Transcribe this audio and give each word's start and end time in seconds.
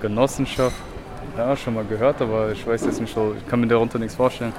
Genossenschaft, 0.00 0.76
ja, 1.36 1.56
schon 1.56 1.74
mal 1.74 1.84
gehört, 1.84 2.20
aber 2.20 2.52
ich 2.52 2.66
weiß 2.66 2.84
jetzt 2.86 3.00
nicht 3.00 3.14
so, 3.14 3.34
ich 3.38 3.46
kann 3.48 3.60
mir 3.60 3.66
darunter 3.68 3.98
nichts 3.98 4.14
vorstellen. 4.14 4.52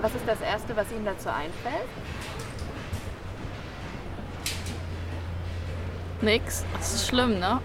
Was 0.00 0.14
ist 0.14 0.26
das 0.26 0.40
Erste, 0.40 0.76
was 0.76 0.90
Ihnen 0.92 1.04
dazu 1.04 1.28
einfällt? 1.28 1.88
Nix. 6.20 6.64
Das 6.76 6.94
ist 6.94 7.08
schlimm, 7.08 7.38
ne? 7.38 7.60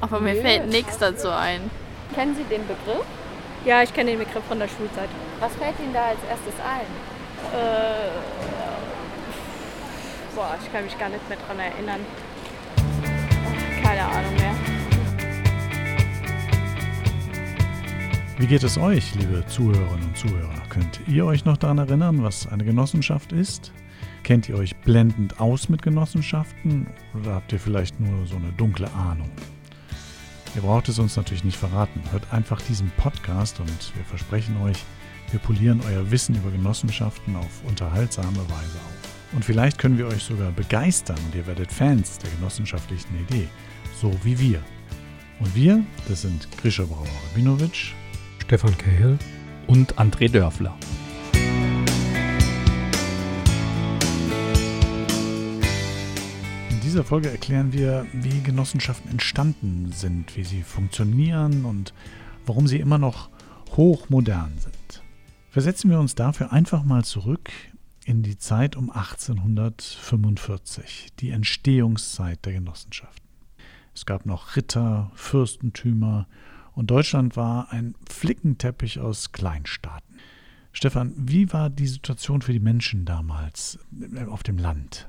Aber 0.00 0.20
mir 0.20 0.34
Nö, 0.34 0.40
fällt 0.40 0.68
nichts 0.68 0.98
dazu 0.98 1.30
ein. 1.30 1.70
Kennen 2.14 2.34
Sie 2.36 2.44
den 2.44 2.66
Begriff? 2.66 3.04
Ja, 3.64 3.82
ich 3.82 3.92
kenne 3.92 4.10
den 4.10 4.18
Begriff 4.20 4.44
von 4.44 4.58
der 4.58 4.68
Schulzeit. 4.68 5.08
Was 5.40 5.52
fällt 5.54 5.78
Ihnen 5.80 5.92
da 5.92 6.06
als 6.06 6.18
erstes 6.28 6.54
ein? 6.60 6.86
Äh, 7.58 8.10
boah, 10.34 10.56
ich 10.62 10.72
kann 10.72 10.84
mich 10.84 10.98
gar 10.98 11.08
nicht 11.08 11.28
mehr 11.28 11.38
dran 11.46 11.58
erinnern. 11.58 12.00
Keine 13.82 14.04
Ahnung 14.04 14.34
mehr. 14.36 14.45
Wie 18.38 18.46
geht 18.46 18.64
es 18.64 18.76
euch, 18.76 19.14
liebe 19.14 19.46
Zuhörerinnen 19.46 20.08
und 20.08 20.16
Zuhörer? 20.18 20.62
Könnt 20.68 21.00
ihr 21.08 21.24
euch 21.24 21.46
noch 21.46 21.56
daran 21.56 21.78
erinnern, 21.78 22.22
was 22.22 22.46
eine 22.46 22.64
Genossenschaft 22.64 23.32
ist? 23.32 23.72
Kennt 24.24 24.46
ihr 24.50 24.58
euch 24.58 24.76
blendend 24.76 25.40
aus 25.40 25.70
mit 25.70 25.80
Genossenschaften 25.80 26.86
oder 27.14 27.36
habt 27.36 27.50
ihr 27.54 27.58
vielleicht 27.58 27.98
nur 27.98 28.26
so 28.26 28.36
eine 28.36 28.52
dunkle 28.52 28.92
Ahnung? 28.92 29.30
Ihr 30.54 30.60
braucht 30.60 30.90
es 30.90 30.98
uns 30.98 31.16
natürlich 31.16 31.44
nicht 31.44 31.56
verraten. 31.56 32.02
Hört 32.10 32.30
einfach 32.30 32.60
diesen 32.60 32.90
Podcast 32.98 33.58
und 33.58 33.96
wir 33.96 34.04
versprechen 34.04 34.60
euch, 34.60 34.84
wir 35.30 35.40
polieren 35.40 35.80
euer 35.88 36.10
Wissen 36.10 36.34
über 36.34 36.50
Genossenschaften 36.50 37.36
auf 37.36 37.62
unterhaltsame 37.66 38.36
Weise 38.36 38.50
auf. 38.50 39.32
Und 39.32 39.46
vielleicht 39.46 39.78
können 39.78 39.96
wir 39.96 40.08
euch 40.08 40.22
sogar 40.22 40.52
begeistern 40.52 41.18
und 41.24 41.34
ihr 41.34 41.46
werdet 41.46 41.72
Fans 41.72 42.18
der 42.18 42.30
genossenschaftlichen 42.32 43.18
Idee, 43.18 43.48
so 43.98 44.12
wie 44.24 44.38
wir. 44.38 44.62
Und 45.40 45.54
wir, 45.54 45.82
das 46.06 46.20
sind 46.20 46.48
Grisha 46.58 46.84
Brauer-Rabinowitsch, 46.84 47.94
Stefan 48.46 48.78
Cahill 48.78 49.18
und 49.66 49.98
André 49.98 50.30
Dörfler. 50.30 50.78
In 56.70 56.80
dieser 56.80 57.02
Folge 57.02 57.28
erklären 57.28 57.72
wir, 57.72 58.06
wie 58.12 58.40
Genossenschaften 58.42 59.10
entstanden 59.10 59.90
sind, 59.90 60.36
wie 60.36 60.44
sie 60.44 60.62
funktionieren 60.62 61.64
und 61.64 61.92
warum 62.46 62.68
sie 62.68 62.78
immer 62.78 62.98
noch 62.98 63.30
hochmodern 63.72 64.52
sind. 64.58 65.02
Versetzen 65.50 65.90
wir 65.90 65.98
uns 65.98 66.14
dafür 66.14 66.52
einfach 66.52 66.84
mal 66.84 67.04
zurück 67.04 67.50
in 68.04 68.22
die 68.22 68.38
Zeit 68.38 68.76
um 68.76 68.90
1845, 68.90 71.08
die 71.18 71.30
Entstehungszeit 71.30 72.46
der 72.46 72.52
Genossenschaften. 72.52 73.26
Es 73.92 74.06
gab 74.06 74.24
noch 74.24 74.54
Ritter, 74.54 75.10
Fürstentümer 75.16 76.28
und 76.76 76.90
Deutschland 76.90 77.36
war 77.36 77.72
ein 77.72 77.94
Flickenteppich 78.08 79.00
aus 79.00 79.32
Kleinstaaten. 79.32 80.16
Stefan, 80.72 81.14
wie 81.16 81.50
war 81.52 81.70
die 81.70 81.86
Situation 81.86 82.42
für 82.42 82.52
die 82.52 82.60
Menschen 82.60 83.06
damals 83.06 83.78
äh, 84.14 84.24
auf 84.26 84.42
dem 84.42 84.58
Land? 84.58 85.08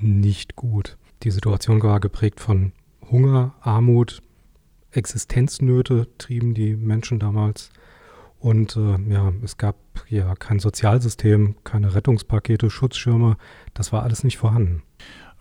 Nicht 0.00 0.56
gut. 0.56 0.96
Die 1.22 1.30
Situation 1.30 1.82
war 1.82 2.00
geprägt 2.00 2.40
von 2.40 2.72
Hunger, 3.10 3.54
Armut, 3.60 4.22
Existenznöte 4.90 6.08
trieben 6.16 6.54
die 6.54 6.76
Menschen 6.76 7.18
damals. 7.18 7.70
Und 8.38 8.76
äh, 8.76 8.98
ja, 9.12 9.32
es 9.42 9.58
gab 9.58 9.76
ja 10.08 10.34
kein 10.34 10.58
Sozialsystem, 10.60 11.56
keine 11.62 11.94
Rettungspakete, 11.94 12.70
Schutzschirme. 12.70 13.36
Das 13.74 13.92
war 13.92 14.02
alles 14.02 14.24
nicht 14.24 14.38
vorhanden. 14.38 14.82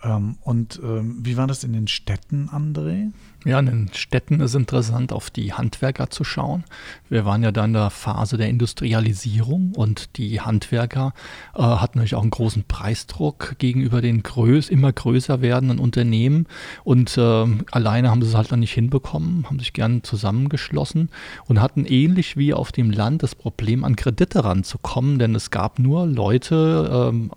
Ähm, 0.03 0.38
und 0.41 0.80
ähm, 0.83 1.19
wie 1.21 1.38
war 1.38 1.47
das 1.47 1.63
in 1.63 1.73
den 1.73 1.88
Städten, 1.88 2.49
André? 2.49 3.11
Ja, 3.44 3.59
in 3.59 3.66
den 3.66 3.89
Städten 3.94 4.39
ist 4.39 4.53
interessant, 4.53 5.11
auf 5.11 5.31
die 5.31 5.53
Handwerker 5.53 6.11
zu 6.11 6.23
schauen. 6.23 6.63
Wir 7.09 7.25
waren 7.25 7.41
ja 7.41 7.52
da 7.52 7.66
in 7.66 7.73
der 7.73 7.89
Phase 7.89 8.38
der 8.38 8.49
Industrialisierung 8.49 9.73
und 9.75 10.17
die 10.17 10.41
Handwerker 10.41 11.13
äh, 11.55 11.61
hatten 11.61 11.97
natürlich 11.97 12.16
auch 12.16 12.22
einen 12.22 12.29
großen 12.29 12.66
Preisdruck 12.66 13.56
gegenüber 13.57 14.01
den 14.01 14.22
größ 14.22 14.69
immer 14.69 14.94
größer 14.94 15.41
werdenden 15.41 15.79
Unternehmen 15.79 16.45
und 16.83 17.18
äh, 17.18 17.45
alleine 17.72 18.12
haben 18.12 18.22
sie 18.22 18.29
es 18.29 18.35
halt 18.35 18.51
dann 18.51 18.59
nicht 18.59 18.73
hinbekommen, 18.73 19.45
haben 19.47 19.59
sich 19.59 19.73
gern 19.73 20.03
zusammengeschlossen 20.03 21.09
und 21.47 21.62
hatten 21.62 21.85
ähnlich 21.85 22.38
wie 22.38 22.53
auf 22.53 22.72
dem 22.72 22.91
Land 22.91 23.23
das 23.23 23.33
Problem, 23.33 23.83
an 23.83 23.95
Kredite 23.95 24.44
ranzukommen, 24.44 25.18
denn 25.18 25.33
es 25.33 25.50
gab 25.50 25.79
nur 25.79 26.06
Leute, 26.06 27.09
ähm, 27.12 27.31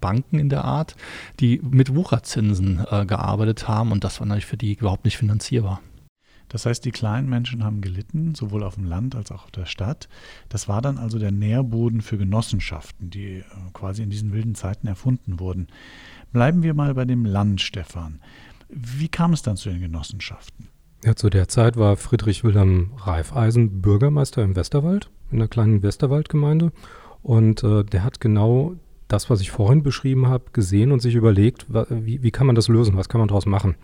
Banken 0.00 0.38
in 0.38 0.48
der 0.48 0.64
Art, 0.64 0.96
die 1.40 1.60
mit 1.62 1.94
Wucherzinsen 1.94 2.84
äh, 2.90 3.06
gearbeitet 3.06 3.68
haben 3.68 3.92
und 3.92 4.04
das 4.04 4.20
war 4.20 4.26
natürlich 4.26 4.46
für 4.46 4.56
die 4.56 4.74
überhaupt 4.74 5.04
nicht 5.04 5.16
finanzierbar. 5.16 5.80
Das 6.48 6.64
heißt, 6.64 6.84
die 6.84 6.92
kleinen 6.92 7.28
Menschen 7.28 7.64
haben 7.64 7.80
gelitten, 7.80 8.34
sowohl 8.34 8.62
auf 8.62 8.76
dem 8.76 8.84
Land 8.84 9.16
als 9.16 9.32
auch 9.32 9.44
auf 9.44 9.50
der 9.50 9.66
Stadt. 9.66 10.08
Das 10.48 10.68
war 10.68 10.80
dann 10.80 10.96
also 10.96 11.18
der 11.18 11.32
Nährboden 11.32 12.02
für 12.02 12.18
Genossenschaften, 12.18 13.10
die 13.10 13.38
äh, 13.38 13.44
quasi 13.72 14.02
in 14.02 14.10
diesen 14.10 14.32
wilden 14.32 14.54
Zeiten 14.54 14.86
erfunden 14.86 15.40
wurden. 15.40 15.66
Bleiben 16.32 16.62
wir 16.62 16.74
mal 16.74 16.94
bei 16.94 17.04
dem 17.04 17.24
Land, 17.24 17.60
Stefan. 17.60 18.20
Wie 18.68 19.08
kam 19.08 19.32
es 19.32 19.42
dann 19.42 19.56
zu 19.56 19.70
den 19.70 19.80
Genossenschaften? 19.80 20.68
Ja, 21.04 21.14
zu 21.14 21.30
der 21.30 21.48
Zeit 21.48 21.76
war 21.76 21.96
Friedrich 21.96 22.42
Wilhelm 22.42 22.92
Reifeisen 22.96 23.80
Bürgermeister 23.80 24.42
im 24.42 24.56
Westerwald, 24.56 25.10
in 25.30 25.38
der 25.38 25.48
kleinen 25.48 25.82
Westerwaldgemeinde. 25.82 26.72
Und 27.22 27.62
äh, 27.64 27.84
der 27.84 28.02
hat 28.02 28.20
genau 28.20 28.76
das, 29.08 29.30
was 29.30 29.40
ich 29.40 29.50
vorhin 29.50 29.82
beschrieben 29.82 30.28
habe, 30.28 30.46
gesehen 30.52 30.92
und 30.92 31.00
sich 31.00 31.14
überlegt, 31.14 31.66
wie, 31.68 32.22
wie 32.22 32.30
kann 32.30 32.46
man 32.46 32.56
das 32.56 32.68
lösen, 32.68 32.96
was 32.96 33.08
kann 33.08 33.20
man 33.20 33.28
daraus 33.28 33.46
machen. 33.46 33.76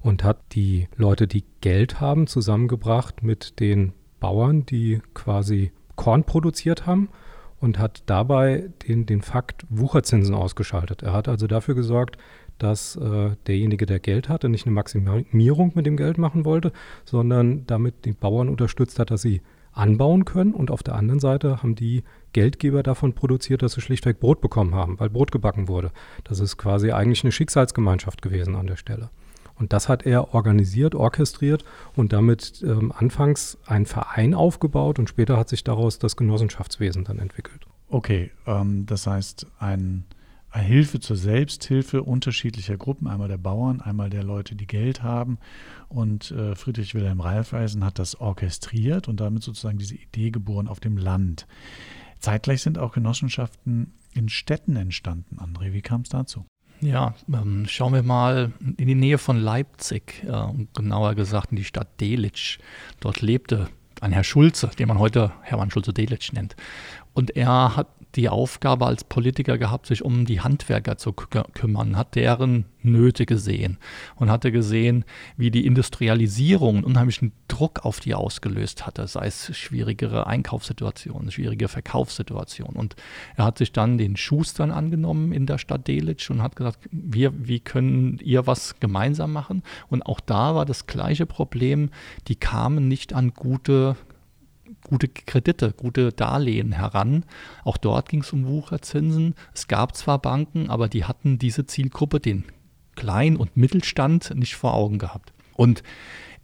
Und 0.00 0.24
hat 0.24 0.38
die 0.52 0.88
Leute, 0.96 1.26
die 1.26 1.44
Geld 1.60 2.00
haben, 2.00 2.26
zusammengebracht 2.26 3.22
mit 3.22 3.60
den 3.60 3.92
Bauern, 4.20 4.64
die 4.66 5.00
quasi 5.14 5.72
Korn 5.96 6.24
produziert 6.24 6.86
haben 6.86 7.08
und 7.60 7.78
hat 7.78 8.02
dabei 8.06 8.70
den, 8.86 9.06
den 9.06 9.22
Fakt 9.22 9.66
Wucherzinsen 9.68 10.34
ausgeschaltet. 10.34 11.02
Er 11.02 11.12
hat 11.12 11.28
also 11.28 11.46
dafür 11.46 11.74
gesorgt, 11.74 12.16
dass 12.58 12.96
äh, 12.96 13.30
derjenige, 13.46 13.86
der 13.86 14.00
Geld 14.00 14.28
hatte, 14.28 14.48
nicht 14.48 14.66
eine 14.66 14.74
Maximierung 14.74 15.72
mit 15.74 15.86
dem 15.86 15.96
Geld 15.96 16.18
machen 16.18 16.44
wollte, 16.44 16.72
sondern 17.04 17.66
damit 17.66 18.04
die 18.04 18.12
Bauern 18.12 18.48
unterstützt 18.48 18.98
hat, 18.98 19.10
dass 19.10 19.22
sie 19.22 19.42
anbauen 19.78 20.24
können. 20.24 20.52
Und 20.52 20.70
auf 20.70 20.82
der 20.82 20.94
anderen 20.94 21.20
Seite 21.20 21.62
haben 21.62 21.74
die 21.74 22.02
Geldgeber 22.32 22.82
davon 22.82 23.14
produziert, 23.14 23.62
dass 23.62 23.72
sie 23.72 23.80
schlichtweg 23.80 24.20
Brot 24.20 24.40
bekommen 24.40 24.74
haben, 24.74 24.98
weil 25.00 25.10
Brot 25.10 25.32
gebacken 25.32 25.68
wurde. 25.68 25.90
Das 26.24 26.40
ist 26.40 26.56
quasi 26.56 26.92
eigentlich 26.92 27.24
eine 27.24 27.32
Schicksalsgemeinschaft 27.32 28.22
gewesen 28.22 28.56
an 28.56 28.66
der 28.66 28.76
Stelle. 28.76 29.10
Und 29.54 29.72
das 29.72 29.88
hat 29.88 30.06
er 30.06 30.34
organisiert, 30.34 30.94
orchestriert 30.94 31.64
und 31.96 32.12
damit 32.12 32.62
ähm, 32.62 32.92
anfangs 32.96 33.58
einen 33.66 33.86
Verein 33.86 34.34
aufgebaut 34.34 34.98
und 34.98 35.08
später 35.08 35.36
hat 35.36 35.48
sich 35.48 35.64
daraus 35.64 35.98
das 35.98 36.16
Genossenschaftswesen 36.16 37.04
dann 37.04 37.18
entwickelt. 37.18 37.66
Okay, 37.88 38.30
ähm, 38.46 38.86
das 38.86 39.06
heißt 39.06 39.46
ein 39.58 40.04
Hilfe 40.52 41.00
zur 41.00 41.16
Selbsthilfe 41.16 42.02
unterschiedlicher 42.02 42.76
Gruppen, 42.76 43.06
einmal 43.06 43.28
der 43.28 43.38
Bauern, 43.38 43.80
einmal 43.80 44.10
der 44.10 44.22
Leute, 44.22 44.56
die 44.56 44.66
Geld 44.66 45.02
haben. 45.02 45.38
Und 45.88 46.30
äh, 46.30 46.54
Friedrich 46.54 46.94
Wilhelm 46.94 47.20
Raiffeisen 47.20 47.84
hat 47.84 47.98
das 47.98 48.20
orchestriert 48.20 49.08
und 49.08 49.20
damit 49.20 49.42
sozusagen 49.42 49.78
diese 49.78 49.96
Idee 49.96 50.30
geboren 50.30 50.68
auf 50.68 50.80
dem 50.80 50.96
Land. 50.96 51.46
Zeitgleich 52.18 52.62
sind 52.62 52.78
auch 52.78 52.92
Genossenschaften 52.92 53.92
in 54.12 54.28
Städten 54.28 54.76
entstanden. 54.76 55.38
André, 55.38 55.72
wie 55.72 55.82
kam 55.82 56.02
es 56.02 56.08
dazu? 56.08 56.44
Ja, 56.80 57.14
ähm, 57.32 57.66
schauen 57.68 57.92
wir 57.92 58.02
mal 58.02 58.52
in 58.60 58.86
die 58.86 58.94
Nähe 58.94 59.18
von 59.18 59.36
Leipzig, 59.36 60.24
äh, 60.24 60.66
genauer 60.74 61.14
gesagt 61.14 61.50
in 61.50 61.56
die 61.56 61.64
Stadt 61.64 62.00
Delitzsch. 62.00 62.58
Dort 63.00 63.20
lebte 63.20 63.68
ein 64.00 64.12
Herr 64.12 64.24
Schulze, 64.24 64.70
den 64.78 64.88
man 64.88 64.98
heute 64.98 65.32
Hermann 65.42 65.70
Schulze-Delitzsch 65.70 66.32
nennt. 66.32 66.54
Und 67.14 67.36
er 67.36 67.74
hat 67.76 67.88
die 68.14 68.28
Aufgabe 68.28 68.86
als 68.86 69.04
Politiker 69.04 69.58
gehabt, 69.58 69.86
sich 69.86 70.04
um 70.04 70.24
die 70.24 70.40
Handwerker 70.40 70.96
zu 70.96 71.12
kümmern, 71.12 71.96
hat 71.96 72.14
deren 72.14 72.64
Nöte 72.82 73.26
gesehen 73.26 73.78
und 74.16 74.30
hatte 74.30 74.50
gesehen, 74.50 75.04
wie 75.36 75.50
die 75.50 75.66
Industrialisierung 75.66 76.76
einen 76.76 76.84
unheimlichen 76.84 77.32
Druck 77.48 77.84
auf 77.84 78.00
die 78.00 78.14
ausgelöst 78.14 78.86
hatte, 78.86 79.06
sei 79.06 79.26
es 79.26 79.56
schwierigere 79.56 80.26
Einkaufssituationen, 80.26 81.30
schwierige 81.30 81.68
Verkaufssituationen. 81.68 82.76
Und 82.76 82.96
er 83.36 83.44
hat 83.44 83.58
sich 83.58 83.72
dann 83.72 83.98
den 83.98 84.16
Schustern 84.16 84.70
angenommen 84.70 85.32
in 85.32 85.46
der 85.46 85.58
Stadt 85.58 85.86
Delitzsch 85.86 86.30
und 86.30 86.42
hat 86.42 86.56
gesagt, 86.56 86.88
wir, 86.90 87.32
wie 87.36 87.60
können 87.60 88.18
ihr 88.22 88.46
was 88.46 88.80
gemeinsam 88.80 89.32
machen? 89.32 89.62
Und 89.88 90.06
auch 90.06 90.20
da 90.20 90.54
war 90.54 90.64
das 90.64 90.86
gleiche 90.86 91.26
Problem, 91.26 91.90
die 92.28 92.36
kamen 92.36 92.88
nicht 92.88 93.12
an 93.12 93.34
gute 93.34 93.96
gute 94.84 95.08
Kredite, 95.08 95.72
gute 95.76 96.12
Darlehen 96.12 96.72
heran. 96.72 97.24
Auch 97.64 97.76
dort 97.76 98.08
ging 98.08 98.20
es 98.22 98.32
um 98.32 98.46
Wucherzinsen. 98.46 99.34
Es 99.54 99.68
gab 99.68 99.96
zwar 99.96 100.18
Banken, 100.20 100.70
aber 100.70 100.88
die 100.88 101.04
hatten 101.04 101.38
diese 101.38 101.66
Zielgruppe, 101.66 102.20
den 102.20 102.44
Klein- 102.96 103.36
und 103.36 103.56
Mittelstand, 103.56 104.34
nicht 104.34 104.56
vor 104.56 104.74
Augen 104.74 104.98
gehabt. 104.98 105.32
Und 105.54 105.82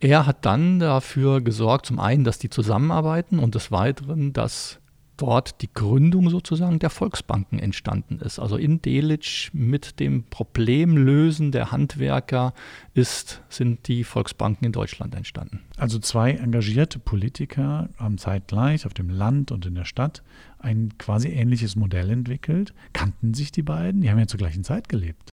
er 0.01 0.27
hat 0.27 0.45
dann 0.45 0.81
dafür 0.81 1.41
gesorgt, 1.41 1.87
zum 1.87 1.99
einen, 1.99 2.25
dass 2.25 2.39
die 2.39 2.51
zusammenarbeiten 2.51 3.39
und 3.39 3.55
des 3.55 3.73
Weiteren, 3.73 4.33
dass 4.33 4.81
dort 5.17 5.63
die 5.63 5.73
Gründung 5.73 6.31
sozusagen 6.31 6.79
der 6.79 6.91
Volksbanken 6.91 7.59
entstanden 7.59 8.19
ist. 8.19 8.39
Also 8.39 8.57
in 8.57 8.83
Delitzsch 8.83 9.51
mit 9.53 10.01
dem 10.01 10.25
Problemlösen 10.25 11.53
der 11.53 11.73
Handwerker 11.73 12.55
ist, 12.95 13.43
sind 13.49 13.89
die 13.89 14.05
Volksbanken 14.05 14.67
in 14.67 14.73
Deutschland 14.73 15.15
entstanden. 15.15 15.61
Also 15.77 15.99
zwei 15.99 16.33
engagierte 16.33 16.99
Politiker 16.99 17.89
haben 17.99 18.19
zeitgleich 18.19 18.87
auf 18.87 18.95
dem 18.95 19.11
Land 19.11 19.53
und 19.53 19.67
in 19.67 19.75
der 19.75 19.85
Stadt 19.85 20.23
ein 20.59 20.95
quasi 20.99 21.29
ähnliches 21.29 21.77
Modell 21.77 22.11
entwickelt. 22.11 22.75
Kannten 22.93 23.35
sich 23.35 23.53
die 23.53 23.63
beiden? 23.63 24.01
Die 24.01 24.11
haben 24.11 24.19
ja 24.19 24.27
zur 24.27 24.39
gleichen 24.39 24.65
Zeit 24.65 24.89
gelebt. 24.89 25.34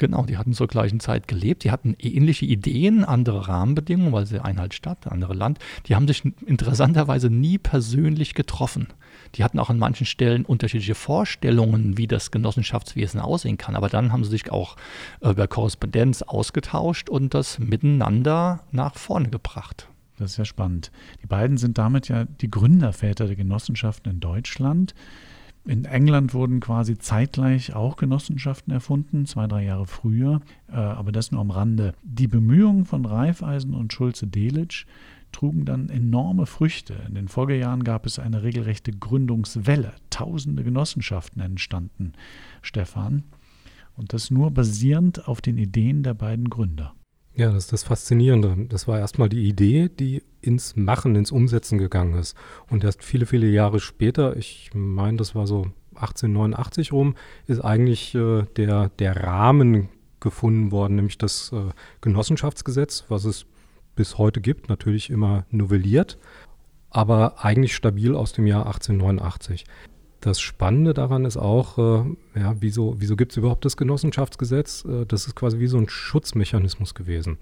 Genau, 0.00 0.24
die 0.24 0.38
hatten 0.38 0.54
zur 0.54 0.66
gleichen 0.66 0.98
Zeit 0.98 1.28
gelebt. 1.28 1.62
Die 1.62 1.70
hatten 1.70 1.94
ähnliche 1.98 2.46
Ideen, 2.46 3.04
andere 3.04 3.48
Rahmenbedingungen, 3.48 4.14
weil 4.14 4.24
sie 4.24 4.42
ein 4.42 4.58
halt 4.58 4.72
Stadt, 4.72 5.06
andere 5.06 5.34
Land. 5.34 5.58
Die 5.84 5.94
haben 5.94 6.08
sich 6.08 6.24
interessanterweise 6.46 7.28
nie 7.28 7.58
persönlich 7.58 8.32
getroffen. 8.32 8.86
Die 9.34 9.44
hatten 9.44 9.58
auch 9.58 9.68
an 9.68 9.78
manchen 9.78 10.06
Stellen 10.06 10.46
unterschiedliche 10.46 10.94
Vorstellungen, 10.94 11.98
wie 11.98 12.06
das 12.06 12.30
Genossenschaftswesen 12.30 13.20
aussehen 13.20 13.58
kann. 13.58 13.76
Aber 13.76 13.90
dann 13.90 14.10
haben 14.10 14.24
sie 14.24 14.30
sich 14.30 14.50
auch 14.50 14.76
äh, 15.20 15.32
über 15.32 15.46
Korrespondenz 15.46 16.22
ausgetauscht 16.22 17.10
und 17.10 17.34
das 17.34 17.58
miteinander 17.58 18.60
nach 18.72 18.94
vorne 18.94 19.28
gebracht. 19.28 19.86
Das 20.16 20.30
ist 20.30 20.36
ja 20.38 20.46
spannend. 20.46 20.90
Die 21.22 21.26
beiden 21.26 21.58
sind 21.58 21.76
damit 21.76 22.08
ja 22.08 22.24
die 22.24 22.50
Gründerväter 22.50 23.26
der 23.26 23.36
Genossenschaften 23.36 24.10
in 24.12 24.20
Deutschland. 24.20 24.94
In 25.64 25.84
England 25.84 26.32
wurden 26.32 26.60
quasi 26.60 26.96
zeitgleich 26.98 27.74
auch 27.74 27.96
Genossenschaften 27.96 28.72
erfunden, 28.72 29.26
zwei, 29.26 29.46
drei 29.46 29.64
Jahre 29.64 29.86
früher, 29.86 30.40
äh, 30.68 30.76
aber 30.76 31.12
das 31.12 31.32
nur 31.32 31.40
am 31.40 31.50
Rande. 31.50 31.94
Die 32.02 32.28
Bemühungen 32.28 32.86
von 32.86 33.04
Raiffeisen 33.04 33.74
und 33.74 33.92
Schulze-Delitzsch 33.92 34.86
trugen 35.32 35.64
dann 35.64 35.90
enorme 35.90 36.46
Früchte. 36.46 36.94
In 37.06 37.14
den 37.14 37.28
Folgejahren 37.28 37.84
gab 37.84 38.06
es 38.06 38.18
eine 38.18 38.42
regelrechte 38.42 38.90
Gründungswelle. 38.90 39.92
Tausende 40.08 40.64
Genossenschaften 40.64 41.42
entstanden, 41.42 42.14
Stefan. 42.62 43.24
Und 43.96 44.12
das 44.14 44.30
nur 44.30 44.50
basierend 44.50 45.28
auf 45.28 45.42
den 45.42 45.58
Ideen 45.58 46.02
der 46.02 46.14
beiden 46.14 46.48
Gründer. 46.48 46.94
Ja, 47.34 47.46
das 47.52 47.64
ist 47.64 47.72
das 47.72 47.82
Faszinierende. 47.84 48.66
Das 48.68 48.88
war 48.88 48.98
erstmal 48.98 49.28
die 49.28 49.48
Idee, 49.48 49.88
die 49.88 50.22
ins 50.40 50.76
Machen, 50.76 51.14
ins 51.14 51.30
Umsetzen 51.30 51.78
gegangen 51.78 52.14
ist. 52.18 52.36
Und 52.68 52.84
erst 52.84 53.04
viele, 53.04 53.26
viele 53.26 53.46
Jahre 53.46 53.80
später, 53.80 54.36
ich 54.36 54.70
meine, 54.74 55.16
das 55.16 55.34
war 55.34 55.46
so 55.46 55.66
1889 55.94 56.92
rum, 56.92 57.14
ist 57.46 57.60
eigentlich 57.60 58.14
äh, 58.14 58.44
der, 58.56 58.88
der 58.98 59.16
Rahmen 59.16 59.88
gefunden 60.18 60.70
worden, 60.70 60.96
nämlich 60.96 61.18
das 61.18 61.52
äh, 61.52 61.70
Genossenschaftsgesetz, 62.00 63.04
was 63.08 63.24
es 63.24 63.46
bis 63.96 64.18
heute 64.18 64.40
gibt, 64.40 64.68
natürlich 64.68 65.10
immer 65.10 65.44
novelliert, 65.50 66.18
aber 66.90 67.44
eigentlich 67.44 67.74
stabil 67.74 68.14
aus 68.14 68.32
dem 68.32 68.46
Jahr 68.46 68.66
1889. 68.66 69.64
Das 70.20 70.40
Spannende 70.40 70.92
daran 70.92 71.24
ist 71.24 71.38
auch, 71.38 71.78
äh, 71.78 72.38
ja, 72.38 72.54
wieso, 72.60 72.96
wieso 72.98 73.16
gibt 73.16 73.32
es 73.32 73.38
überhaupt 73.38 73.64
das 73.64 73.76
Genossenschaftsgesetz? 73.76 74.84
Äh, 74.84 75.06
das 75.06 75.26
ist 75.26 75.34
quasi 75.34 75.58
wie 75.58 75.66
so 75.66 75.78
ein 75.78 75.88
Schutzmechanismus 75.88 76.94
gewesen. 76.94 77.38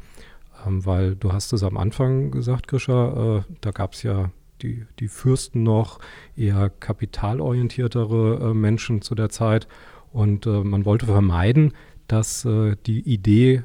Ähm, 0.66 0.86
weil 0.86 1.16
du 1.16 1.32
hast 1.32 1.52
es 1.52 1.62
am 1.62 1.76
Anfang 1.76 2.30
gesagt, 2.30 2.68
Grisha, 2.68 3.38
äh, 3.38 3.42
da 3.60 3.72
gab 3.72 3.94
es 3.94 4.02
ja 4.04 4.30
die, 4.62 4.86
die 5.00 5.08
Fürsten 5.08 5.62
noch, 5.62 5.98
eher 6.36 6.70
kapitalorientiertere 6.70 8.50
äh, 8.50 8.54
Menschen 8.54 9.02
zu 9.02 9.14
der 9.14 9.28
Zeit. 9.28 9.66
Und 10.12 10.46
äh, 10.46 10.62
man 10.62 10.84
wollte 10.84 11.06
vermeiden, 11.06 11.72
dass 12.06 12.44
äh, 12.44 12.76
die 12.86 13.00
Idee 13.00 13.62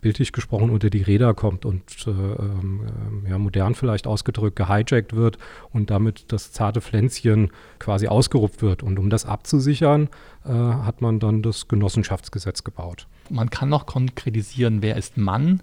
bildlich 0.00 0.32
gesprochen 0.32 0.70
unter 0.70 0.90
die 0.90 1.02
Räder 1.02 1.34
kommt 1.34 1.64
und 1.64 1.82
äh, 2.06 2.10
äh, 2.10 3.30
ja, 3.30 3.38
modern 3.38 3.74
vielleicht 3.74 4.06
ausgedrückt 4.06 4.56
gehijackt 4.56 5.14
wird 5.14 5.38
und 5.70 5.90
damit 5.90 6.32
das 6.32 6.52
zarte 6.52 6.80
Pflänzchen 6.80 7.50
quasi 7.78 8.06
ausgerupft 8.08 8.62
wird. 8.62 8.82
Und 8.82 8.98
um 8.98 9.10
das 9.10 9.24
abzusichern, 9.24 10.08
äh, 10.44 10.50
hat 10.50 11.00
man 11.00 11.20
dann 11.20 11.42
das 11.42 11.68
Genossenschaftsgesetz 11.68 12.64
gebaut. 12.64 13.06
Man 13.30 13.50
kann 13.50 13.68
noch 13.68 13.86
konkretisieren, 13.86 14.82
wer 14.82 14.96
ist 14.96 15.16
Mann? 15.16 15.60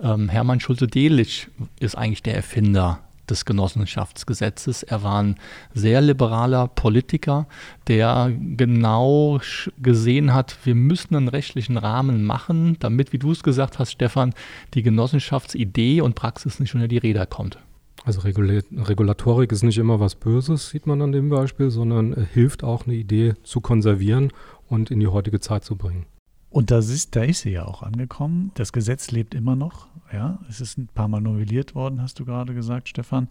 Ähm, 0.00 0.28
Hermann 0.28 0.60
Schulze-Delitzsch 0.60 1.48
ist 1.78 1.96
eigentlich 1.96 2.22
der 2.22 2.34
Erfinder 2.34 3.00
des 3.32 3.44
Genossenschaftsgesetzes. 3.44 4.82
Er 4.84 5.02
war 5.02 5.22
ein 5.22 5.36
sehr 5.74 6.00
liberaler 6.00 6.68
Politiker, 6.68 7.46
der 7.88 8.32
genau 8.56 9.40
gesehen 9.78 10.32
hat, 10.32 10.56
wir 10.64 10.74
müssen 10.74 11.16
einen 11.16 11.28
rechtlichen 11.28 11.76
Rahmen 11.76 12.24
machen, 12.24 12.76
damit, 12.78 13.12
wie 13.12 13.18
du 13.18 13.32
es 13.32 13.42
gesagt 13.42 13.78
hast, 13.78 13.90
Stefan, 13.92 14.34
die 14.74 14.82
Genossenschaftsidee 14.82 16.00
und 16.00 16.14
Praxis 16.14 16.60
nicht 16.60 16.74
unter 16.74 16.88
die 16.88 16.98
Räder 16.98 17.26
kommt. 17.26 17.58
Also 18.04 18.20
Regula 18.20 18.60
Regulatorik 18.72 19.52
ist 19.52 19.62
nicht 19.62 19.78
immer 19.78 20.00
was 20.00 20.16
Böses, 20.16 20.70
sieht 20.70 20.86
man 20.86 21.00
an 21.02 21.12
dem 21.12 21.28
Beispiel, 21.28 21.70
sondern 21.70 22.12
äh, 22.12 22.26
hilft 22.32 22.64
auch 22.64 22.86
eine 22.86 22.94
Idee 22.94 23.34
zu 23.44 23.60
konservieren 23.60 24.32
und 24.68 24.90
in 24.90 24.98
die 24.98 25.06
heutige 25.06 25.38
Zeit 25.38 25.64
zu 25.64 25.76
bringen. 25.76 26.06
Und 26.52 26.70
da 26.70 26.78
ist, 26.78 27.16
da 27.16 27.22
ist 27.22 27.40
sie 27.40 27.50
ja 27.50 27.64
auch 27.64 27.82
angekommen. 27.82 28.52
Das 28.54 28.72
Gesetz 28.72 29.10
lebt 29.10 29.34
immer 29.34 29.56
noch. 29.56 29.86
Ja, 30.12 30.38
es 30.50 30.60
ist 30.60 30.76
ein 30.76 30.88
paar 30.88 31.08
Mal 31.08 31.22
novelliert 31.22 31.74
worden, 31.74 32.02
hast 32.02 32.20
du 32.20 32.26
gerade 32.26 32.52
gesagt, 32.52 32.90
Stefan. 32.90 33.28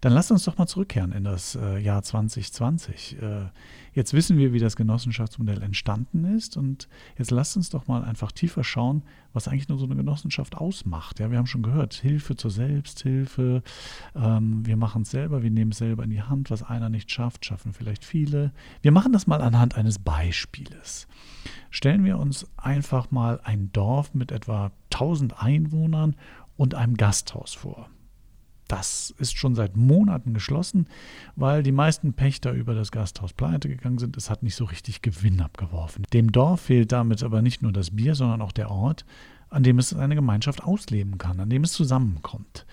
Dann 0.00 0.12
lass 0.12 0.30
uns 0.30 0.44
doch 0.44 0.58
mal 0.58 0.66
zurückkehren 0.66 1.12
in 1.12 1.24
das 1.24 1.56
äh, 1.56 1.78
Jahr 1.78 2.02
2020. 2.02 3.20
Äh, 3.20 3.46
jetzt 3.92 4.12
wissen 4.12 4.36
wir, 4.36 4.52
wie 4.52 4.58
das 4.58 4.76
Genossenschaftsmodell 4.76 5.62
entstanden 5.62 6.24
ist 6.36 6.56
und 6.56 6.88
jetzt 7.18 7.30
lasst 7.30 7.56
uns 7.56 7.70
doch 7.70 7.86
mal 7.86 8.04
einfach 8.04 8.32
tiefer 8.32 8.64
schauen, 8.64 9.02
was 9.32 9.48
eigentlich 9.48 9.68
nur 9.68 9.78
so 9.78 9.86
eine 9.86 9.96
Genossenschaft 9.96 10.56
ausmacht. 10.56 11.20
Ja, 11.20 11.30
wir 11.30 11.38
haben 11.38 11.46
schon 11.46 11.62
gehört, 11.62 11.94
Hilfe 11.94 12.36
zur 12.36 12.50
Selbsthilfe, 12.50 13.62
ähm, 14.14 14.66
wir 14.66 14.76
machen 14.76 15.02
es 15.02 15.10
selber, 15.10 15.42
wir 15.42 15.50
nehmen 15.50 15.72
es 15.72 15.78
selber 15.78 16.04
in 16.04 16.10
die 16.10 16.22
Hand, 16.22 16.50
was 16.50 16.62
einer 16.62 16.88
nicht 16.88 17.10
schafft, 17.10 17.44
schaffen 17.44 17.72
vielleicht 17.72 18.04
viele. 18.04 18.52
Wir 18.82 18.92
machen 18.92 19.12
das 19.12 19.26
mal 19.26 19.40
anhand 19.40 19.76
eines 19.76 19.98
Beispieles. 19.98 21.06
Stellen 21.70 22.04
wir 22.04 22.18
uns 22.18 22.46
einfach 22.56 23.10
mal 23.10 23.40
ein 23.44 23.72
Dorf 23.72 24.14
mit 24.14 24.32
etwa 24.32 24.72
1000 24.92 25.42
Einwohnern 25.42 26.16
und 26.56 26.74
einem 26.74 26.96
Gasthaus 26.96 27.54
vor. 27.54 27.88
Das 28.68 29.14
ist 29.18 29.36
schon 29.36 29.54
seit 29.54 29.76
Monaten 29.76 30.34
geschlossen, 30.34 30.88
weil 31.36 31.62
die 31.62 31.72
meisten 31.72 32.14
Pächter 32.14 32.52
über 32.52 32.74
das 32.74 32.90
Gasthaus 32.90 33.32
pleite 33.32 33.68
gegangen 33.68 33.98
sind. 33.98 34.16
Es 34.16 34.28
hat 34.28 34.42
nicht 34.42 34.56
so 34.56 34.64
richtig 34.64 35.02
Gewinn 35.02 35.40
abgeworfen. 35.40 36.04
Dem 36.12 36.32
Dorf 36.32 36.62
fehlt 36.62 36.92
damit 36.92 37.22
aber 37.22 37.42
nicht 37.42 37.62
nur 37.62 37.72
das 37.72 37.94
Bier, 37.94 38.14
sondern 38.14 38.42
auch 38.42 38.52
der 38.52 38.70
Ort, 38.70 39.04
an 39.50 39.62
dem 39.62 39.78
es 39.78 39.94
eine 39.94 40.16
Gemeinschaft 40.16 40.62
ausleben 40.64 41.18
kann, 41.18 41.38
an 41.38 41.50
dem 41.50 41.62
es 41.62 41.72
zusammenkommt. 41.72 42.66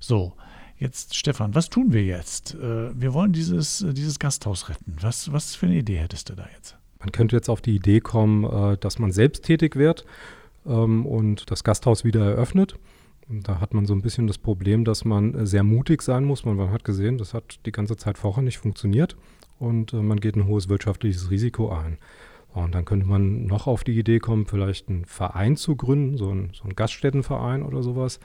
So, 0.00 0.32
jetzt 0.78 1.14
Stefan, 1.14 1.54
was 1.54 1.68
tun 1.68 1.92
wir 1.92 2.04
jetzt? 2.04 2.54
Äh, 2.54 2.98
wir 2.98 3.12
wollen 3.12 3.32
dieses, 3.32 3.84
dieses 3.92 4.18
Gasthaus 4.18 4.68
retten. 4.68 4.96
Was, 5.00 5.32
was 5.32 5.54
für 5.54 5.66
eine 5.66 5.76
Idee 5.76 5.98
hättest 5.98 6.30
du 6.30 6.34
da 6.34 6.46
jetzt? 6.54 6.76
Man 7.00 7.12
könnte 7.12 7.36
jetzt 7.36 7.50
auf 7.50 7.60
die 7.60 7.76
Idee 7.76 8.00
kommen, 8.00 8.44
äh, 8.44 8.78
dass 8.78 8.98
man 8.98 9.12
selbst 9.12 9.44
tätig 9.44 9.76
wird 9.76 10.06
ähm, 10.66 11.04
und 11.04 11.50
das 11.50 11.64
Gasthaus 11.64 12.04
wieder 12.04 12.24
eröffnet. 12.24 12.76
Da 13.28 13.60
hat 13.60 13.72
man 13.72 13.86
so 13.86 13.94
ein 13.94 14.02
bisschen 14.02 14.26
das 14.26 14.38
Problem, 14.38 14.84
dass 14.84 15.04
man 15.04 15.34
äh, 15.34 15.46
sehr 15.46 15.64
mutig 15.64 16.02
sein 16.02 16.24
muss. 16.24 16.44
Man, 16.44 16.70
hat 16.70 16.84
gesehen, 16.84 17.18
das 17.18 17.34
hat 17.34 17.60
die 17.66 17.72
ganze 17.72 17.96
Zeit 17.96 18.18
vorher 18.18 18.42
nicht 18.42 18.58
funktioniert 18.58 19.16
und 19.58 19.92
äh, 19.92 19.96
man 19.96 20.20
geht 20.20 20.36
ein 20.36 20.46
hohes 20.46 20.68
wirtschaftliches 20.68 21.30
Risiko 21.30 21.72
ein. 21.72 21.98
Und 22.52 22.74
dann 22.74 22.84
könnte 22.84 23.06
man 23.06 23.46
noch 23.46 23.66
auf 23.66 23.82
die 23.82 23.98
Idee 23.98 24.20
kommen, 24.20 24.46
vielleicht 24.46 24.88
einen 24.88 25.06
Verein 25.06 25.56
zu 25.56 25.74
gründen, 25.74 26.16
so 26.16 26.30
ein, 26.30 26.50
so 26.52 26.64
ein 26.64 26.76
Gaststättenverein 26.76 27.62
oder 27.62 27.82
sowas. 27.82 28.20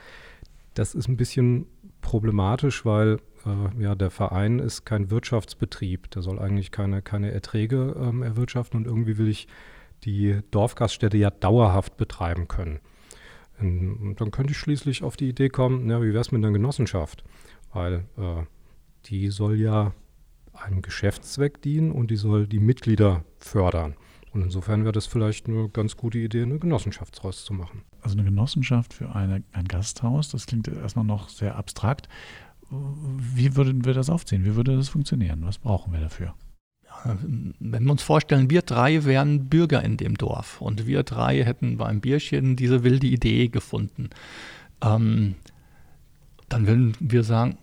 Das 0.76 0.94
ist 0.94 1.08
ein 1.08 1.18
bisschen 1.18 1.66
problematisch, 2.02 2.86
weil 2.86 3.18
äh, 3.46 3.82
ja, 3.82 3.96
der 3.96 4.12
Verein 4.12 4.60
ist 4.60 4.86
kein 4.86 5.10
Wirtschaftsbetrieb. 5.10 6.12
Der 6.12 6.22
soll 6.22 6.40
eigentlich 6.40 6.72
keine, 6.72 7.02
keine 7.02 7.32
Erträge 7.32 7.96
ähm, 8.00 8.22
erwirtschaften 8.22 8.78
und 8.78 8.86
irgendwie 8.86 9.18
will 9.18 9.30
ich 9.30 9.48
die 10.04 10.40
Dorfgaststätte 10.52 11.18
ja 11.18 11.30
dauerhaft 11.30 11.98
betreiben 11.98 12.48
können. 12.48 12.80
Und 13.60 14.16
dann 14.20 14.32
könnte 14.32 14.52
ich 14.52 14.58
schließlich 14.58 15.04
auf 15.04 15.18
die 15.18 15.30
Idee 15.30 15.50
kommen, 15.50 15.90
ja, 15.90 16.02
wie 16.02 16.10
wäre 16.10 16.22
es 16.22 16.32
mit 16.32 16.44
einer 16.44 16.54
Genossenschaft? 16.54 17.24
Weil 17.74 18.06
äh, 18.18 18.44
die 19.06 19.30
soll 19.30 19.60
ja 19.60 19.94
einem 20.54 20.82
Geschäftszweck 20.82 21.62
dienen 21.62 21.92
und 21.92 22.12
die 22.12 22.16
soll 22.16 22.48
die 22.48 22.60
Mitglieder 22.60 23.24
fördern. 23.38 23.96
Und 24.32 24.44
insofern 24.44 24.84
wäre 24.84 24.92
das 24.92 25.08
vielleicht 25.08 25.48
eine 25.48 25.70
ganz 25.70 25.98
gute 25.98 26.20
Idee, 26.20 26.44
eine 26.44 26.60
Genossenschaft 26.60 27.18
daraus 27.18 27.44
zu 27.46 27.54
machen. 27.54 27.84
Also 28.02 28.16
eine 28.16 28.26
Genossenschaft 28.26 28.94
für 28.94 29.16
eine, 29.16 29.44
ein 29.54 29.68
Gasthaus, 29.68 30.30
das 30.30 30.46
klingt 30.46 30.68
erstmal 30.68 31.06
noch 31.06 31.30
sehr 31.30 31.56
abstrakt. 31.56 32.08
Wie 32.70 33.56
würden 33.56 33.86
wir 33.86 33.94
das 33.94 34.10
aufziehen? 34.10 34.46
Wie 34.46 34.56
würde 34.56 34.76
das 34.76 34.90
funktionieren? 34.90 35.44
Was 35.44 35.58
brauchen 35.58 35.92
wir 35.92 36.00
dafür? 36.00 36.36
Wenn 37.04 37.84
wir 37.84 37.92
uns 37.92 38.04
vorstellen, 38.04 38.50
wir 38.50 38.62
drei 38.62 39.06
wären 39.06 39.48
Bürger 39.48 39.84
in 39.84 39.98
dem 39.98 40.16
Dorf 40.16 40.62
und 40.62 40.88
wir 40.88 41.04
drei 41.04 41.44
hätten 41.44 41.78
beim 41.78 42.02
Bierchen 42.02 42.56
diese 42.56 42.84
wilde 42.84 43.08
Idee 43.08 43.48
gefunden, 43.48 44.10
ähm, 44.82 45.36
dann 46.50 46.68
würden 46.68 46.96
wir 47.00 47.24
sagen, 47.24 47.58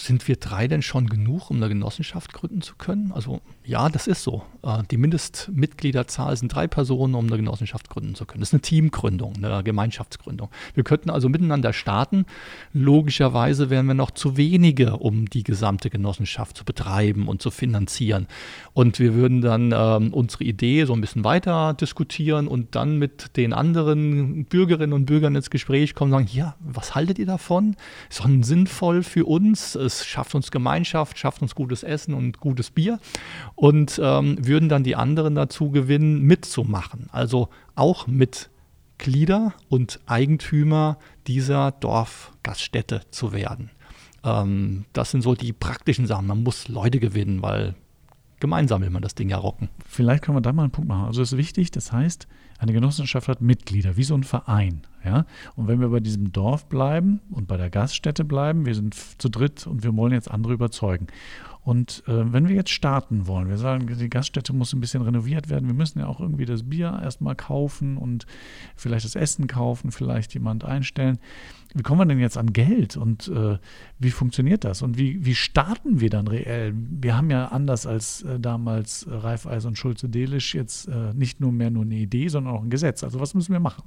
sind 0.00 0.26
wir 0.28 0.36
drei 0.36 0.68
denn 0.68 0.82
schon 0.82 1.06
genug, 1.06 1.50
um 1.50 1.56
eine 1.56 1.68
Genossenschaft 1.68 2.32
gründen 2.32 2.62
zu 2.62 2.76
können? 2.76 3.12
Also 3.12 3.40
ja, 3.64 3.88
das 3.88 4.06
ist 4.06 4.22
so. 4.22 4.42
Äh, 4.62 4.82
die 4.90 4.96
Mindestmitgliederzahl 4.96 6.36
sind 6.36 6.54
drei 6.54 6.66
Personen, 6.66 7.14
um 7.14 7.26
eine 7.26 7.36
Genossenschaft 7.36 7.88
gründen 7.90 8.14
zu 8.14 8.24
können. 8.24 8.40
Das 8.40 8.50
ist 8.50 8.54
eine 8.54 8.62
Teamgründung, 8.62 9.34
eine 9.36 9.62
Gemeinschaftsgründung. 9.62 10.48
Wir 10.74 10.84
könnten 10.84 11.10
also 11.10 11.28
miteinander 11.28 11.72
starten. 11.72 12.24
Logischerweise 12.72 13.70
wären 13.70 13.86
wir 13.86 13.94
noch 13.94 14.10
zu 14.10 14.36
wenige, 14.36 14.96
um 14.96 15.28
die 15.28 15.42
gesamte 15.42 15.90
Genossenschaft 15.90 16.56
zu 16.56 16.64
betreiben 16.64 17.28
und 17.28 17.42
zu 17.42 17.50
finanzieren. 17.50 18.26
Und 18.72 18.98
wir 18.98 19.14
würden 19.14 19.40
dann 19.40 19.72
ähm, 19.72 20.12
unsere 20.12 20.44
Idee 20.44 20.84
so 20.84 20.94
ein 20.94 21.00
bisschen 21.00 21.24
weiter 21.24 21.74
diskutieren 21.74 22.48
und 22.48 22.74
dann 22.74 22.98
mit 22.98 23.36
den 23.36 23.52
anderen 23.52 24.46
Bürgerinnen 24.46 24.92
und 24.92 25.06
Bürgern 25.06 25.36
ins 25.36 25.50
Gespräch 25.50 25.94
kommen 25.94 26.12
und 26.12 26.26
sagen, 26.26 26.36
ja, 26.36 26.56
was 26.60 26.94
haltet 26.94 27.18
ihr 27.18 27.26
davon? 27.26 27.76
Ist 28.08 28.20
doch 28.20 28.28
sinnvoll 28.42 29.02
für 29.02 29.26
uns 29.26 29.76
es 29.90 30.06
schafft 30.06 30.34
uns 30.34 30.50
Gemeinschaft, 30.50 31.18
schafft 31.18 31.42
uns 31.42 31.54
gutes 31.54 31.82
Essen 31.82 32.14
und 32.14 32.40
gutes 32.40 32.70
Bier 32.70 33.00
und 33.54 34.00
ähm, 34.02 34.36
würden 34.46 34.68
dann 34.68 34.84
die 34.84 34.96
anderen 34.96 35.34
dazu 35.34 35.70
gewinnen, 35.70 36.22
mitzumachen. 36.22 37.08
Also 37.12 37.48
auch 37.74 38.06
Mitglieder 38.06 39.54
und 39.68 40.00
Eigentümer 40.06 40.98
dieser 41.26 41.72
Dorfgaststätte 41.72 43.02
zu 43.10 43.32
werden. 43.32 43.70
Ähm, 44.24 44.84
das 44.92 45.10
sind 45.10 45.22
so 45.22 45.34
die 45.34 45.52
praktischen 45.52 46.06
Sachen. 46.06 46.26
Man 46.26 46.42
muss 46.42 46.68
Leute 46.68 47.00
gewinnen, 47.00 47.42
weil 47.42 47.74
gemeinsam 48.38 48.82
will 48.82 48.90
man 48.90 49.02
das 49.02 49.14
Ding 49.14 49.28
ja 49.28 49.38
rocken. 49.38 49.68
Vielleicht 49.86 50.22
können 50.22 50.36
wir 50.36 50.42
da 50.42 50.52
mal 50.52 50.62
einen 50.62 50.72
Punkt 50.72 50.88
machen. 50.88 51.06
Also 51.06 51.22
es 51.22 51.32
ist 51.32 51.38
wichtig, 51.38 51.70
das 51.70 51.92
heißt, 51.92 52.28
eine 52.60 52.74
Genossenschaft 52.74 53.26
hat 53.26 53.40
Mitglieder, 53.40 53.96
wie 53.96 54.04
so 54.04 54.14
ein 54.14 54.22
Verein. 54.22 54.82
Ja? 55.02 55.24
Und 55.56 55.66
wenn 55.66 55.80
wir 55.80 55.88
bei 55.88 56.00
diesem 56.00 56.30
Dorf 56.30 56.66
bleiben 56.66 57.20
und 57.30 57.48
bei 57.48 57.56
der 57.56 57.70
Gaststätte 57.70 58.22
bleiben, 58.22 58.66
wir 58.66 58.74
sind 58.74 58.94
zu 58.94 59.30
dritt 59.30 59.66
und 59.66 59.82
wir 59.82 59.96
wollen 59.96 60.12
jetzt 60.12 60.30
andere 60.30 60.52
überzeugen. 60.52 61.06
Und 61.62 62.02
äh, 62.06 62.32
wenn 62.32 62.48
wir 62.48 62.56
jetzt 62.56 62.70
starten 62.70 63.26
wollen, 63.26 63.48
wir 63.48 63.56
sagen, 63.56 63.86
die 63.86 64.10
Gaststätte 64.10 64.52
muss 64.52 64.74
ein 64.74 64.80
bisschen 64.80 65.02
renoviert 65.02 65.48
werden, 65.48 65.68
wir 65.68 65.74
müssen 65.74 66.00
ja 66.00 66.06
auch 66.06 66.20
irgendwie 66.20 66.44
das 66.44 66.68
Bier 66.68 67.00
erstmal 67.02 67.34
kaufen 67.34 67.96
und 67.96 68.26
vielleicht 68.76 69.06
das 69.06 69.14
Essen 69.14 69.46
kaufen, 69.46 69.90
vielleicht 69.90 70.34
jemand 70.34 70.64
einstellen. 70.64 71.18
Wie 71.74 71.82
kommen 71.82 72.00
wir 72.00 72.06
denn 72.06 72.18
jetzt 72.18 72.36
an 72.36 72.52
Geld 72.52 72.96
und 72.96 73.28
äh, 73.28 73.58
wie 73.98 74.10
funktioniert 74.10 74.64
das? 74.64 74.82
Und 74.82 74.98
wie, 74.98 75.24
wie 75.24 75.34
starten 75.34 76.00
wir 76.00 76.10
dann 76.10 76.26
reell? 76.26 76.74
Wir 76.74 77.16
haben 77.16 77.30
ja 77.30 77.46
anders 77.46 77.86
als 77.86 78.22
äh, 78.22 78.40
damals 78.40 79.06
Raiffeisen 79.08 79.68
und 79.68 79.76
Schulze 79.76 80.08
Delisch 80.08 80.54
jetzt 80.54 80.88
äh, 80.88 81.14
nicht 81.14 81.40
nur 81.40 81.52
mehr 81.52 81.70
nur 81.70 81.84
eine 81.84 81.96
Idee, 81.96 82.28
sondern 82.28 82.54
auch 82.54 82.62
ein 82.62 82.70
Gesetz. 82.70 83.04
Also 83.04 83.20
was 83.20 83.34
müssen 83.34 83.52
wir 83.52 83.60
machen? 83.60 83.84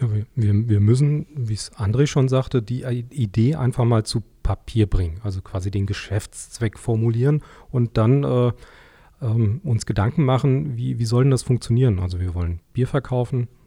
Ja, 0.00 0.08
wir, 0.34 0.68
wir 0.68 0.80
müssen, 0.80 1.26
wie 1.34 1.54
es 1.54 1.72
André 1.72 2.06
schon 2.06 2.28
sagte, 2.28 2.62
die 2.62 2.82
Idee 2.82 3.54
einfach 3.54 3.84
mal 3.84 4.04
zu 4.04 4.22
Papier 4.42 4.86
bringen, 4.86 5.20
also 5.22 5.40
quasi 5.40 5.70
den 5.70 5.86
Geschäftszweck 5.86 6.78
formulieren 6.78 7.42
und 7.70 7.96
dann 7.96 8.24
äh, 8.24 8.52
ähm, 9.22 9.60
uns 9.64 9.86
Gedanken 9.86 10.24
machen, 10.24 10.76
wie, 10.76 10.98
wie 10.98 11.04
soll 11.04 11.24
denn 11.24 11.30
das 11.30 11.42
funktionieren? 11.42 11.98
Also 11.98 12.20
wir 12.20 12.34
wollen 12.34 12.60
Bier 12.72 12.86
verkaufen, 12.86 13.44
äh, 13.44 13.63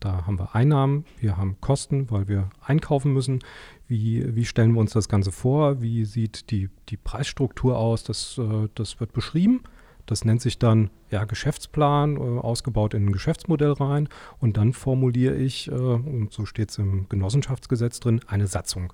da 0.00 0.26
haben 0.26 0.38
wir 0.38 0.54
Einnahmen, 0.54 1.04
wir 1.20 1.36
haben 1.36 1.60
Kosten, 1.60 2.10
weil 2.10 2.28
wir 2.28 2.50
einkaufen 2.64 3.12
müssen. 3.12 3.40
Wie, 3.86 4.34
wie 4.34 4.44
stellen 4.44 4.72
wir 4.72 4.80
uns 4.80 4.92
das 4.92 5.08
Ganze 5.08 5.32
vor? 5.32 5.80
Wie 5.80 6.04
sieht 6.04 6.50
die, 6.50 6.70
die 6.88 6.96
Preisstruktur 6.96 7.78
aus? 7.78 8.04
Das, 8.04 8.38
äh, 8.38 8.68
das 8.74 9.00
wird 9.00 9.12
beschrieben. 9.12 9.60
Das 10.06 10.24
nennt 10.24 10.42
sich 10.42 10.58
dann 10.58 10.90
ja, 11.10 11.24
Geschäftsplan, 11.24 12.16
äh, 12.16 12.18
ausgebaut 12.18 12.94
in 12.94 13.06
ein 13.06 13.12
Geschäftsmodell 13.12 13.72
rein. 13.72 14.08
Und 14.40 14.56
dann 14.56 14.72
formuliere 14.72 15.36
ich, 15.36 15.68
äh, 15.68 15.74
und 15.74 16.32
so 16.32 16.46
steht 16.46 16.70
es 16.70 16.78
im 16.78 17.08
Genossenschaftsgesetz 17.08 18.00
drin, 18.00 18.20
eine 18.26 18.46
Satzung. 18.46 18.92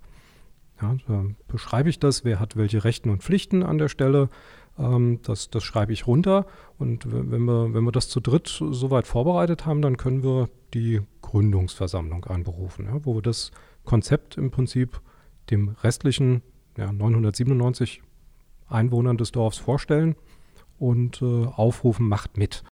Ja, 0.80 0.96
beschreibe 1.48 1.88
ich 1.88 1.98
das, 1.98 2.24
wer 2.24 2.38
hat 2.38 2.56
welche 2.56 2.84
Rechten 2.84 3.10
und 3.10 3.22
Pflichten 3.22 3.64
an 3.64 3.78
der 3.78 3.88
Stelle. 3.88 4.28
Ähm, 4.78 5.20
das, 5.22 5.50
das 5.50 5.64
schreibe 5.64 5.92
ich 5.92 6.06
runter. 6.06 6.46
Und 6.78 7.04
wenn 7.06 7.44
wir, 7.44 7.74
wenn 7.74 7.84
wir 7.84 7.92
das 7.92 8.08
zu 8.08 8.20
dritt 8.20 8.46
soweit 8.48 9.06
vorbereitet 9.06 9.66
haben, 9.66 9.82
dann 9.82 9.96
können 9.96 10.22
wir 10.22 10.48
die 10.74 11.00
Gründungsversammlung 11.22 12.24
einberufen, 12.24 12.86
ja, 12.86 13.04
wo 13.04 13.14
wir 13.14 13.22
das 13.22 13.50
Konzept 13.84 14.36
im 14.36 14.50
Prinzip 14.50 15.00
dem 15.50 15.70
restlichen 15.82 16.42
ja, 16.76 16.92
997 16.92 18.02
Einwohnern 18.68 19.16
des 19.16 19.32
Dorfs 19.32 19.58
vorstellen 19.58 20.14
und 20.78 21.22
äh, 21.22 21.46
aufrufen, 21.46 22.08
macht 22.08 22.36
mit. 22.36 22.64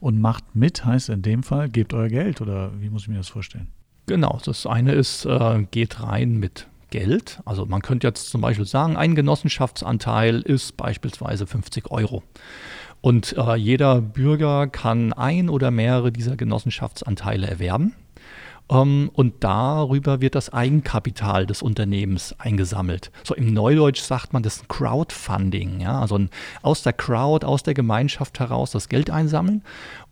Und 0.00 0.20
macht 0.20 0.54
mit 0.54 0.84
heißt 0.84 1.08
in 1.08 1.22
dem 1.22 1.42
Fall, 1.42 1.68
gebt 1.68 1.94
euer 1.94 2.08
Geld 2.08 2.40
oder 2.40 2.80
wie 2.80 2.90
muss 2.90 3.02
ich 3.02 3.08
mir 3.08 3.16
das 3.16 3.28
vorstellen? 3.28 3.68
Genau, 4.06 4.38
das 4.44 4.66
eine 4.66 4.92
ist, 4.92 5.24
äh, 5.24 5.66
geht 5.70 6.02
rein 6.02 6.38
mit 6.38 6.68
Geld. 6.92 7.40
Also 7.44 7.66
man 7.66 7.82
könnte 7.82 8.06
jetzt 8.06 8.30
zum 8.30 8.42
Beispiel 8.42 8.66
sagen, 8.66 8.96
ein 8.96 9.16
Genossenschaftsanteil 9.16 10.42
ist 10.42 10.76
beispielsweise 10.76 11.46
50 11.46 11.90
Euro. 11.90 12.22
Und 13.00 13.34
äh, 13.36 13.56
jeder 13.56 14.00
Bürger 14.00 14.68
kann 14.68 15.12
ein 15.12 15.48
oder 15.48 15.72
mehrere 15.72 16.12
dieser 16.12 16.36
Genossenschaftsanteile 16.36 17.48
erwerben. 17.48 17.96
Ähm, 18.70 19.10
und 19.12 19.42
darüber 19.42 20.20
wird 20.20 20.34
das 20.34 20.52
Eigenkapital 20.52 21.46
des 21.46 21.62
Unternehmens 21.62 22.34
eingesammelt. 22.38 23.10
So 23.24 23.34
im 23.34 23.52
Neudeutsch 23.52 24.00
sagt 24.00 24.32
man 24.32 24.42
das 24.42 24.56
ist 24.56 24.62
ein 24.62 24.68
Crowdfunding, 24.68 25.80
ja, 25.80 26.00
also 26.00 26.16
ein, 26.16 26.30
aus 26.62 26.82
der 26.82 26.92
Crowd, 26.92 27.44
aus 27.44 27.62
der 27.62 27.74
Gemeinschaft 27.74 28.38
heraus 28.38 28.70
das 28.70 28.88
Geld 28.88 29.10
einsammeln. 29.10 29.62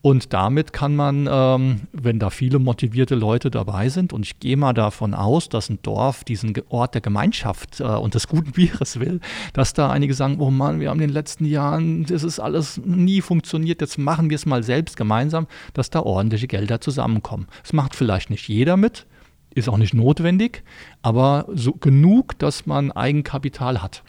Und 0.02 0.32
damit 0.32 0.72
kann 0.72 0.96
man, 0.96 1.28
ähm, 1.30 1.82
wenn 1.92 2.18
da 2.18 2.30
viele 2.30 2.58
motivierte 2.58 3.14
Leute 3.14 3.50
dabei 3.50 3.90
sind, 3.90 4.14
und 4.14 4.24
ich 4.24 4.40
gehe 4.40 4.56
mal 4.56 4.72
davon 4.72 5.12
aus, 5.12 5.50
dass 5.50 5.68
ein 5.68 5.78
Dorf 5.82 6.24
diesen 6.24 6.54
Ort 6.70 6.94
der 6.94 7.02
Gemeinschaft 7.02 7.80
äh, 7.80 7.84
und 7.84 8.14
des 8.14 8.26
guten 8.26 8.52
Bieres 8.52 8.98
will, 8.98 9.20
dass 9.52 9.74
da 9.74 9.90
einige 9.90 10.14
sagen, 10.14 10.36
oh 10.38 10.50
Mann, 10.50 10.80
wir 10.80 10.88
haben 10.88 11.00
in 11.00 11.08
den 11.08 11.14
letzten 11.14 11.44
Jahren, 11.44 12.04
das 12.04 12.22
ist 12.22 12.40
alles 12.40 12.80
nie 12.82 13.20
funktioniert, 13.20 13.82
jetzt 13.82 13.98
machen 13.98 14.30
wir 14.30 14.36
es 14.36 14.46
mal 14.46 14.62
selbst 14.62 14.96
gemeinsam, 14.96 15.46
dass 15.74 15.90
da 15.90 16.00
ordentliche 16.00 16.46
Gelder 16.46 16.80
zusammenkommen. 16.80 17.46
Es 17.62 17.74
macht 17.74 17.94
vielleicht 17.94 18.30
nicht 18.30 18.48
jeder 18.48 18.78
mit, 18.78 19.06
ist 19.54 19.68
auch 19.68 19.76
nicht 19.76 19.92
notwendig, 19.92 20.62
aber 21.02 21.46
so 21.52 21.72
genug, 21.72 22.38
dass 22.38 22.64
man 22.64 22.90
Eigenkapital 22.90 23.82
hat. 23.82 24.02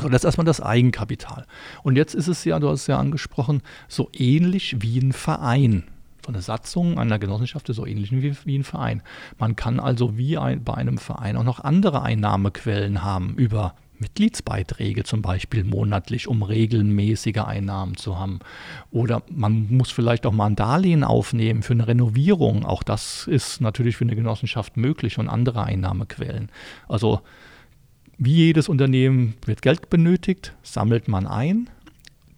So, 0.00 0.08
das 0.08 0.20
ist 0.20 0.26
erstmal 0.26 0.44
das 0.44 0.60
Eigenkapital. 0.60 1.44
Und 1.82 1.96
jetzt 1.96 2.14
ist 2.14 2.28
es 2.28 2.44
ja, 2.44 2.58
du 2.60 2.68
hast 2.68 2.82
es 2.82 2.86
ja 2.86 2.98
angesprochen, 2.98 3.62
so 3.88 4.10
ähnlich 4.12 4.76
wie 4.80 4.98
ein 4.98 5.12
Verein. 5.12 5.84
So 6.24 6.32
eine 6.32 6.42
Satzung 6.42 6.98
einer 6.98 7.18
Genossenschaft 7.18 7.68
ist 7.68 7.76
so 7.76 7.86
ähnlich 7.86 8.12
wie, 8.12 8.36
wie 8.44 8.58
ein 8.58 8.64
Verein. 8.64 9.02
Man 9.38 9.56
kann 9.56 9.80
also 9.80 10.16
wie 10.16 10.38
ein, 10.38 10.62
bei 10.62 10.74
einem 10.74 10.98
Verein 10.98 11.36
auch 11.36 11.44
noch 11.44 11.64
andere 11.64 12.02
Einnahmequellen 12.02 13.02
haben 13.02 13.34
über 13.36 13.74
Mitgliedsbeiträge 13.98 15.02
zum 15.02 15.22
Beispiel 15.22 15.64
monatlich, 15.64 16.28
um 16.28 16.42
regelmäßige 16.42 17.38
Einnahmen 17.38 17.96
zu 17.96 18.18
haben. 18.18 18.38
Oder 18.92 19.22
man 19.30 19.66
muss 19.70 19.90
vielleicht 19.90 20.26
auch 20.26 20.32
mal 20.32 20.46
ein 20.46 20.54
Darlehen 20.54 21.02
aufnehmen 21.02 21.62
für 21.62 21.72
eine 21.72 21.88
Renovierung. 21.88 22.64
Auch 22.64 22.82
das 22.82 23.26
ist 23.26 23.60
natürlich 23.60 23.96
für 23.96 24.04
eine 24.04 24.14
Genossenschaft 24.14 24.76
möglich 24.76 25.18
und 25.18 25.28
andere 25.28 25.64
Einnahmequellen. 25.64 26.50
Also 26.86 27.22
wie 28.18 28.34
jedes 28.34 28.68
Unternehmen 28.68 29.34
wird 29.46 29.62
Geld 29.62 29.90
benötigt, 29.90 30.54
sammelt 30.62 31.08
man 31.08 31.26
ein. 31.26 31.70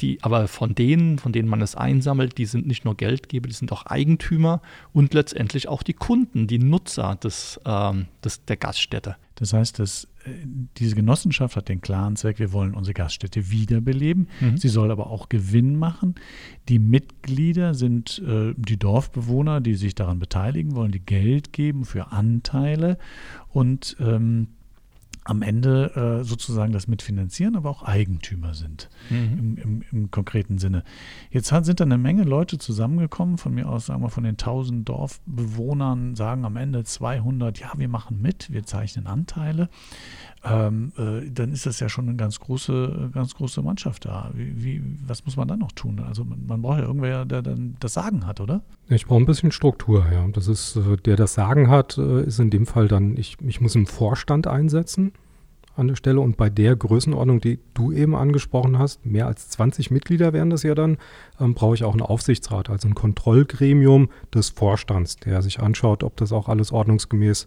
Die, 0.00 0.22
aber 0.22 0.48
von 0.48 0.74
denen, 0.74 1.18
von 1.18 1.32
denen 1.32 1.48
man 1.48 1.60
es 1.60 1.74
einsammelt, 1.74 2.38
die 2.38 2.46
sind 2.46 2.66
nicht 2.66 2.86
nur 2.86 2.96
Geldgeber, 2.96 3.48
die 3.48 3.54
sind 3.54 3.70
auch 3.70 3.84
Eigentümer 3.84 4.62
und 4.94 5.12
letztendlich 5.12 5.68
auch 5.68 5.82
die 5.82 5.92
Kunden, 5.92 6.46
die 6.46 6.58
Nutzer 6.58 7.16
des, 7.16 7.60
ähm, 7.66 8.06
des, 8.24 8.44
der 8.46 8.56
Gaststätte. 8.56 9.16
Das 9.34 9.52
heißt, 9.52 9.78
dass 9.78 10.04
äh, 10.24 10.30
diese 10.78 10.94
Genossenschaft 10.94 11.54
hat 11.54 11.68
den 11.68 11.82
klaren 11.82 12.16
Zweck, 12.16 12.38
wir 12.38 12.52
wollen 12.52 12.72
unsere 12.72 12.94
Gaststätte 12.94 13.50
wiederbeleben. 13.50 14.28
Mhm. 14.40 14.56
Sie 14.56 14.68
soll 14.68 14.90
aber 14.90 15.08
auch 15.08 15.28
Gewinn 15.28 15.76
machen. 15.76 16.14
Die 16.70 16.78
Mitglieder 16.78 17.74
sind 17.74 18.22
äh, 18.26 18.54
die 18.56 18.78
Dorfbewohner, 18.78 19.60
die 19.60 19.74
sich 19.74 19.94
daran 19.94 20.18
beteiligen 20.18 20.76
wollen, 20.76 20.92
die 20.92 21.00
Geld 21.00 21.52
geben 21.52 21.84
für 21.84 22.10
Anteile 22.10 22.96
und 23.48 23.96
ähm, 24.00 24.48
am 25.30 25.42
Ende 25.42 26.20
äh, 26.20 26.24
sozusagen 26.24 26.72
das 26.72 26.88
mitfinanzieren, 26.88 27.54
aber 27.54 27.70
auch 27.70 27.84
Eigentümer 27.84 28.52
sind 28.52 28.90
mhm. 29.10 29.38
im, 29.38 29.56
im, 29.56 29.82
im, 29.92 30.10
konkreten 30.10 30.58
Sinne. 30.58 30.82
Jetzt 31.30 31.52
hat, 31.52 31.64
sind 31.64 31.78
da 31.78 31.84
eine 31.84 31.98
Menge 31.98 32.24
Leute 32.24 32.58
zusammengekommen, 32.58 33.38
von 33.38 33.54
mir 33.54 33.68
aus 33.68 33.86
sagen 33.86 34.02
wir 34.02 34.10
von 34.10 34.24
den 34.24 34.32
1000 34.32 34.88
Dorfbewohnern 34.88 36.16
sagen 36.16 36.44
am 36.44 36.56
Ende 36.56 36.82
200, 36.82 37.60
ja, 37.60 37.70
wir 37.76 37.88
machen 37.88 38.20
mit, 38.20 38.50
wir 38.50 38.64
zeichnen 38.64 39.06
Anteile 39.06 39.68
ähm, 40.42 40.92
äh, 40.96 41.30
dann 41.30 41.52
ist 41.52 41.66
das 41.66 41.80
ja 41.80 41.88
schon 41.88 42.08
eine 42.08 42.16
ganz 42.16 42.40
große, 42.40 43.10
ganz 43.12 43.34
große 43.34 43.60
Mannschaft 43.60 44.06
da. 44.06 44.30
Wie, 44.32 44.64
wie, 44.64 44.82
was 45.06 45.24
muss 45.26 45.36
man 45.36 45.46
dann 45.48 45.58
noch 45.58 45.72
tun? 45.72 46.00
Also 46.00 46.24
man, 46.24 46.46
man, 46.46 46.62
braucht 46.62 46.78
ja 46.78 46.86
irgendwer, 46.86 47.24
der 47.26 47.42
dann 47.42 47.76
das 47.80 47.94
Sagen 47.94 48.26
hat, 48.26 48.40
oder? 48.40 48.62
Ich 48.88 49.06
brauche 49.06 49.20
ein 49.20 49.26
bisschen 49.26 49.52
Struktur, 49.52 50.06
ja. 50.10 50.26
Das 50.28 50.48
ist, 50.48 50.76
äh, 50.76 50.96
der 50.96 51.16
das 51.16 51.34
Sagen 51.34 51.68
hat, 51.68 51.98
äh, 51.98 52.22
ist 52.22 52.40
in 52.40 52.50
dem 52.50 52.66
Fall 52.66 52.88
dann, 52.88 53.16
ich, 53.18 53.36
ich 53.46 53.60
muss 53.60 53.74
im 53.74 53.86
Vorstand 53.86 54.46
einsetzen 54.46 55.12
an 55.76 55.88
der 55.88 55.96
Stelle 55.96 56.20
und 56.20 56.36
bei 56.36 56.50
der 56.50 56.74
Größenordnung, 56.74 57.40
die 57.40 57.58
du 57.74 57.92
eben 57.92 58.14
angesprochen 58.14 58.78
hast, 58.78 59.04
mehr 59.06 59.26
als 59.26 59.50
20 59.50 59.90
Mitglieder 59.90 60.32
wären 60.32 60.50
das 60.50 60.62
ja 60.62 60.74
dann, 60.74 60.98
ähm, 61.38 61.54
brauche 61.54 61.74
ich 61.74 61.84
auch 61.84 61.92
einen 61.92 62.02
Aufsichtsrat, 62.02 62.70
also 62.70 62.88
ein 62.88 62.94
Kontrollgremium 62.94 64.08
des 64.34 64.50
Vorstands, 64.50 65.16
der 65.16 65.42
sich 65.42 65.60
anschaut, 65.60 66.02
ob 66.02 66.16
das 66.16 66.32
auch 66.32 66.48
alles 66.48 66.72
ordnungsgemäß 66.72 67.46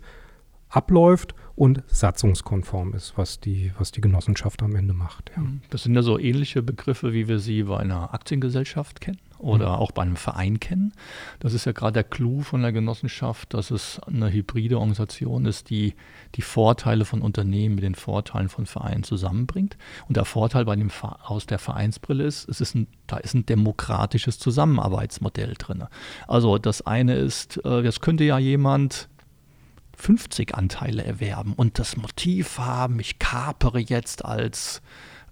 abläuft 0.74 1.36
und 1.56 1.84
satzungskonform 1.86 2.94
ist, 2.96 3.14
was 3.16 3.40
die, 3.40 3.72
was 3.78 3.92
die 3.92 4.02
Genossenschaft 4.02 4.64
am 4.64 4.76
Ende 4.76 4.94
macht. 4.94 5.32
Ja. 5.38 5.44
Das 5.70 5.84
sind 5.84 5.94
ja 5.94 6.02
so 6.02 6.18
ähnliche 6.18 6.64
Begriffe, 6.64 7.14
wie 7.14 7.28
wir 7.28 7.38
sie 7.38 7.64
bei 7.64 7.78
einer 7.78 8.14
Aktiengesellschaft 8.14 9.00
kennen 9.00 9.20
oder 9.38 9.70
Mhm. 9.70 9.76
auch 9.76 9.92
bei 9.92 10.02
einem 10.02 10.16
Verein 10.16 10.60
kennen. 10.60 10.94
Das 11.40 11.54
ist 11.54 11.66
ja 11.66 11.74
gerade 11.74 11.94
der 11.94 12.04
Clou 12.06 12.42
von 12.42 12.64
der 12.64 12.72
Genossenschaft, 12.72 13.54
dass 13.54 13.70
es 13.70 14.00
eine 14.08 14.32
hybride 14.32 14.78
Organisation 14.80 15.46
ist, 15.46 15.70
die 15.70 15.94
die 16.34 16.42
Vorteile 16.42 17.06
von 17.06 17.22
Unternehmen 17.22 17.76
mit 17.76 17.84
den 17.84 17.94
Vorteilen 17.94 18.50
von 18.50 18.66
Vereinen 18.66 19.04
zusammenbringt. 19.04 19.78
Und 20.08 20.18
der 20.18 20.26
Vorteil 20.26 20.66
bei 20.66 20.76
dem 20.76 20.90
aus 21.24 21.46
der 21.46 21.60
Vereinsbrille 21.60 22.24
ist, 22.24 22.50
es 22.50 22.62
ist 22.62 22.74
ein, 22.74 22.88
da 23.06 23.18
ist 23.18 23.36
ein 23.36 23.46
demokratisches 23.46 24.40
Zusammenarbeitsmodell 24.40 25.54
drin. 25.56 25.84
Also 26.28 26.58
das 26.58 26.82
eine 26.82 27.16
ist, 27.16 27.58
äh, 27.64 27.84
das 27.84 28.00
könnte 28.00 28.24
ja 28.24 28.40
jemand 28.40 29.10
50 29.98 30.56
Anteile 30.56 31.04
erwerben 31.04 31.54
und 31.54 31.80
das 31.80 31.98
Motiv 31.98 32.58
haben, 32.58 33.00
ich 33.00 33.20
kapere 33.20 33.80
jetzt 33.80 34.26
als 34.26 34.82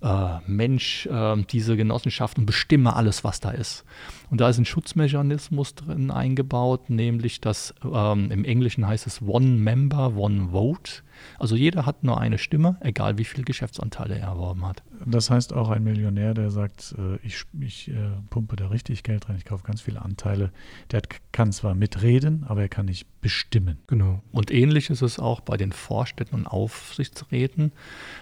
äh, 0.01 0.39
Mensch 0.47 1.05
äh, 1.05 1.43
diese 1.49 1.77
Genossenschaft 1.77 2.37
und 2.37 2.45
bestimme 2.45 2.95
alles, 2.95 3.23
was 3.23 3.39
da 3.39 3.51
ist. 3.51 3.85
Und 4.29 4.41
da 4.41 4.49
ist 4.49 4.57
ein 4.57 4.65
Schutzmechanismus 4.65 5.75
drin 5.75 6.11
eingebaut, 6.11 6.89
nämlich 6.89 7.41
dass 7.41 7.73
ähm, 7.83 8.31
im 8.31 8.45
Englischen 8.45 8.87
heißt 8.87 9.07
es 9.07 9.21
One 9.21 9.57
Member, 9.57 10.15
One 10.15 10.49
Vote. 10.51 11.03
Also 11.39 11.55
jeder 11.55 11.85
hat 11.85 12.03
nur 12.03 12.19
eine 12.19 12.37
Stimme, 12.37 12.77
egal 12.81 13.17
wie 13.17 13.25
viele 13.25 13.43
Geschäftsanteile 13.43 14.17
er 14.17 14.27
erworben 14.27 14.65
hat. 14.65 14.83
Das 15.05 15.29
heißt 15.29 15.53
auch 15.53 15.69
ein 15.69 15.83
Millionär, 15.83 16.33
der 16.33 16.51
sagt, 16.51 16.95
äh, 16.97 17.15
ich, 17.25 17.43
ich 17.59 17.89
äh, 17.89 17.93
pumpe 18.29 18.55
da 18.55 18.67
richtig 18.67 19.03
Geld 19.03 19.27
rein, 19.27 19.37
ich 19.37 19.45
kaufe 19.45 19.63
ganz 19.63 19.81
viele 19.81 20.01
Anteile. 20.01 20.51
Der 20.91 20.97
hat, 20.97 21.09
kann 21.31 21.51
zwar 21.51 21.75
mitreden, 21.75 22.45
aber 22.47 22.61
er 22.61 22.69
kann 22.69 22.85
nicht 22.85 23.07
bestimmen. 23.21 23.77
Genau. 23.87 24.21
Und 24.31 24.51
ähnlich 24.51 24.89
ist 24.89 25.01
es 25.01 25.19
auch 25.19 25.41
bei 25.41 25.57
den 25.57 25.71
Vorständen 25.71 26.35
und 26.35 26.47
Aufsichtsräten. 26.47 27.71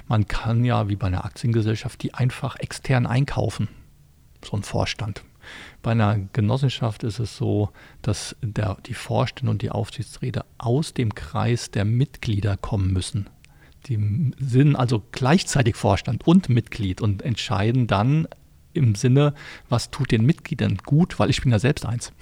Man 0.07 0.27
kann 0.27 0.63
ja 0.63 0.89
wie 0.89 0.95
bei 0.95 1.07
einer 1.07 1.25
Aktiengesellschaft 1.25 2.01
die 2.03 2.13
einfach 2.13 2.55
extern 2.57 3.05
einkaufen, 3.05 3.67
so 4.43 4.55
ein 4.55 4.63
Vorstand. 4.63 5.23
Bei 5.81 5.91
einer 5.91 6.19
Genossenschaft 6.33 7.03
ist 7.03 7.19
es 7.19 7.37
so, 7.37 7.69
dass 8.01 8.35
der, 8.41 8.77
die 8.85 8.93
Vorstände 8.93 9.51
und 9.51 9.61
die 9.61 9.71
Aufsichtsräte 9.71 10.45
aus 10.57 10.93
dem 10.93 11.15
Kreis 11.15 11.71
der 11.71 11.85
Mitglieder 11.85 12.57
kommen 12.57 12.91
müssen. 12.91 13.29
Die 13.87 14.33
sind 14.39 14.75
also 14.75 15.03
gleichzeitig 15.11 15.75
Vorstand 15.75 16.27
und 16.27 16.49
Mitglied 16.49 17.01
und 17.01 17.21
entscheiden 17.21 17.87
dann 17.87 18.27
im 18.73 18.95
Sinne, 18.95 19.33
was 19.67 19.89
tut 19.89 20.11
den 20.11 20.25
Mitgliedern 20.25 20.77
gut, 20.85 21.19
weil 21.19 21.29
ich 21.29 21.41
bin 21.41 21.51
ja 21.51 21.59
selbst 21.59 21.85
eins. 21.85 22.13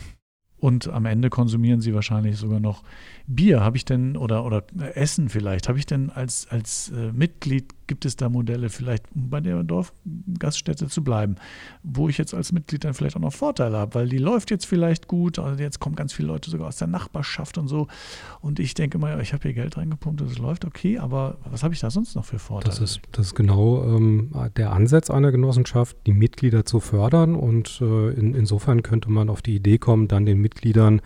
Und 0.60 0.88
am 0.88 1.06
Ende 1.06 1.30
konsumieren 1.30 1.82
sie 1.82 1.94
wahrscheinlich 1.94 2.38
sogar 2.38 2.60
noch 2.60 2.84
Bier. 3.28 3.62
Habe 3.62 3.78
ich 3.78 3.86
denn, 3.86 4.18
oder, 4.18 4.44
oder 4.44 4.64
Essen 4.96 5.30
vielleicht, 5.30 5.70
habe 5.70 5.78
ich 5.78 5.86
denn 5.86 6.10
als, 6.10 6.48
als 6.50 6.90
äh, 6.90 7.12
Mitglied, 7.12 7.74
gibt 7.88 8.06
es 8.06 8.16
da 8.16 8.30
Modelle 8.30 8.70
vielleicht, 8.70 9.06
um 9.16 9.30
bei 9.30 9.42
der 9.42 9.64
Dorfgaststätte 9.64 10.88
zu 10.88 11.04
bleiben, 11.04 11.36
wo 11.84 12.10
ich 12.10 12.18
jetzt 12.18 12.34
als 12.34 12.52
Mitglied 12.52 12.84
dann 12.84 12.94
vielleicht 12.94 13.16
auch 13.16 13.22
noch 13.22 13.34
Vorteile 13.34 13.78
habe, 13.78 13.96
weil 13.96 14.10
die 14.10 14.18
läuft 14.18 14.52
jetzt 14.52 14.66
vielleicht 14.66 15.08
gut, 15.08 15.40
also 15.40 15.62
jetzt 15.62 15.80
kommen 15.80 15.96
ganz 15.96 16.14
viele 16.14 16.28
Leute 16.28 16.50
sogar 16.50 16.68
aus 16.68 16.78
der 16.78 16.88
Nachbarschaft 16.88 17.58
und 17.58 17.68
so. 17.68 17.88
Und 18.42 18.60
ich 18.60 18.74
denke 18.74 18.98
mal, 18.98 19.20
ich 19.22 19.34
habe 19.34 19.44
hier 19.44 19.54
Geld 19.54 19.78
reingepumpt, 19.78 20.22
das 20.22 20.38
läuft 20.38 20.66
okay, 20.66 21.00
aber 21.00 21.38
was 21.50 21.64
habe 21.64 21.74
ich 21.74 21.80
da 21.80 21.90
sonst 21.90 22.16
noch 22.16 22.26
für 22.26 22.40
Vorteile? 22.40 22.70
Das 22.70 22.82
ist, 22.82 23.02
das 23.12 23.28
ist 23.28 23.36
genau 23.36 23.84
ähm, 23.84 24.32
der 24.58 24.74
Ansatz 24.74 25.10
einer 25.10 25.32
Genossenschaft, 25.32 25.98
die 26.06 26.14
Mitglieder 26.14 26.66
zu 26.66 26.80
fördern. 26.80 27.36
Und 27.36 27.80
äh, 27.82 28.10
in, 28.12 28.34
insofern 28.34 28.84
könnte 28.84 29.10
man 29.10 29.30
auf 29.30 29.42
die 29.42 29.56
Idee 29.56 29.78
kommen, 29.78 30.08
dann 30.08 30.26
den 30.26 30.40
Mitgliedern 30.40 31.02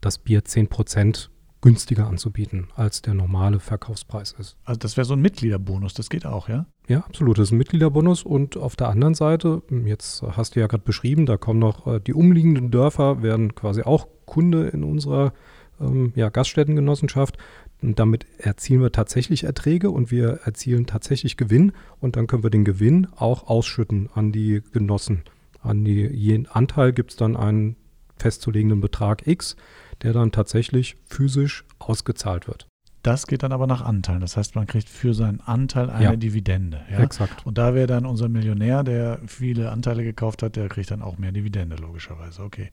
das 0.00 0.18
Bier 0.18 0.42
10% 0.42 1.28
günstiger 1.60 2.06
anzubieten, 2.06 2.68
als 2.76 3.02
der 3.02 3.14
normale 3.14 3.58
Verkaufspreis 3.60 4.32
ist. 4.38 4.56
also 4.64 4.78
das 4.78 4.96
wäre 4.96 5.04
so 5.04 5.14
ein 5.14 5.20
Mitgliederbonus, 5.20 5.94
das 5.94 6.08
geht 6.08 6.24
auch, 6.24 6.48
ja? 6.48 6.66
Ja, 6.88 7.00
absolut. 7.00 7.38
Das 7.38 7.48
ist 7.48 7.52
ein 7.52 7.58
Mitgliederbonus. 7.58 8.22
Und 8.22 8.56
auf 8.56 8.74
der 8.74 8.88
anderen 8.88 9.14
Seite, 9.14 9.62
jetzt 9.84 10.22
hast 10.22 10.56
du 10.56 10.60
ja 10.60 10.66
gerade 10.66 10.84
beschrieben, 10.84 11.26
da 11.26 11.36
kommen 11.36 11.58
noch 11.58 11.86
äh, 11.86 12.00
die 12.00 12.14
umliegenden 12.14 12.70
Dörfer, 12.70 13.22
werden 13.22 13.54
quasi 13.54 13.82
auch 13.82 14.08
Kunde 14.24 14.68
in 14.68 14.84
unserer 14.84 15.32
ähm, 15.80 16.12
ja, 16.16 16.30
Gaststättengenossenschaft. 16.30 17.36
Und 17.82 17.98
damit 17.98 18.26
erzielen 18.38 18.80
wir 18.80 18.90
tatsächlich 18.90 19.44
Erträge 19.44 19.90
und 19.90 20.10
wir 20.10 20.40
erzielen 20.44 20.86
tatsächlich 20.86 21.36
Gewinn. 21.36 21.72
Und 22.00 22.16
dann 22.16 22.26
können 22.26 22.42
wir 22.42 22.50
den 22.50 22.64
Gewinn 22.64 23.06
auch 23.16 23.48
ausschütten 23.48 24.08
an 24.14 24.32
die 24.32 24.62
Genossen. 24.72 25.24
An 25.60 25.84
die, 25.84 26.06
jeden 26.06 26.46
Anteil 26.46 26.92
gibt 26.92 27.10
es 27.10 27.16
dann 27.16 27.36
einen 27.36 27.76
festzulegenden 28.18 28.80
Betrag 28.80 29.26
X, 29.26 29.56
der 30.02 30.12
dann 30.12 30.32
tatsächlich 30.32 30.96
physisch 31.06 31.64
ausgezahlt 31.78 32.46
wird. 32.48 32.66
Das 33.02 33.26
geht 33.26 33.42
dann 33.42 33.52
aber 33.52 33.66
nach 33.66 33.80
Anteilen. 33.80 34.20
Das 34.20 34.36
heißt, 34.36 34.56
man 34.56 34.66
kriegt 34.66 34.88
für 34.88 35.14
seinen 35.14 35.40
Anteil 35.40 35.88
eine 35.88 36.04
Ja. 36.04 36.16
Dividende. 36.16 36.80
Ja? 36.90 36.98
Exakt. 36.98 37.46
Und 37.46 37.56
da 37.56 37.74
wäre 37.74 37.86
dann 37.86 38.04
unser 38.04 38.28
Millionär, 38.28 38.82
der 38.82 39.20
viele 39.26 39.70
Anteile 39.70 40.02
gekauft 40.02 40.42
hat, 40.42 40.56
der 40.56 40.68
kriegt 40.68 40.90
dann 40.90 41.02
auch 41.02 41.16
mehr 41.16 41.32
Dividende, 41.32 41.76
logischerweise. 41.76 42.42
Okay. 42.42 42.70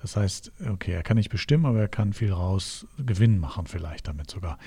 Das 0.00 0.16
heißt, 0.16 0.52
okay, 0.70 0.92
er 0.92 1.02
kann 1.02 1.16
nicht 1.16 1.30
bestimmen, 1.30 1.66
aber 1.66 1.80
er 1.80 1.88
kann 1.88 2.12
viel 2.12 2.32
raus 2.32 2.86
Gewinn 2.98 3.38
machen, 3.38 3.66
vielleicht 3.66 4.08
damit 4.08 4.30
sogar. 4.30 4.58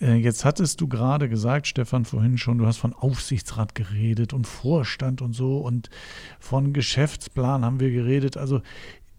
Äh, 0.00 0.14
Jetzt 0.16 0.44
hattest 0.44 0.80
du 0.80 0.88
gerade 0.88 1.28
gesagt, 1.28 1.66
Stefan, 1.66 2.04
vorhin 2.04 2.36
schon, 2.38 2.58
du 2.58 2.66
hast 2.66 2.78
von 2.78 2.94
Aufsichtsrat 2.94 3.74
geredet 3.74 4.32
und 4.32 4.46
Vorstand 4.46 5.22
und 5.22 5.34
so 5.34 5.58
und 5.58 5.88
von 6.40 6.72
Geschäftsplan 6.72 7.64
haben 7.64 7.80
wir 7.80 7.90
geredet. 7.90 8.36
Also 8.36 8.60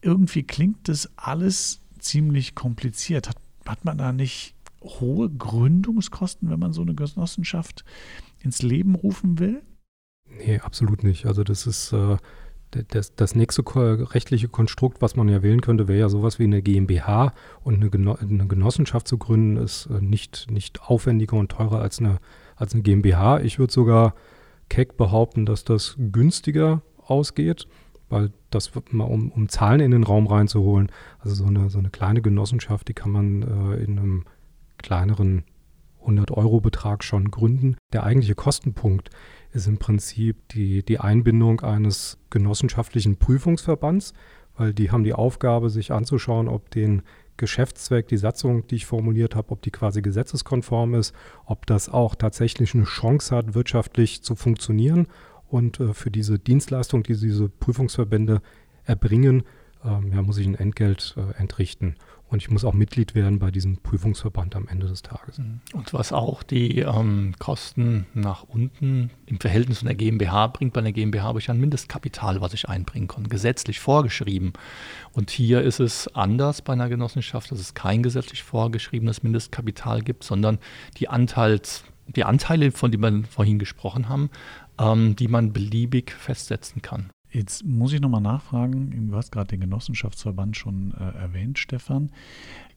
irgendwie 0.02 0.44
klingt 0.44 0.88
das 0.88 1.12
alles 1.18 1.82
ziemlich 2.00 2.56
kompliziert. 2.56 3.30
Hat, 3.30 3.38
hat 3.66 3.86
man 3.86 3.98
da 3.98 4.12
nicht 4.12 4.56
hohe 4.82 5.30
Gründungskosten, 5.30 6.50
wenn 6.50 6.60
man 6.60 6.74
so 6.74 6.82
eine 6.82 6.96
Genossenschaft 6.96 7.84
ins 8.40 8.62
Leben 8.62 8.96
rufen 8.96 9.40
will? 9.40 9.62
Nee, 10.30 10.60
absolut 10.60 11.04
nicht. 11.04 11.26
Also 11.26 11.44
das 11.44 11.68
ist 11.68 11.94
äh, 11.94 12.18
das, 12.72 13.16
das 13.16 13.36
nächste 13.36 13.64
rechtliche 13.66 14.50
Konstrukt, 14.50 15.02
was 15.02 15.16
man 15.16 15.30
ja 15.30 15.42
wählen 15.42 15.62
könnte, 15.62 15.88
wäre 15.88 16.00
ja 16.00 16.10
sowas 16.10 16.38
wie 16.38 16.44
eine 16.44 16.62
GmbH 16.62 17.34
und 17.64 17.76
eine, 17.76 17.90
Geno 17.90 18.16
eine 18.16 18.48
Genossenschaft 18.48 19.08
zu 19.08 19.18
gründen, 19.18 19.58
ist 19.58 19.88
äh, 19.88 20.02
nicht, 20.02 20.52
nicht 20.52 20.82
aufwendiger 20.84 21.38
und 21.38 21.52
teurer 21.52 21.82
als 21.82 22.00
eine, 22.00 22.20
als 22.56 22.74
eine 22.74 22.84
GmbH. 22.84 23.40
Ich 23.40 23.60
würde 23.60 23.74
sogar 23.74 24.16
keck 24.70 24.98
behaupten, 24.98 25.46
dass 25.46 25.64
das 25.64 25.96
günstiger 25.98 26.82
ausgeht, 26.98 27.68
weil 28.10 28.32
das 28.50 28.72
mal 28.92 29.06
um, 29.06 29.32
um 29.32 29.50
Zahlen 29.50 29.80
in 29.80 29.92
den 29.92 30.04
Raum 30.04 30.28
reinzuholen. 30.28 30.92
Also 31.20 31.36
so 31.36 31.46
eine, 31.46 31.70
so 31.70 31.80
eine 31.80 31.90
kleine 31.90 32.22
Genossenschaft, 32.22 32.88
die 32.88 32.94
kann 32.94 33.12
man 33.12 33.42
äh, 33.42 33.84
in 33.84 34.00
einem 34.00 34.24
kleineren 34.78 35.44
100-Euro-Betrag 36.06 37.04
schon 37.04 37.30
gründen. 37.32 37.76
Der 37.94 38.04
eigentliche 38.04 38.36
Kostenpunkt 38.36 39.10
ist 39.52 39.68
im 39.68 39.78
Prinzip 39.78 40.48
die, 40.50 40.84
die 40.84 41.00
Einbindung 41.00 41.62
eines 41.62 42.18
genossenschaftlichen 42.30 43.18
Prüfungsverbands, 43.18 44.14
weil 44.56 44.74
die 44.74 44.92
haben 44.92 45.04
die 45.04 45.14
Aufgabe, 45.14 45.70
sich 45.70 45.92
anzuschauen, 45.92 46.48
ob 46.48 46.72
den 46.72 47.04
Geschäftszweck, 47.38 48.08
die 48.08 48.18
Satzung, 48.18 48.66
die 48.68 48.76
ich 48.76 48.88
formuliert 48.88 49.36
habe, 49.36 49.52
ob 49.52 49.62
die 49.62 49.70
quasi 49.70 50.02
gesetzeskonform 50.02 50.96
ist, 50.96 51.14
ob 51.46 51.68
das 51.68 51.88
auch 51.88 52.16
tatsächlich 52.16 52.74
eine 52.74 52.86
Chance 52.86 53.36
hat, 53.36 53.54
wirtschaftlich 53.54 54.24
zu 54.24 54.36
funktionieren. 54.36 55.08
Und 55.50 55.80
äh, 55.80 55.94
für 55.94 56.12
diese 56.12 56.40
Dienstleistung, 56.40 57.04
die 57.04 57.16
diese 57.16 57.50
Prüfungsverbände 57.50 58.42
erbringen, 58.86 59.44
ähm, 59.86 60.12
ja, 60.14 60.22
muss 60.22 60.38
ich 60.38 60.48
ein 60.48 60.56
Entgelt 60.56 61.16
äh, 61.18 61.40
entrichten. 61.40 61.96
Und 62.30 62.42
ich 62.42 62.50
muss 62.50 62.66
auch 62.66 62.74
Mitglied 62.74 63.16
werden 63.16 63.40
bei 63.40 63.52
diesem 63.52 63.78
Prüfungsverband 63.78 64.56
am 64.58 64.68
Ende 64.68 64.88
des 64.88 65.02
Tages. 65.02 65.40
Und 65.74 65.94
was 65.94 66.12
auch 66.12 66.44
die 66.44 66.80
ähm, 66.80 67.34
Kosten 67.40 68.06
nach 68.14 68.44
unten 68.44 69.12
im 69.26 69.40
Verhältnis 69.40 69.80
zu 69.80 69.86
einer 69.86 69.96
GmbH 69.96 70.48
bringt, 70.48 70.74
bei 70.74 70.82
einer 70.82 70.92
GmbH 70.92 71.24
habe 71.24 71.40
ich 71.40 71.50
ein 71.50 71.60
Mindestkapital, 71.60 72.42
was 72.42 72.54
ich 72.54 72.68
einbringen 72.68 73.08
kann, 73.08 73.30
gesetzlich 73.30 73.80
vorgeschrieben. 73.80 74.52
Und 75.14 75.30
hier 75.30 75.62
ist 75.62 75.80
es 75.80 76.14
anders 76.16 76.62
bei 76.62 76.74
einer 76.74 76.90
Genossenschaft, 76.90 77.50
dass 77.50 77.60
es 77.60 77.74
kein 77.74 78.04
gesetzlich 78.04 78.44
vorgeschriebenes 78.44 79.24
Mindestkapital 79.24 80.02
gibt, 80.02 80.26
sondern 80.26 80.60
die, 80.98 81.08
Anteils, 81.08 81.86
die 82.08 82.26
Anteile, 82.26 82.72
von 82.72 82.92
denen 82.92 83.22
wir 83.22 83.30
vorhin 83.30 83.58
gesprochen 83.58 84.10
haben, 84.10 84.30
ähm, 84.80 85.16
die 85.16 85.28
man 85.28 85.54
beliebig 85.54 86.12
festsetzen 86.12 86.82
kann. 86.82 87.10
Jetzt 87.30 87.66
muss 87.66 87.92
ich 87.92 88.00
nochmal 88.00 88.22
nachfragen, 88.22 89.10
du 89.10 89.16
hast 89.16 89.32
gerade 89.32 89.50
den 89.50 89.60
Genossenschaftsverband 89.60 90.56
schon 90.56 90.94
äh, 90.98 91.18
erwähnt, 91.18 91.60
Stefan. 91.60 92.10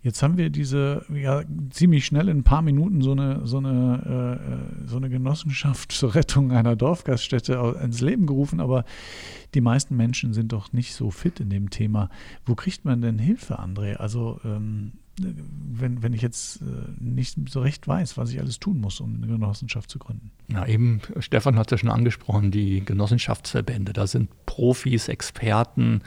Jetzt 0.03 0.23
haben 0.23 0.39
wir 0.39 0.51
diese, 0.51 1.05
ja, 1.15 1.43
ziemlich 1.71 2.05
schnell 2.05 2.29
in 2.29 2.39
ein 2.39 2.45
paar 2.45 2.63
Minuten 2.63 3.01
so 3.01 3.13
eine, 3.13 3.47
so 3.47 3.59
eine, 3.59 4.41
äh, 4.85 4.89
so 4.89 4.97
eine 4.97 5.09
Genossenschaft 5.09 5.93
zur 5.93 6.15
Rettung 6.15 6.53
einer 6.53 6.75
Dorfgaststätte 6.75 7.79
ins 7.83 8.01
Leben 8.01 8.27
gerufen, 8.27 8.61
aber 8.61 8.85
die 9.55 9.61
meisten 9.61 9.97
Menschen 9.97 10.33
sind 10.33 10.53
doch 10.53 10.73
nicht 10.73 10.95
so 10.95 11.11
fit 11.11 11.41
in 11.41 11.51
dem 11.51 11.71
Thema. 11.71 12.09
Wo 12.45 12.55
kriegt 12.55 12.85
man 12.85 13.01
denn 13.03 13.19
Hilfe, 13.19 13.61
André? 13.61 13.95
Also 13.95 14.41
ähm, 14.45 14.93
wenn, 15.23 16.03
wenn 16.03 16.13
ich 16.13 16.23
jetzt 16.23 16.63
äh, 16.63 16.65
nicht 16.99 17.37
so 17.49 17.61
recht 17.61 17.87
weiß, 17.87 18.17
was 18.17 18.31
ich 18.33 18.41
alles 18.41 18.59
tun 18.59 18.81
muss, 18.81 19.01
um 19.01 19.17
eine 19.17 19.27
Genossenschaft 19.27 19.91
zu 19.91 19.99
gründen. 19.99 20.31
Na 20.49 20.67
eben, 20.67 21.01
Stefan 21.19 21.59
hat 21.59 21.71
ja 21.71 21.79
schon 21.79 21.91
angesprochen, 21.91 22.51
die 22.51 22.85
Genossenschaftsverbände. 22.85 23.93
Da 23.93 24.07
sind 24.07 24.31
Profis, 24.47 25.09
Experten 25.09 26.03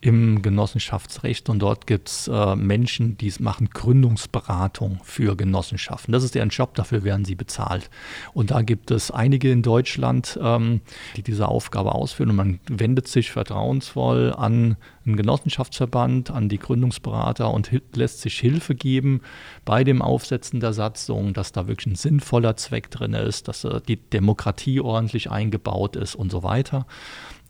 im 0.00 0.42
Genossenschaftsrecht 0.42 1.48
und 1.48 1.60
dort 1.60 1.86
gibt 1.86 2.08
es 2.08 2.28
äh, 2.28 2.56
Menschen, 2.56 3.16
die 3.16 3.32
machen 3.38 3.70
Gründungsberatung 3.70 5.00
für 5.02 5.36
Genossenschaften. 5.36 6.12
Das 6.12 6.22
ist 6.22 6.34
deren 6.34 6.50
Job, 6.50 6.74
dafür 6.74 7.02
werden 7.02 7.24
sie 7.24 7.34
bezahlt. 7.34 7.90
Und 8.32 8.50
da 8.50 8.62
gibt 8.62 8.90
es 8.90 9.10
einige 9.10 9.50
in 9.50 9.62
Deutschland, 9.62 10.38
ähm, 10.42 10.80
die 11.16 11.22
diese 11.22 11.48
Aufgabe 11.48 11.94
ausführen 11.94 12.30
und 12.30 12.36
man 12.36 12.60
wendet 12.86 13.08
sich 13.08 13.32
vertrauensvoll 13.32 14.32
an 14.32 14.76
einen 15.04 15.16
Genossenschaftsverband, 15.16 16.30
an 16.30 16.48
die 16.48 16.58
Gründungsberater 16.58 17.52
und 17.52 17.68
lässt 17.96 18.20
sich 18.20 18.38
Hilfe 18.38 18.76
geben 18.76 19.22
bei 19.64 19.82
dem 19.82 20.02
Aufsetzen 20.02 20.60
der 20.60 20.72
Satzung, 20.72 21.32
dass 21.32 21.50
da 21.50 21.66
wirklich 21.66 21.86
ein 21.86 21.96
sinnvoller 21.96 22.56
Zweck 22.56 22.88
drin 22.92 23.12
ist, 23.14 23.48
dass 23.48 23.64
äh, 23.64 23.80
die 23.80 23.96
Demokratie 23.96 24.80
ordentlich 24.80 25.32
eingebaut 25.32 25.96
ist 25.96 26.14
und 26.14 26.30
so 26.30 26.44
weiter. 26.44 26.86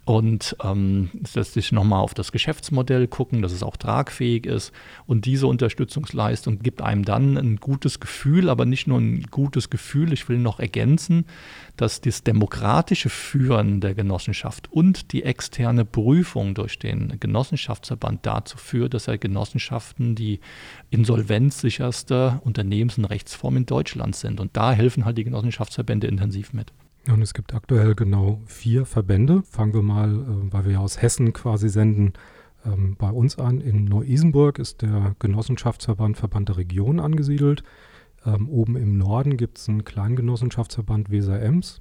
Und 0.07 0.57
ähm, 0.63 1.11
lässt 1.35 1.55
sich 1.55 1.73
nochmal 1.73 2.01
auf 2.01 2.15
das 2.15 2.31
Geschäftsmodell 2.31 3.09
gucken, 3.09 3.43
dass 3.43 3.51
es 3.51 3.65
auch 3.65 3.77
tragfähig 3.77 4.47
ist. 4.47 4.71
Und 5.05 5.25
diese 5.25 5.49
Unterstützungsleistung 5.49 6.61
gibt 6.61 6.81
einem 6.81 7.05
dann 7.05 7.37
ein 7.37 7.57
gutes 7.57 7.99
Gefühl, 7.99 8.49
aber 8.49 8.67
nicht 8.67 8.87
nur 8.87 9.01
ein 9.01 9.23
gutes 9.33 9.69
Gefühl, 9.69 10.13
ich 10.13 10.29
will 10.29 10.39
noch 10.39 10.61
ergänzen, 10.61 11.25
dass 11.77 12.01
das 12.01 12.23
demokratische 12.23 13.09
Führen 13.09 13.81
der 13.81 13.97
Genossenschaft 13.97 14.73
und 14.73 15.11
die 15.11 15.25
externe 15.25 15.85
Prüfung 15.85 16.55
durch 16.55 16.79
den 16.79 17.19
Genossenschaftsverband 17.19 18.25
dazu 18.25 18.59
führt, 18.59 18.95
dass 18.95 19.09
er 19.09 19.19
Genossenschaften 19.19 20.15
die 20.15 20.39
insolvenzsicherste 20.91 22.41
Unternehmens- 22.45 22.97
und 22.97 23.07
Rechtsform 23.07 23.57
in 23.57 23.67
Deutschland 23.67 24.15
sind. 24.15 24.39
Und 24.39 24.57
da 24.57 24.71
helfen 24.71 25.05
halt 25.05 25.19
die 25.19 25.25
Genossenschaftsverbände 25.25 26.07
intensiv 26.07 26.53
mit. 26.53 26.73
Und 27.09 27.23
es 27.23 27.35
gibt 27.35 27.55
aktuell 27.55 27.95
genau 27.95 28.41
vier 28.47 28.85
Verbände. 28.85 29.43
Fangen 29.45 29.75
wir 29.75 29.83
mal, 29.83 30.15
äh, 30.15 30.53
weil 30.53 30.65
wir 30.65 30.73
ja 30.73 30.79
aus 30.81 31.01
Hessen 31.01 31.33
quasi 31.33 31.69
senden, 31.69 32.15
ähm, 32.65 32.97
bei 32.99 33.11
uns 33.11 33.39
an. 33.39 33.61
In 33.61 33.85
Neu-Isenburg 33.85 34.59
ist 34.59 34.83
der 34.83 35.15
Genossenschaftsverband 35.19 36.17
Verband 36.17 36.49
der 36.49 36.57
Region 36.57 36.99
angesiedelt. 36.99 37.63
Ähm, 38.25 38.49
oben 38.49 38.77
im 38.77 38.99
Norden 38.99 39.37
gibt 39.37 39.59
es 39.59 39.69
einen 39.69 39.85
kleinen 39.85 40.17
Genossenschaftsverband 40.17 41.11
Weser-Ems. 41.11 41.81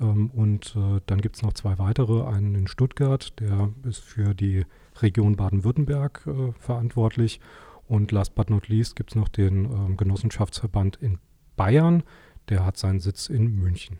Ähm, 0.00 0.30
und 0.30 0.74
äh, 0.76 1.00
dann 1.06 1.20
gibt 1.20 1.36
es 1.36 1.42
noch 1.42 1.52
zwei 1.52 1.78
weitere. 1.78 2.24
Einen 2.26 2.54
in 2.56 2.66
Stuttgart, 2.66 3.38
der 3.38 3.70
ist 3.84 4.00
für 4.00 4.34
die 4.34 4.64
Region 5.00 5.36
Baden-Württemberg 5.36 6.26
äh, 6.26 6.52
verantwortlich. 6.58 7.40
Und 7.86 8.10
last 8.10 8.34
but 8.34 8.50
not 8.50 8.68
least 8.68 8.96
gibt 8.96 9.10
es 9.10 9.14
noch 9.14 9.28
den 9.28 9.96
Genossenschaftsverband 9.96 10.96
in 10.96 11.18
Bayern. 11.54 12.02
Der 12.48 12.66
hat 12.66 12.76
seinen 12.76 12.98
Sitz 12.98 13.28
in 13.28 13.54
München. 13.54 13.98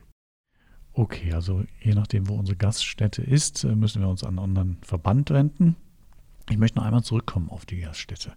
Okay, 0.98 1.30
also 1.34 1.62
je 1.82 1.92
nachdem, 1.92 2.26
wo 2.26 2.34
unsere 2.34 2.56
Gaststätte 2.56 3.20
ist, 3.20 3.64
äh, 3.64 3.76
müssen 3.76 4.00
wir 4.00 4.08
uns 4.08 4.24
an 4.24 4.30
einen 4.30 4.38
anderen 4.38 4.78
Verband 4.80 5.28
wenden. 5.28 5.76
Ich 6.48 6.56
möchte 6.56 6.78
noch 6.78 6.86
einmal 6.86 7.02
zurückkommen 7.02 7.50
auf 7.50 7.66
die 7.66 7.80
Gaststätte. 7.80 8.32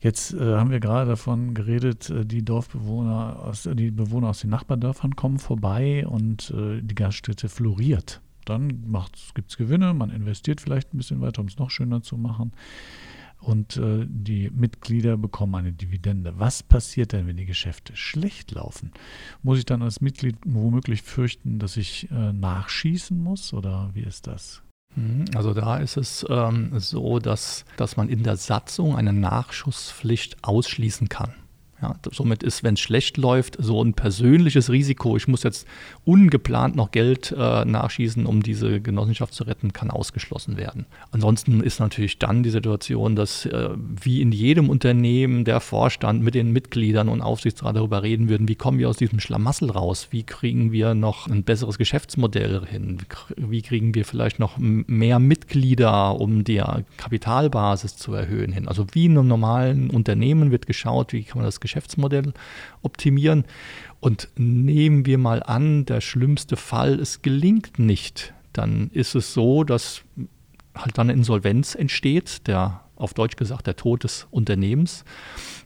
Jetzt 0.00 0.32
äh, 0.32 0.56
haben 0.56 0.70
wir 0.70 0.80
gerade 0.80 1.10
davon 1.10 1.52
geredet, 1.52 2.08
äh, 2.08 2.24
die 2.24 2.42
Dorfbewohner, 2.42 3.40
aus, 3.44 3.68
die 3.70 3.90
Bewohner 3.90 4.30
aus 4.30 4.40
den 4.40 4.50
Nachbardörfern 4.50 5.16
kommen 5.16 5.38
vorbei 5.38 6.06
und 6.06 6.50
äh, 6.50 6.80
die 6.80 6.94
Gaststätte 6.94 7.50
floriert. 7.50 8.22
Dann 8.46 8.90
gibt 9.34 9.50
es 9.50 9.58
Gewinne, 9.58 9.92
man 9.92 10.08
investiert 10.08 10.62
vielleicht 10.62 10.94
ein 10.94 10.98
bisschen 10.98 11.20
weiter, 11.20 11.42
um 11.42 11.48
es 11.48 11.58
noch 11.58 11.68
schöner 11.68 12.00
zu 12.02 12.16
machen 12.16 12.52
und 13.44 13.76
äh, 13.76 14.06
die 14.08 14.50
Mitglieder 14.50 15.16
bekommen 15.16 15.54
eine 15.54 15.72
Dividende. 15.72 16.38
Was 16.38 16.62
passiert 16.62 17.12
denn, 17.12 17.26
wenn 17.26 17.36
die 17.36 17.44
Geschäfte 17.44 17.94
schlecht 17.94 18.52
laufen? 18.52 18.92
Muss 19.42 19.58
ich 19.58 19.66
dann 19.66 19.82
als 19.82 20.00
Mitglied 20.00 20.36
womöglich 20.44 21.02
fürchten, 21.02 21.58
dass 21.58 21.76
ich 21.76 22.10
äh, 22.10 22.32
nachschießen 22.32 23.18
muss 23.18 23.52
oder 23.52 23.90
wie 23.92 24.02
ist 24.02 24.26
das? 24.26 24.62
Mhm, 24.96 25.26
also 25.34 25.52
da 25.54 25.76
ist 25.76 25.96
es 25.96 26.24
ähm, 26.28 26.78
so, 26.78 27.18
dass, 27.18 27.64
dass 27.76 27.96
man 27.96 28.08
in 28.08 28.22
der 28.22 28.36
Satzung 28.36 28.96
eine 28.96 29.12
Nachschusspflicht 29.12 30.42
ausschließen 30.42 31.08
kann. 31.08 31.34
Ja, 31.84 31.96
somit 32.12 32.42
ist, 32.42 32.62
wenn 32.62 32.74
es 32.74 32.80
schlecht 32.80 33.18
läuft, 33.18 33.58
so 33.60 33.84
ein 33.84 33.92
persönliches 33.92 34.70
Risiko, 34.70 35.18
ich 35.18 35.28
muss 35.28 35.42
jetzt 35.42 35.66
ungeplant 36.06 36.76
noch 36.76 36.92
Geld 36.92 37.30
äh, 37.36 37.66
nachschießen, 37.66 38.24
um 38.24 38.42
diese 38.42 38.80
Genossenschaft 38.80 39.34
zu 39.34 39.44
retten, 39.44 39.74
kann 39.74 39.90
ausgeschlossen 39.90 40.56
werden. 40.56 40.86
Ansonsten 41.10 41.60
ist 41.60 41.80
natürlich 41.80 42.18
dann 42.18 42.42
die 42.42 42.48
Situation, 42.48 43.16
dass 43.16 43.44
äh, 43.44 43.68
wie 43.76 44.22
in 44.22 44.32
jedem 44.32 44.70
Unternehmen 44.70 45.44
der 45.44 45.60
Vorstand 45.60 46.22
mit 46.22 46.34
den 46.34 46.52
Mitgliedern 46.52 47.10
und 47.10 47.20
Aufsichtsrat 47.20 47.76
darüber 47.76 48.02
reden 48.02 48.30
würden, 48.30 48.48
wie 48.48 48.54
kommen 48.54 48.78
wir 48.78 48.88
aus 48.88 48.96
diesem 48.96 49.20
Schlamassel 49.20 49.70
raus, 49.70 50.08
wie 50.10 50.22
kriegen 50.22 50.72
wir 50.72 50.94
noch 50.94 51.26
ein 51.26 51.44
besseres 51.44 51.76
Geschäftsmodell 51.76 52.64
hin, 52.64 52.96
wie 53.36 53.60
kriegen 53.60 53.94
wir 53.94 54.06
vielleicht 54.06 54.38
noch 54.38 54.56
mehr 54.56 55.18
Mitglieder, 55.18 56.18
um 56.18 56.44
die 56.44 56.62
Kapitalbasis 56.96 57.98
zu 57.98 58.14
erhöhen 58.14 58.52
hin. 58.52 58.68
Also 58.68 58.86
wie 58.92 59.04
in 59.04 59.18
einem 59.18 59.28
normalen 59.28 59.90
Unternehmen 59.90 60.50
wird 60.50 60.66
geschaut, 60.66 61.12
wie 61.12 61.24
kann 61.24 61.40
man 61.40 61.44
das 61.44 61.60
Geschäftsmodell 61.60 61.73
Geschäftsmodell 61.74 62.32
optimieren. 62.82 63.44
Und 64.00 64.28
nehmen 64.36 65.06
wir 65.06 65.18
mal 65.18 65.42
an, 65.42 65.84
der 65.86 66.00
schlimmste 66.00 66.56
Fall, 66.56 67.00
es 67.00 67.22
gelingt 67.22 67.78
nicht, 67.78 68.32
dann 68.52 68.90
ist 68.92 69.14
es 69.14 69.34
so, 69.34 69.64
dass 69.64 70.02
halt 70.74 70.98
dann 70.98 71.10
Insolvenz 71.10 71.74
entsteht, 71.74 72.46
der 72.46 72.83
auf 72.96 73.14
Deutsch 73.14 73.36
gesagt 73.36 73.66
der 73.66 73.76
Tod 73.76 74.04
des 74.04 74.26
Unternehmens. 74.30 75.04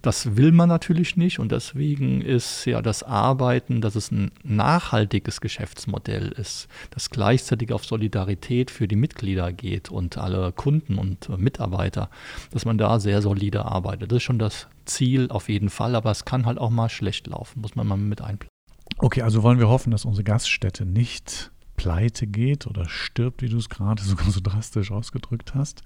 Das 0.02 0.36
will 0.36 0.52
man 0.52 0.68
natürlich 0.68 1.16
nicht 1.16 1.38
und 1.38 1.52
deswegen 1.52 2.20
ist 2.20 2.64
ja 2.64 2.82
das 2.82 3.02
Arbeiten, 3.02 3.80
dass 3.80 3.94
es 3.94 4.10
ein 4.10 4.30
nachhaltiges 4.44 5.40
Geschäftsmodell 5.40 6.28
ist, 6.28 6.68
das 6.90 7.10
gleichzeitig 7.10 7.72
auf 7.72 7.84
Solidarität 7.84 8.70
für 8.70 8.88
die 8.88 8.96
Mitglieder 8.96 9.52
geht 9.52 9.90
und 9.90 10.18
alle 10.18 10.52
Kunden 10.52 10.98
und 10.98 11.28
Mitarbeiter, 11.38 12.10
dass 12.50 12.64
man 12.64 12.78
da 12.78 13.00
sehr 13.00 13.22
solide 13.22 13.64
arbeitet. 13.64 14.10
Das 14.10 14.16
ist 14.16 14.22
schon 14.22 14.38
das 14.38 14.68
Ziel 14.84 15.30
auf 15.30 15.48
jeden 15.48 15.68
Fall, 15.68 15.94
aber 15.94 16.10
es 16.10 16.24
kann 16.24 16.46
halt 16.46 16.58
auch 16.58 16.70
mal 16.70 16.88
schlecht 16.88 17.26
laufen, 17.26 17.60
muss 17.60 17.74
man 17.74 17.86
mal 17.86 17.96
mit 17.96 18.20
einplanen. 18.20 18.48
Okay, 18.96 19.22
also 19.22 19.42
wollen 19.42 19.58
wir 19.58 19.68
hoffen, 19.68 19.90
dass 19.90 20.04
unsere 20.04 20.24
Gaststätte 20.24 20.84
nicht 20.84 21.52
pleite 21.76 22.26
geht 22.26 22.66
oder 22.66 22.88
stirbt, 22.88 23.42
wie 23.42 23.48
du 23.48 23.56
es 23.56 23.68
gerade 23.68 24.02
sogar 24.02 24.30
so 24.30 24.40
drastisch 24.42 24.90
ausgedrückt 24.90 25.54
hast. 25.54 25.82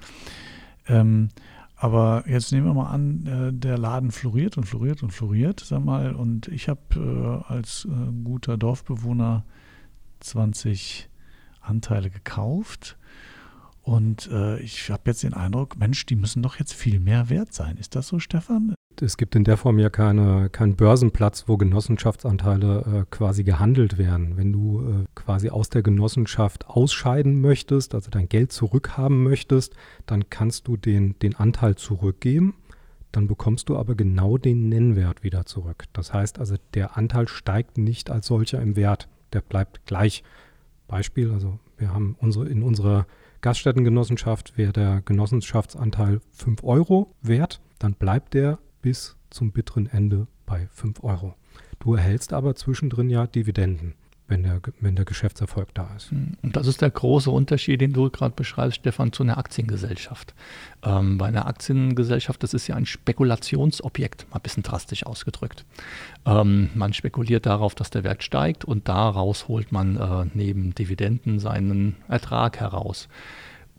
Ähm, 0.89 1.29
aber 1.77 2.25
jetzt 2.29 2.53
nehmen 2.53 2.67
wir 2.67 2.75
mal 2.75 2.91
an, 2.91 3.27
äh, 3.27 3.53
der 3.53 3.77
Laden 3.77 4.13
floriert 4.13 4.57
und 4.57 4.65
floriert 4.65 5.03
und 5.03 5.11
floriert, 5.11 5.59
sag 5.59 5.85
mal, 5.85 6.15
und 6.15 6.47
ich 6.47 6.69
habe 6.69 6.81
äh, 6.95 7.53
als 7.53 7.87
äh, 7.87 8.13
guter 8.23 8.57
Dorfbewohner 8.57 9.45
20 10.21 11.09
Anteile 11.61 12.11
gekauft. 12.11 12.99
Und 13.85 14.31
ich 14.61 14.91
habe 14.91 15.03
jetzt 15.07 15.25
den 15.25 15.35
Eindruck, 15.35 15.77
Mensch, 15.77 16.07
die 16.07 16.15
müssen 16.15 16.41
doch 16.41 16.61
jetzt 16.61 16.73
viel 16.73 17.01
mehr 17.01 17.31
wert 17.31 17.53
sein. 17.53 17.77
Ist 17.79 17.97
das 17.97 18.07
so, 18.07 18.21
Stefan? 18.21 18.77
Es 19.01 19.17
gibt 19.17 19.35
in 19.35 19.45
der 19.45 19.57
Form 19.57 19.79
ja 19.79 19.89
keine, 19.89 20.51
keinen 20.51 20.77
Börsenplatz, 20.77 21.45
wo 21.47 21.57
Genossenschaftsanteile 21.57 23.03
äh, 23.03 23.05
quasi 23.11 23.45
gehandelt 23.45 23.97
werden. 23.99 24.37
Wenn 24.37 24.53
du 24.53 24.81
äh, 24.81 25.05
quasi 25.15 25.51
aus 25.51 25.71
der 25.71 25.83
Genossenschaft 25.83 26.69
ausscheiden 26.69 27.41
möchtest, 27.41 27.95
also 27.95 28.11
dein 28.11 28.29
Geld 28.29 28.53
zurückhaben 28.53 29.23
möchtest, 29.23 29.75
dann 30.07 30.29
kannst 30.29 30.69
du 30.69 30.77
den, 30.77 31.19
den 31.21 31.37
Anteil 31.37 31.77
zurückgeben. 31.77 32.55
Dann 33.13 33.29
bekommst 33.29 33.69
du 33.69 33.77
aber 33.77 33.95
genau 33.95 34.39
den 34.39 34.69
Nennwert 34.69 35.23
wieder 35.23 35.47
zurück. 35.47 35.85
Das 35.93 36.13
heißt 36.13 36.39
also, 36.39 36.57
der 36.75 36.97
Anteil 36.97 37.29
steigt 37.29 37.79
nicht 37.79 38.11
als 38.11 38.27
solcher 38.27 38.61
im 38.61 38.77
Wert. 38.77 39.09
Der 39.33 39.41
bleibt 39.41 39.87
gleich. 39.87 40.23
Beispiel, 40.89 41.31
also 41.31 41.59
wir 41.79 41.95
haben 41.95 42.17
unsere, 42.21 42.49
in 42.49 42.63
unserer 42.63 43.07
Gaststättengenossenschaft 43.43 44.57
wäre 44.57 44.73
der 44.73 45.03
Genossenschaftsanteil 45.03 46.21
5 46.31 46.63
Euro 46.63 47.15
wert, 47.23 47.61
dann 47.79 47.95
bleibt 47.95 48.35
der 48.35 48.59
bis 48.83 49.17
zum 49.31 49.53
bitteren 49.53 49.87
Ende 49.87 50.27
bei 50.45 50.69
5 50.73 51.03
Euro. 51.03 51.35
Du 51.79 51.95
erhältst 51.95 52.33
aber 52.33 52.55
zwischendrin 52.55 53.11
ja 53.11 53.27
Dividenden, 53.27 53.95
wenn 54.29 54.43
der, 54.43 54.61
wenn 54.81 54.95
der 54.95 55.05
Geschäftserfolg 55.05 55.75
da 55.75 55.95
ist. 55.97 56.11
Hm, 56.11 56.37
und 56.43 56.57
das 56.57 56.67
ist 56.67 56.81
der 56.81 56.91
große 56.91 57.31
Unterschied, 57.31 57.81
den 57.81 57.93
du 57.93 58.11
gerade 58.11 58.35
beschreibst, 58.35 58.79
Stefan, 58.79 59.13
zu 59.13 59.23
einer 59.23 59.39
Aktiengesellschaft. 59.39 60.35
Ähm, 60.85 61.19
bei 61.19 61.27
einer 61.27 61.47
Aktiengesellschaft, 61.47 62.43
das 62.43 62.55
ist 62.55 62.67
ja 62.67 62.77
ein 62.77 62.87
Spekulationsobjekt, 62.87 64.27
mal 64.31 64.37
ein 64.37 64.43
bisschen 64.43 64.63
drastisch 64.63 65.07
ausgedrückt. 65.07 65.65
Ähm, 66.27 66.71
man 66.75 66.93
spekuliert 66.93 67.47
darauf, 67.47 67.75
dass 67.75 67.91
der 67.91 68.05
Wert 68.05 68.23
steigt 68.23 68.65
und 68.65 68.89
daraus 68.89 69.49
holt 69.49 69.73
man 69.73 69.97
äh, 69.97 70.31
neben 70.35 70.75
Dividenden 70.75 71.39
seinen 71.39 71.97
Ertrag 72.09 72.61
heraus. 72.61 73.09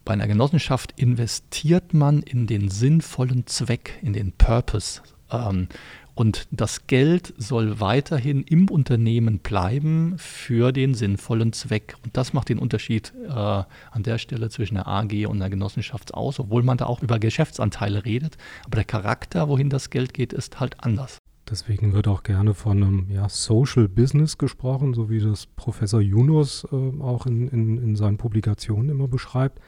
Bei 0.05 0.13
einer 0.13 0.27
Genossenschaft 0.27 0.93
investiert 0.99 1.93
man 1.93 2.21
in 2.21 2.45
den 2.47 2.69
sinnvollen 2.69 3.47
Zweck, 3.47 3.99
in 4.01 4.13
den 4.13 4.33
Purpose. 4.33 5.01
Ähm, 5.31 5.67
Und 6.15 6.47
das 6.51 6.85
Geld 6.85 7.33
soll 7.37 7.79
weiterhin 7.79 8.43
im 8.43 8.69
Unternehmen 8.69 9.39
bleiben 9.39 10.13
für 10.17 10.71
den 10.71 10.93
sinnvollen 10.93 11.53
Zweck. 11.53 11.95
Und 12.03 12.15
das 12.15 12.33
macht 12.33 12.49
den 12.49 12.59
Unterschied 12.59 13.13
äh, 13.25 13.31
an 13.31 14.03
der 14.03 14.19
Stelle 14.19 14.49
zwischen 14.49 14.75
der 14.75 14.87
AG 14.87 15.25
und 15.25 15.39
der 15.39 15.49
Genossenschaft 15.49 16.13
aus, 16.13 16.39
obwohl 16.39 16.61
man 16.61 16.77
da 16.77 16.85
auch 16.85 17.01
über 17.01 17.17
Geschäftsanteile 17.17 18.05
redet. 18.05 18.37
Aber 18.65 18.75
der 18.75 18.85
Charakter, 18.85 19.47
wohin 19.49 19.71
das 19.71 19.89
Geld 19.89 20.13
geht, 20.13 20.33
ist 20.33 20.59
halt 20.59 20.75
anders. 20.83 21.17
Deswegen 21.49 21.93
wird 21.93 22.07
auch 22.07 22.21
gerne 22.21 22.53
von 22.53 22.83
einem 22.83 23.07
ja, 23.09 23.27
Social 23.27 23.87
Business 23.89 24.37
gesprochen, 24.37 24.93
so 24.93 25.09
wie 25.09 25.19
das 25.19 25.47
Professor 25.47 25.99
Yunus 25.99 26.67
äh, 26.71 26.75
auch 27.01 27.25
in, 27.25 27.47
in, 27.47 27.77
in 27.81 27.95
seinen 27.95 28.17
Publikationen 28.17 28.89
immer 28.89 29.07
beschreibt, 29.07 29.59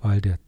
weil 0.00 0.20
der 0.20 0.38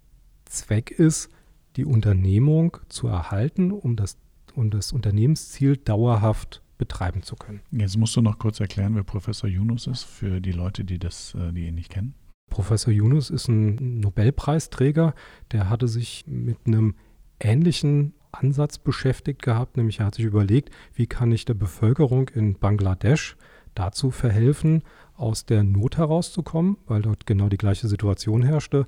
Zweck 0.45 0.91
ist, 0.91 1.31
die 1.77 1.85
Unternehmung 1.85 2.77
zu 2.89 3.09
erhalten, 3.09 3.73
um 3.73 3.97
das 3.97 4.19
um 4.55 4.71
das 4.71 4.93
Unternehmensziel 4.93 5.77
dauerhaft 5.77 6.63
betreiben 6.79 7.23
zu 7.23 7.37
können. 7.37 7.61
Jetzt 7.71 7.97
musst 7.97 8.17
du 8.17 8.23
noch 8.23 8.39
kurz 8.39 8.61
erklären, 8.61 8.95
wer 8.95 9.05
Professor 9.05 9.49
Yunus 9.49 9.87
ist, 9.87 10.03
für 10.03 10.41
die 10.41 10.53
Leute, 10.53 10.85
die, 10.85 10.99
das, 10.99 11.35
äh, 11.35 11.53
die 11.53 11.67
ihn 11.67 11.75
nicht 11.75 11.91
kennen. 11.91 12.15
Professor 12.51 12.93
Yunus 12.93 13.31
ist 13.31 13.49
ein 13.49 14.01
Nobelpreisträger, 14.01 15.15
der 15.53 15.71
hatte 15.71 15.89
sich 15.89 16.25
mit 16.27 16.59
einem 16.67 16.97
ähnlichen 17.41 18.15
Ansatz 18.31 18.79
beschäftigt 18.79 19.43
gehabt, 19.43 19.77
nämlich 19.77 20.01
er 20.01 20.07
hat 20.07 20.17
sich 20.17 20.25
überlegt, 20.25 20.71
wie 20.95 21.07
kann 21.07 21.33
ich 21.33 21.45
der 21.45 21.55
Bevölkerung 21.55 22.29
in 22.31 22.59
Bangladesch 22.59 23.37
dazu 23.75 24.11
verhelfen, 24.11 24.83
aus 25.15 25.47
der 25.47 25.63
Not 25.63 25.99
herauszukommen, 25.99 26.79
weil 26.87 27.03
dort 27.03 27.27
genau 27.27 27.49
die 27.49 27.59
gleiche 27.59 27.89
Situation 27.89 28.43
herrschte. 28.43 28.87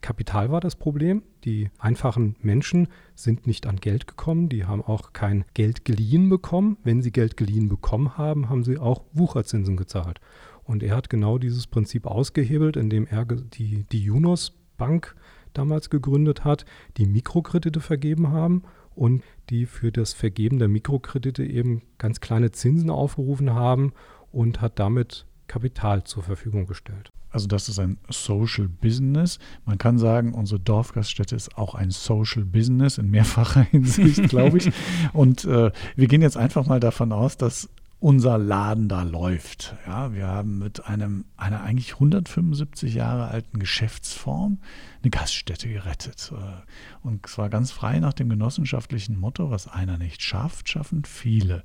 Kapital 0.00 0.50
war 0.50 0.60
das 0.60 0.76
Problem. 0.76 1.22
Die 1.44 1.70
einfachen 1.78 2.36
Menschen 2.40 2.88
sind 3.14 3.46
nicht 3.46 3.66
an 3.66 3.76
Geld 3.76 4.06
gekommen. 4.06 4.48
Die 4.48 4.64
haben 4.64 4.82
auch 4.82 5.12
kein 5.12 5.44
Geld 5.54 5.84
geliehen 5.84 6.28
bekommen. 6.28 6.76
Wenn 6.84 7.02
sie 7.02 7.12
Geld 7.12 7.36
geliehen 7.36 7.68
bekommen 7.68 8.16
haben, 8.18 8.48
haben 8.48 8.64
sie 8.64 8.78
auch 8.78 9.04
Wucherzinsen 9.12 9.76
gezahlt. 9.76 10.20
Und 10.64 10.82
er 10.82 10.94
hat 10.94 11.10
genau 11.10 11.38
dieses 11.38 11.66
Prinzip 11.66 12.06
ausgehebelt, 12.06 12.76
indem 12.76 13.06
er 13.06 13.24
die, 13.24 13.84
die 13.84 14.02
Junos 14.02 14.52
Bank 14.76 15.14
damals 15.54 15.90
gegründet 15.90 16.44
hat, 16.44 16.64
die 16.96 17.06
Mikrokredite 17.06 17.80
vergeben 17.80 18.28
haben 18.28 18.62
und 18.94 19.22
die 19.50 19.66
für 19.66 19.92
das 19.92 20.12
Vergeben 20.12 20.58
der 20.58 20.68
Mikrokredite 20.68 21.44
eben 21.44 21.82
ganz 21.98 22.20
kleine 22.20 22.52
Zinsen 22.52 22.90
aufgerufen 22.90 23.52
haben 23.54 23.92
und 24.30 24.60
hat 24.60 24.78
damit 24.78 25.26
Kapital 25.46 26.04
zur 26.04 26.22
Verfügung 26.22 26.66
gestellt. 26.66 27.10
Also 27.32 27.46
das 27.46 27.68
ist 27.68 27.78
ein 27.78 27.96
Social 28.10 28.68
Business. 28.68 29.38
Man 29.64 29.78
kann 29.78 29.98
sagen, 29.98 30.34
unsere 30.34 30.60
Dorfgaststätte 30.60 31.34
ist 31.34 31.56
auch 31.56 31.74
ein 31.74 31.90
Social 31.90 32.44
Business 32.44 32.98
in 32.98 33.10
mehrfacher 33.10 33.62
Hinsicht, 33.70 34.28
glaube 34.28 34.58
ich. 34.58 34.70
Und 35.12 35.44
äh, 35.44 35.72
wir 35.96 36.08
gehen 36.08 36.22
jetzt 36.22 36.36
einfach 36.36 36.66
mal 36.66 36.80
davon 36.80 37.10
aus, 37.12 37.38
dass 37.38 37.70
unser 38.00 38.36
Laden 38.36 38.88
da 38.88 39.04
läuft. 39.04 39.76
Ja, 39.86 40.12
wir 40.12 40.26
haben 40.26 40.58
mit 40.58 40.86
einem, 40.86 41.24
einer 41.36 41.62
eigentlich 41.62 41.94
175 41.94 42.94
Jahre 42.94 43.28
alten 43.28 43.60
Geschäftsform 43.60 44.58
eine 45.02 45.10
Gaststätte 45.10 45.68
gerettet. 45.68 46.32
Äh, 46.34 47.06
und 47.06 47.26
zwar 47.28 47.48
ganz 47.48 47.70
frei 47.70 48.00
nach 48.00 48.12
dem 48.12 48.28
genossenschaftlichen 48.28 49.18
Motto, 49.18 49.50
was 49.50 49.68
einer 49.68 49.98
nicht 49.98 50.20
schafft, 50.20 50.68
schaffen 50.68 51.04
viele. 51.04 51.62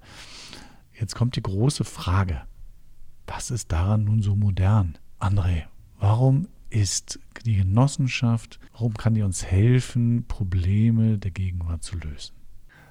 Jetzt 0.93 1.15
kommt 1.15 1.35
die 1.35 1.43
große 1.43 1.83
Frage. 1.83 2.43
Was 3.27 3.51
ist 3.51 3.71
daran 3.71 4.05
nun 4.05 4.21
so 4.21 4.35
modern? 4.35 4.97
André, 5.19 5.63
warum 5.99 6.47
ist 6.69 7.19
die 7.45 7.57
Genossenschaft, 7.57 8.59
warum 8.71 8.93
kann 8.93 9.13
die 9.13 9.21
uns 9.21 9.45
helfen, 9.45 10.25
Probleme 10.27 11.17
der 11.17 11.31
Gegenwart 11.31 11.83
zu 11.83 11.97
lösen? 11.97 12.33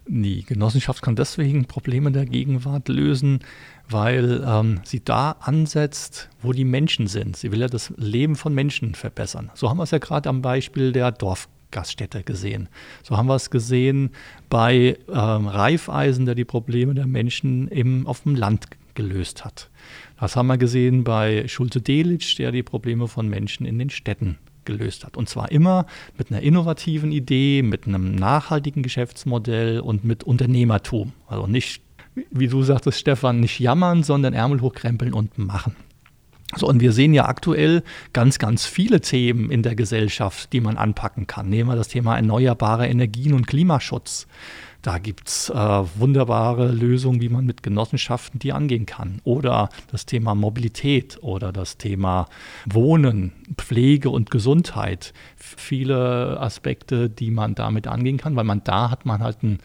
Die 0.09 0.45
Genossenschaft 0.45 1.03
kann 1.03 1.17
deswegen 1.17 1.65
Probleme 1.65 2.13
der 2.13 2.27
Gegenwart 2.27 2.89
lösen, 2.89 3.41
weil 3.89 4.45
ähm, 4.47 4.81
sie 4.85 5.03
da 5.03 5.33
ansetzt, 5.41 6.29
wo 6.43 6.53
die 6.53 6.65
Menschen 6.65 7.09
sind. 7.09 7.37
Sie 7.37 7.51
will 7.51 7.61
ja 7.61 7.67
das 7.67 7.93
Leben 7.97 8.37
von 8.37 8.55
Menschen 8.55 8.95
verbessern. 8.95 9.51
So 9.55 9.69
haben 9.69 9.79
wir 9.79 9.83
es 9.83 9.91
ja 9.91 9.99
gerade 9.99 10.29
am 10.29 10.43
Beispiel 10.43 10.93
der 10.93 11.11
Dorfgaststätte 11.11 12.23
gesehen. 12.23 12.69
So 13.03 13.17
haben 13.17 13.27
wir 13.27 13.35
es 13.35 13.51
gesehen 13.51 14.11
bei 14.49 14.97
ähm, 15.09 15.49
Reifeisen, 15.49 16.25
der 16.25 16.37
die 16.37 16.45
Probleme 16.45 16.95
der 16.95 17.09
Menschen 17.09 17.67
im, 17.67 18.07
auf 18.07 18.23
dem 18.23 18.37
Land 18.37 18.69
gelöst 18.97 19.45
hat. 19.45 19.71
Das 20.19 20.35
haben 20.35 20.49
wir 20.49 20.59
gesehen 20.59 21.05
bei 21.05 21.47
Schulze-Delitzsch, 21.47 22.37
der 22.39 22.51
die 22.51 22.65
Probleme 22.65 23.07
von 23.07 23.29
Menschen 23.29 23.65
in 23.65 23.79
den 23.79 23.91
Städten 23.91 24.39
gelöst 24.65 25.05
hat. 25.05 25.17
Und 25.17 25.29
zwar 25.29 25.53
immer 25.53 25.87
mit 26.19 26.33
einer 26.33 26.43
innovativen 26.43 27.13
Idee, 27.13 27.63
mit 27.63 27.87
einem 27.87 28.17
nachhaltigen 28.17 28.83
Geschäftsmodell 28.83 29.79
und 29.79 30.05
mit 30.05 30.25
Unternehmertum. 30.25 31.13
Also 31.29 31.47
nicht, 31.47 31.83
wie 32.33 32.49
du 32.49 32.63
sagtest, 32.63 32.99
Stefan, 32.99 33.41
nicht 33.41 33.61
jammern, 33.61 34.03
sondern 34.03 34.35
Ärmel 34.35 34.61
hochkrempeln 34.61 35.15
und 35.15 35.39
machen. 35.39 35.77
So, 36.55 36.69
und 36.69 36.81
wir 36.81 36.93
sehen 36.93 37.13
ja 37.13 37.27
aktuell 37.27 37.83
ganz, 38.13 38.39
ganz 38.39 38.67
viele 38.67 39.01
Themen 39.01 39.51
in 39.51 39.63
der 39.63 39.75
Gesellschaft, 39.75 40.53
die 40.53 40.61
man 40.61 40.77
anpacken 40.77 41.27
kann. 41.27 41.49
Nehmen 41.49 41.69
wir 41.69 41.77
das 41.77 41.89
Thema 41.89 42.17
erneuerbare 42.17 42.87
Energien 42.87 43.35
und 43.35 43.47
Klimaschutz. 43.47 44.29
Da 44.87 44.99
gibt 44.99 45.27
es 45.27 45.51
äh, 45.51 45.55
wunderbare 45.55 46.71
Lösungen, 46.71 47.21
wie 47.21 47.29
man 47.29 47.45
mit 47.45 47.65
Genossenschaften 47.65 48.39
die 48.39 48.53
angehen 48.53 48.87
kann. 48.87 49.21
Oder 49.25 49.69
das 49.91 50.07
Thema 50.07 50.37
Mobilität 50.37 51.19
oder 51.23 51.53
das 51.53 51.77
Thema 51.77 52.29
Wohnen, 52.67 53.33
Pflege 53.57 54.11
und 54.11 54.31
Gesundheit. 54.31 55.13
Viele 55.35 56.41
Aspekte, 56.41 57.11
die 57.11 57.33
man 57.33 57.57
damit 57.57 57.89
angehen 57.89 58.17
kann, 58.17 58.37
weil 58.37 58.45
man 58.45 58.63
da 58.63 58.89
hat 58.89 59.07
man 59.07 59.25
halt 59.25 59.43
ein 59.43 59.59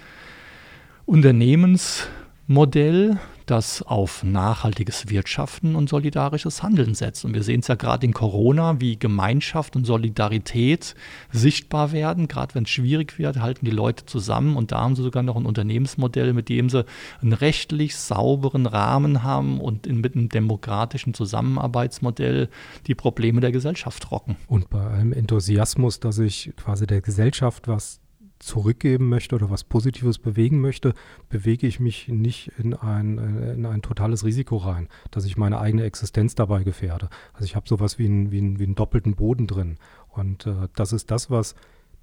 Unternehmensmodell, 1.06 3.20
das 3.46 3.82
auf 3.82 4.24
nachhaltiges 4.24 5.10
Wirtschaften 5.10 5.76
und 5.76 5.90
solidarisches 5.90 6.64
Handeln 6.64 6.96
setzt. 6.96 7.26
Und 7.26 7.34
wir 7.34 7.44
sehen 7.44 7.62
es 7.62 7.68
ja 7.68 7.76
gerade 7.76 8.06
in 8.06 8.14
Corona, 8.14 8.80
wie 8.80 8.98
Gemeinschaft 8.98 9.76
und 9.76 9.86
Solidarität 9.86 10.96
sichtbar 11.32 11.92
werden. 11.92 12.28
Gerade 12.28 12.56
wenn 12.56 12.64
es 12.64 12.70
schwierig 12.70 13.18
wird, 13.18 13.40
halten 13.40 13.66
die 13.66 13.72
Leute 13.72 14.06
zusammen. 14.06 14.56
Und 14.56 14.72
da 14.72 14.82
haben 14.82 14.96
sie 14.96 15.04
sogar 15.04 15.24
noch 15.24 15.36
ein 15.36 15.46
Unternehmensmodell, 15.46 16.34
mit 16.34 16.50
dem 16.50 16.70
sie 16.70 16.86
einen 17.22 17.34
rechtlich 17.34 17.96
sauberen 17.96 18.66
Rahmen 18.66 19.24
haben 19.24 19.60
und 19.60 19.88
in, 19.88 20.02
mit 20.02 20.16
einem 20.16 20.30
demokratischen 20.30 21.14
Zusammenarbeitsmodell 21.14 22.50
die 22.88 22.96
Probleme 22.96 23.42
der 23.42 23.52
Gesellschaft 23.52 24.12
rocken. 24.12 24.38
Und 24.48 24.70
bei 24.70 24.82
allem 24.82 25.14
Enthusiasmus, 25.14 26.00
dass 26.00 26.20
ich 26.20 26.54
quasi 26.56 26.88
der 26.88 27.02
Gesellschaft 27.02 27.68
was 27.68 28.00
zurückgeben 28.42 29.10
möchte 29.10 29.36
oder 29.36 29.50
was 29.50 29.64
Positives 29.64 30.18
bewegen 30.18 30.60
möchte, 30.60 30.94
bewege 31.30 31.68
ich 31.68 31.80
mich 31.80 32.08
nicht 32.08 32.52
in 32.58 32.74
ein, 32.74 33.18
in 33.18 33.66
ein 33.66 33.82
totales 33.82 34.26
Risiko 34.26 34.58
rein, 34.58 34.88
dass 35.12 35.26
ich 35.26 35.38
meine 35.38 35.60
eigene 35.60 35.84
Existenz 35.84 36.36
dabei 36.36 36.64
gefährde. 36.64 37.10
Also 37.34 37.46
ich 37.46 37.56
habe 37.56 37.68
sowas 37.68 38.00
wie, 38.00 38.08
ein, 38.08 38.32
wie, 38.32 38.42
ein, 38.42 38.60
wie 38.60 38.66
einen 38.66 38.76
doppelten 38.76 39.16
Boden 39.16 39.48
drin. 39.48 39.78
Und 40.10 40.48
äh, 40.48 40.68
das 40.76 40.94
ist 40.94 41.12
das, 41.12 41.30
was 41.30 41.56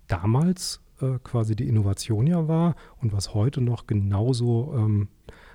damals 0.07 0.81
äh, 1.01 1.18
quasi 1.22 1.55
die 1.55 1.68
Innovation 1.68 2.27
ja 2.27 2.48
war 2.48 2.74
und 3.01 3.12
was 3.12 3.35
heute 3.35 3.61
noch 3.61 3.87
genauso 3.87 4.74
ähm, 4.77 5.09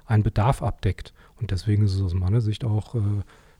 einen 0.05 0.23
Bedarf 0.23 0.61
abdeckt. 0.61 1.13
Und 1.39 1.51
deswegen 1.51 1.83
ist 1.83 1.95
es 1.95 2.01
aus 2.01 2.13
meiner 2.13 2.41
Sicht 2.41 2.63
auch 2.63 2.95
äh, 2.95 2.99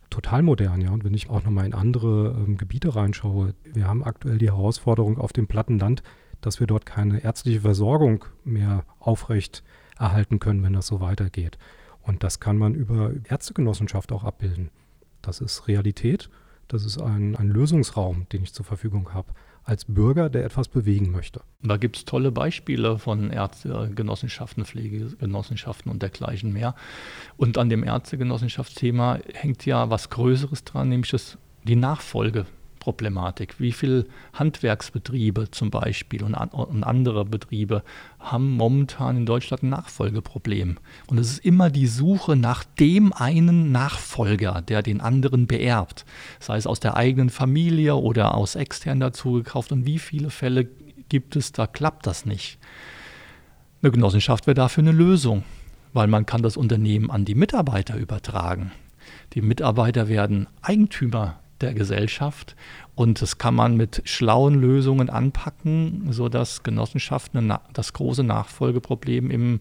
total 0.10 0.44
modern, 0.44 0.80
ja. 0.82 0.92
Und 0.92 1.04
wenn 1.04 1.14
ich 1.14 1.30
auch 1.30 1.44
nochmal 1.44 1.66
in 1.66 1.74
andere 1.74 2.36
ähm, 2.38 2.58
Gebiete 2.58 2.96
reinschaue, 2.96 3.56
wir 3.64 3.88
haben 3.88 4.04
aktuell 4.04 4.38
die 4.38 4.52
Herausforderung 4.52 5.18
auf 5.18 5.34
dem 5.34 5.48
Plattenland, 5.48 6.04
dass 6.46 6.60
wir 6.60 6.68
dort 6.68 6.86
keine 6.86 7.24
ärztliche 7.24 7.62
Versorgung 7.62 8.26
mehr 8.44 8.86
aufrecht 9.00 9.64
erhalten 9.98 10.40
können, 10.40 10.64
wenn 10.64 10.74
das 10.74 10.88
so 10.88 11.00
weitergeht. 11.00 11.58
Und 12.02 12.24
das 12.24 12.40
kann 12.40 12.58
man 12.58 12.76
über 12.76 13.12
Ärztegenossenschaft 13.30 14.12
auch 14.12 14.24
abbilden. 14.24 14.70
Das 15.22 15.40
ist 15.40 15.68
Realität, 15.68 16.30
das 16.68 16.86
ist 16.86 17.02
ein, 17.02 17.36
ein 17.36 17.50
Lösungsraum, 17.50 18.28
den 18.32 18.44
ich 18.44 18.54
zur 18.54 18.66
Verfügung 18.66 19.14
habe 19.14 19.34
als 19.64 19.86
Bürger, 19.86 20.30
der 20.30 20.44
etwas 20.44 20.68
bewegen 20.68 21.12
möchte. 21.12 21.42
Da 21.62 21.78
gibt 21.78 21.96
es 21.96 22.06
tolle 22.06 22.32
Beispiele 22.32 22.98
von 22.98 23.30
Ärztegenossenschaften, 23.30 24.66
Pflegegenossenschaften 24.66 25.90
und 25.90 26.02
dergleichen 26.02 26.52
mehr. 26.52 26.76
Und 27.38 27.58
an 27.58 27.70
dem 27.70 27.84
Ärztegenossenschaftsthema 27.84 29.20
hängt 29.34 29.66
ja 29.66 29.90
was 29.90 30.10
Größeres 30.10 30.66
dran, 30.66 30.90
nämlich 30.90 31.12
das, 31.12 31.38
die 31.64 31.78
Nachfolge 31.78 32.46
Problematik. 32.84 33.62
Wie 33.62 33.72
viele 33.72 34.06
Handwerksbetriebe 34.34 35.50
zum 35.52 35.72
Beispiel 35.72 36.22
und, 36.22 36.34
und, 36.34 36.84
andere 36.84 37.24
Betriebe 37.24 37.82
haben 38.20 38.58
momentan 38.58 39.16
in 39.16 39.26
Deutschland 39.26 39.64
ein 39.64 39.70
Nachfolgeproblem? 39.70 40.78
Und 41.08 41.18
es 41.18 41.32
ist 41.32 41.46
immer 41.46 41.70
die 41.70 41.88
Suche 41.88 42.36
nach 42.36 42.66
dem 42.66 43.14
einen 43.14 43.72
Nachfolger, 43.72 44.62
der 44.62 44.82
den 44.82 45.00
anderen 45.00 45.48
beerbt, 45.48 46.06
sei 46.42 46.58
es 46.58 46.68
aus 46.68 46.82
der 46.82 46.98
eigenen 46.98 47.30
Familie 47.30 47.96
oder 47.96 48.36
aus 48.36 48.56
extern 48.56 49.00
dazugekauft. 49.00 49.72
Und 49.72 49.86
wie 49.86 50.00
viele 50.00 50.30
Fälle 50.30 50.68
gibt 51.08 51.38
es, 51.38 51.54
da 51.54 51.68
klappt 51.68 52.06
das 52.06 52.26
nicht? 52.26 52.60
Eine 53.82 53.92
Genossenschaft 53.92 54.46
wäre 54.46 54.56
dafür 54.56 54.84
eine 54.84 54.92
Lösung, 54.92 55.46
weil 55.94 56.08
man 56.08 56.26
kann 56.26 56.44
das 56.44 56.58
Unternehmen 56.58 57.10
an 57.10 57.24
die 57.24 57.36
Mitarbeiter 57.36 57.96
übertragen. 57.96 58.74
Die 59.36 59.42
Mitarbeiter 59.42 60.10
werden 60.10 60.48
Eigentümer 60.62 61.40
der 61.64 61.74
Gesellschaft. 61.74 62.56
Und 62.96 63.22
das 63.22 63.40
kann 63.40 63.56
man 63.56 63.76
mit 63.76 64.04
schlauen 64.06 64.62
Lösungen 64.62 65.10
anpacken, 65.10 66.08
sodass 66.12 66.62
Genossenschaften 66.62 67.54
das 67.74 67.94
große 67.94 68.24
Nachfolgeproblem 68.24 69.32
im 69.32 69.60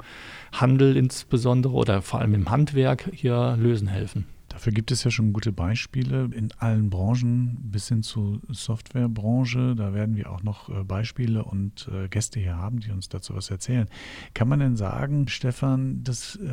Handel 0.53 0.97
insbesondere 0.97 1.73
oder 1.73 2.03
vor 2.03 2.21
allem 2.21 2.35
im 2.35 2.51
Handwerk 2.51 3.09
hier 3.15 3.57
lösen 3.59 3.88
helfen. 3.88 4.27
Dafür 4.53 4.73
gibt 4.73 4.91
es 4.91 5.03
ja 5.03 5.11
schon 5.11 5.33
gute 5.33 5.51
Beispiele 5.51 6.29
in 6.31 6.53
allen 6.59 6.91
Branchen 6.91 7.57
bis 7.62 7.88
hin 7.88 8.03
zur 8.03 8.43
Softwarebranche. 8.51 9.75
Da 9.75 9.95
werden 9.95 10.15
wir 10.15 10.31
auch 10.31 10.43
noch 10.43 10.69
äh, 10.69 10.85
Beispiele 10.85 11.43
und 11.43 11.88
äh, 11.91 12.09
Gäste 12.09 12.38
hier 12.38 12.59
haben, 12.59 12.81
die 12.81 12.91
uns 12.91 13.09
dazu 13.09 13.35
was 13.35 13.51
erzählen. 13.51 13.88
Kann 14.35 14.49
man 14.49 14.61
denn 14.61 14.77
sagen, 14.77 15.27
Stefan, 15.29 16.05
dass 16.05 16.37
äh, 16.37 16.51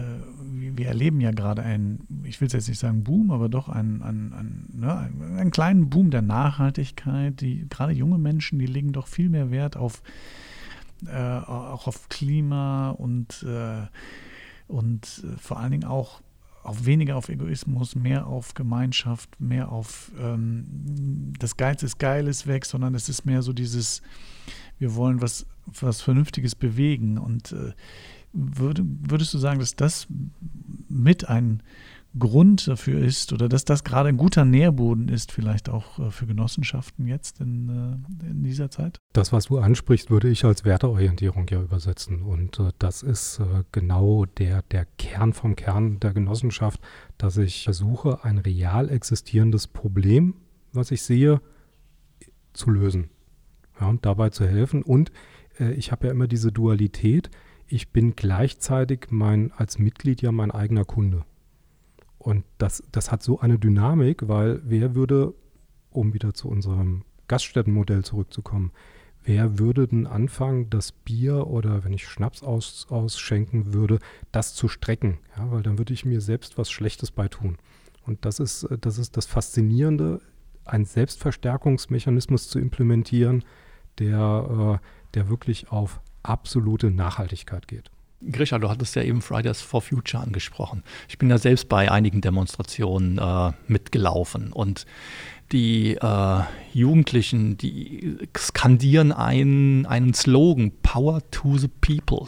wir 0.50 0.88
erleben 0.88 1.20
ja 1.20 1.32
gerade 1.32 1.62
einen, 1.62 2.24
ich 2.24 2.40
will 2.40 2.48
es 2.48 2.54
jetzt 2.54 2.70
nicht 2.70 2.80
sagen 2.80 3.04
Boom, 3.04 3.32
aber 3.32 3.50
doch 3.50 3.68
einen, 3.68 4.02
einen, 4.02 4.32
einen, 4.32 4.70
ne, 4.78 5.12
einen 5.38 5.52
kleinen 5.52 5.90
Boom 5.90 6.10
der 6.10 6.22
Nachhaltigkeit. 6.22 7.42
Die 7.42 7.68
gerade 7.68 7.92
junge 7.92 8.18
Menschen, 8.18 8.60
die 8.60 8.66
legen 8.66 8.94
doch 8.94 9.08
viel 9.08 9.28
mehr 9.30 9.52
Wert 9.52 9.76
auf 9.76 10.02
auch 11.12 11.88
auf 11.88 12.10
Klima 12.10 12.90
und 12.90 13.46
und 14.68 15.24
vor 15.38 15.60
allen 15.60 15.72
Dingen 15.72 15.86
auch 15.86 16.20
auf 16.64 16.86
weniger 16.86 17.16
auf 17.16 17.30
Egoismus, 17.30 17.96
mehr 17.96 18.28
auf 18.28 18.54
Gemeinschaft, 18.54 19.40
mehr 19.40 19.72
auf 19.72 20.12
ähm, 20.20 21.34
das 21.40 21.58
Geiz 21.58 21.84
ist 21.84 22.00
geil 22.00 22.28
ist 22.28 22.48
weg, 22.48 22.66
sondern 22.66 22.96
es 22.96 23.10
ist 23.10 23.26
mehr 23.26 23.42
so 23.42 23.54
dieses, 23.54 24.02
wir 24.78 24.96
wollen 24.96 25.22
was, 25.22 25.46
was 25.80 26.02
Vernünftiges 26.02 26.56
bewegen. 26.56 27.18
Und 27.18 27.52
äh, 27.52 27.74
würde, 28.34 28.84
würdest 28.86 29.34
du 29.34 29.38
sagen, 29.38 29.60
dass 29.60 29.76
das 29.76 30.08
mit 30.88 31.28
ein 31.30 31.64
Grund 32.18 32.68
dafür 32.68 33.00
ist 33.00 33.34
oder 33.34 33.48
dass 33.48 33.66
das 33.66 33.84
gerade 33.84 34.10
ein 34.10 34.18
guter 34.18 34.44
Nährboden 34.44 35.10
ist, 35.10 35.32
vielleicht 35.32 35.70
auch 35.70 36.00
äh, 36.00 36.10
für 36.10 36.26
Genossenschaften 36.26 37.08
jetzt 37.08 37.40
in, 37.40 37.70
äh, 38.24 38.30
in, 38.30 38.44
dieser 38.44 38.72
Zeit? 38.72 38.98
Das, 39.14 39.32
was 39.32 39.46
du 39.46 39.60
ansprichst, 39.60 40.10
würde 40.10 40.28
ich 40.28 40.44
als 40.44 40.66
Werteorientierung 40.66 41.46
ja 41.50 41.62
übersetzen. 41.62 42.24
Und 42.24 42.60
äh, 42.60 42.72
das 42.80 43.04
ist 43.04 43.42
genau 43.72 44.26
der, 44.26 44.64
der 44.64 44.86
Kern 44.98 45.34
vom 45.34 45.56
Kern 45.56 46.00
der 46.00 46.14
Genossenschaft, 46.14 46.82
dass 47.18 47.38
ich 47.38 47.64
versuche, 47.66 48.24
ein 48.24 48.40
real 48.40 48.90
existierendes 48.90 49.68
Problem, 49.68 50.36
was 50.74 50.92
ich 50.92 51.04
sehe, 51.04 51.42
zu 52.54 52.72
lösen 52.72 53.10
ja, 53.80 53.88
und 53.88 54.06
dabei 54.06 54.30
zu 54.30 54.48
helfen. 54.48 54.82
Und 54.82 55.12
ich 55.60 55.92
habe 55.92 56.08
ja 56.08 56.14
immer 56.14 56.28
diese 56.28 56.54
Dualität. 56.54 57.30
Ich 57.68 57.92
bin 57.92 58.16
gleichzeitig 58.16 59.08
mein, 59.10 59.52
als 59.52 59.78
Mitglied 59.78 60.22
ja 60.22 60.32
mein 60.32 60.52
eigener 60.52 60.86
Kunde. 60.86 61.26
Und 62.20 62.44
das, 62.58 62.84
das 62.92 63.12
hat 63.12 63.24
so 63.24 63.40
eine 63.40 63.58
Dynamik, 63.58 64.28
weil 64.28 64.62
wer 64.64 64.94
würde, 64.94 65.34
um 65.90 66.14
wieder 66.14 66.34
zu 66.34 66.50
unserem 66.50 67.04
Gaststättenmodell 67.28 68.04
zurückzukommen, 68.04 68.72
wer 69.24 69.58
würde 69.58 69.88
denn 69.88 70.06
anfangen, 70.06 70.70
das 70.70 70.92
Bier 70.92 71.48
oder 71.48 71.84
wenn 71.84 71.94
ich 71.94 72.08
Schnaps 72.08 72.44
aus, 72.44 72.88
ausschenken 72.90 73.74
würde, 73.74 74.00
das 74.32 74.54
zu 74.54 74.68
strecken? 74.68 75.20
Ja, 75.38 75.50
weil 75.52 75.64
dann 75.64 75.78
würde 75.78 75.94
ich 75.94 76.06
mir 76.06 76.20
selbst 76.20 76.58
was 76.58 76.70
Schlechtes 76.70 77.12
beitun. 77.12 77.58
Und 78.06 78.26
das 78.26 78.40
ist, 78.40 78.68
das 78.82 78.98
ist 78.98 79.16
das 79.18 79.26
Faszinierende, 79.26 80.20
einen 80.66 80.86
Selbstverstärkungsmechanismus 80.86 82.50
zu 82.50 82.60
implementieren, 82.60 83.44
der, 83.98 84.80
äh, 84.82 84.86
der 85.14 85.30
wirklich 85.30 85.72
auf 85.72 86.02
absolute 86.22 86.92
Nachhaltigkeit 86.92 87.68
geht. 87.68 87.92
Grisha, 88.22 88.60
du 88.60 88.70
hattest 88.70 88.96
ja 88.96 89.04
eben 89.04 89.22
Fridays 89.22 89.62
for 89.62 89.82
Future 89.82 90.22
angesprochen. 90.22 90.84
Ich 91.08 91.18
bin 91.18 91.30
ja 91.30 91.38
selbst 91.38 91.70
bei 91.70 91.90
einigen 91.90 92.22
Demonstrationen 92.22 93.18
äh, 93.18 93.52
mitgelaufen 93.68 94.52
und 94.52 94.86
die 95.52 95.96
äh, 95.96 96.42
Jugendlichen, 96.74 97.58
die 97.58 98.18
skandieren 98.38 99.12
einen, 99.12 99.86
einen 99.86 100.14
Slogan, 100.14 100.72
Power 100.84 101.22
to 101.32 101.58
the 101.58 101.70
People. 101.70 102.28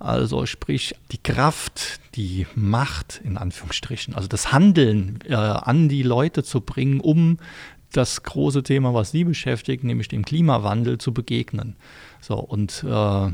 Also 0.00 0.44
sprich 0.46 0.94
die 1.12 1.22
Kraft, 1.22 2.00
die 2.14 2.46
Macht 2.54 3.20
in 3.24 3.36
Anführungsstrichen, 3.36 4.14
also 4.14 4.26
das 4.26 4.52
Handeln 4.52 5.20
äh, 5.28 5.34
an 5.34 5.88
die 5.88 6.02
Leute 6.02 6.42
zu 6.42 6.60
bringen, 6.60 7.00
um 7.00 7.38
das 7.92 8.22
große 8.22 8.64
Thema, 8.64 8.92
was 8.92 9.12
sie 9.12 9.24
beschäftigt, 9.24 9.84
nämlich 9.84 10.08
dem 10.08 10.24
Klimawandel 10.24 10.98
zu 10.98 11.14
begegnen. 11.14 11.76
So 12.20 12.36
und 12.36 12.84
äh, 12.88 13.32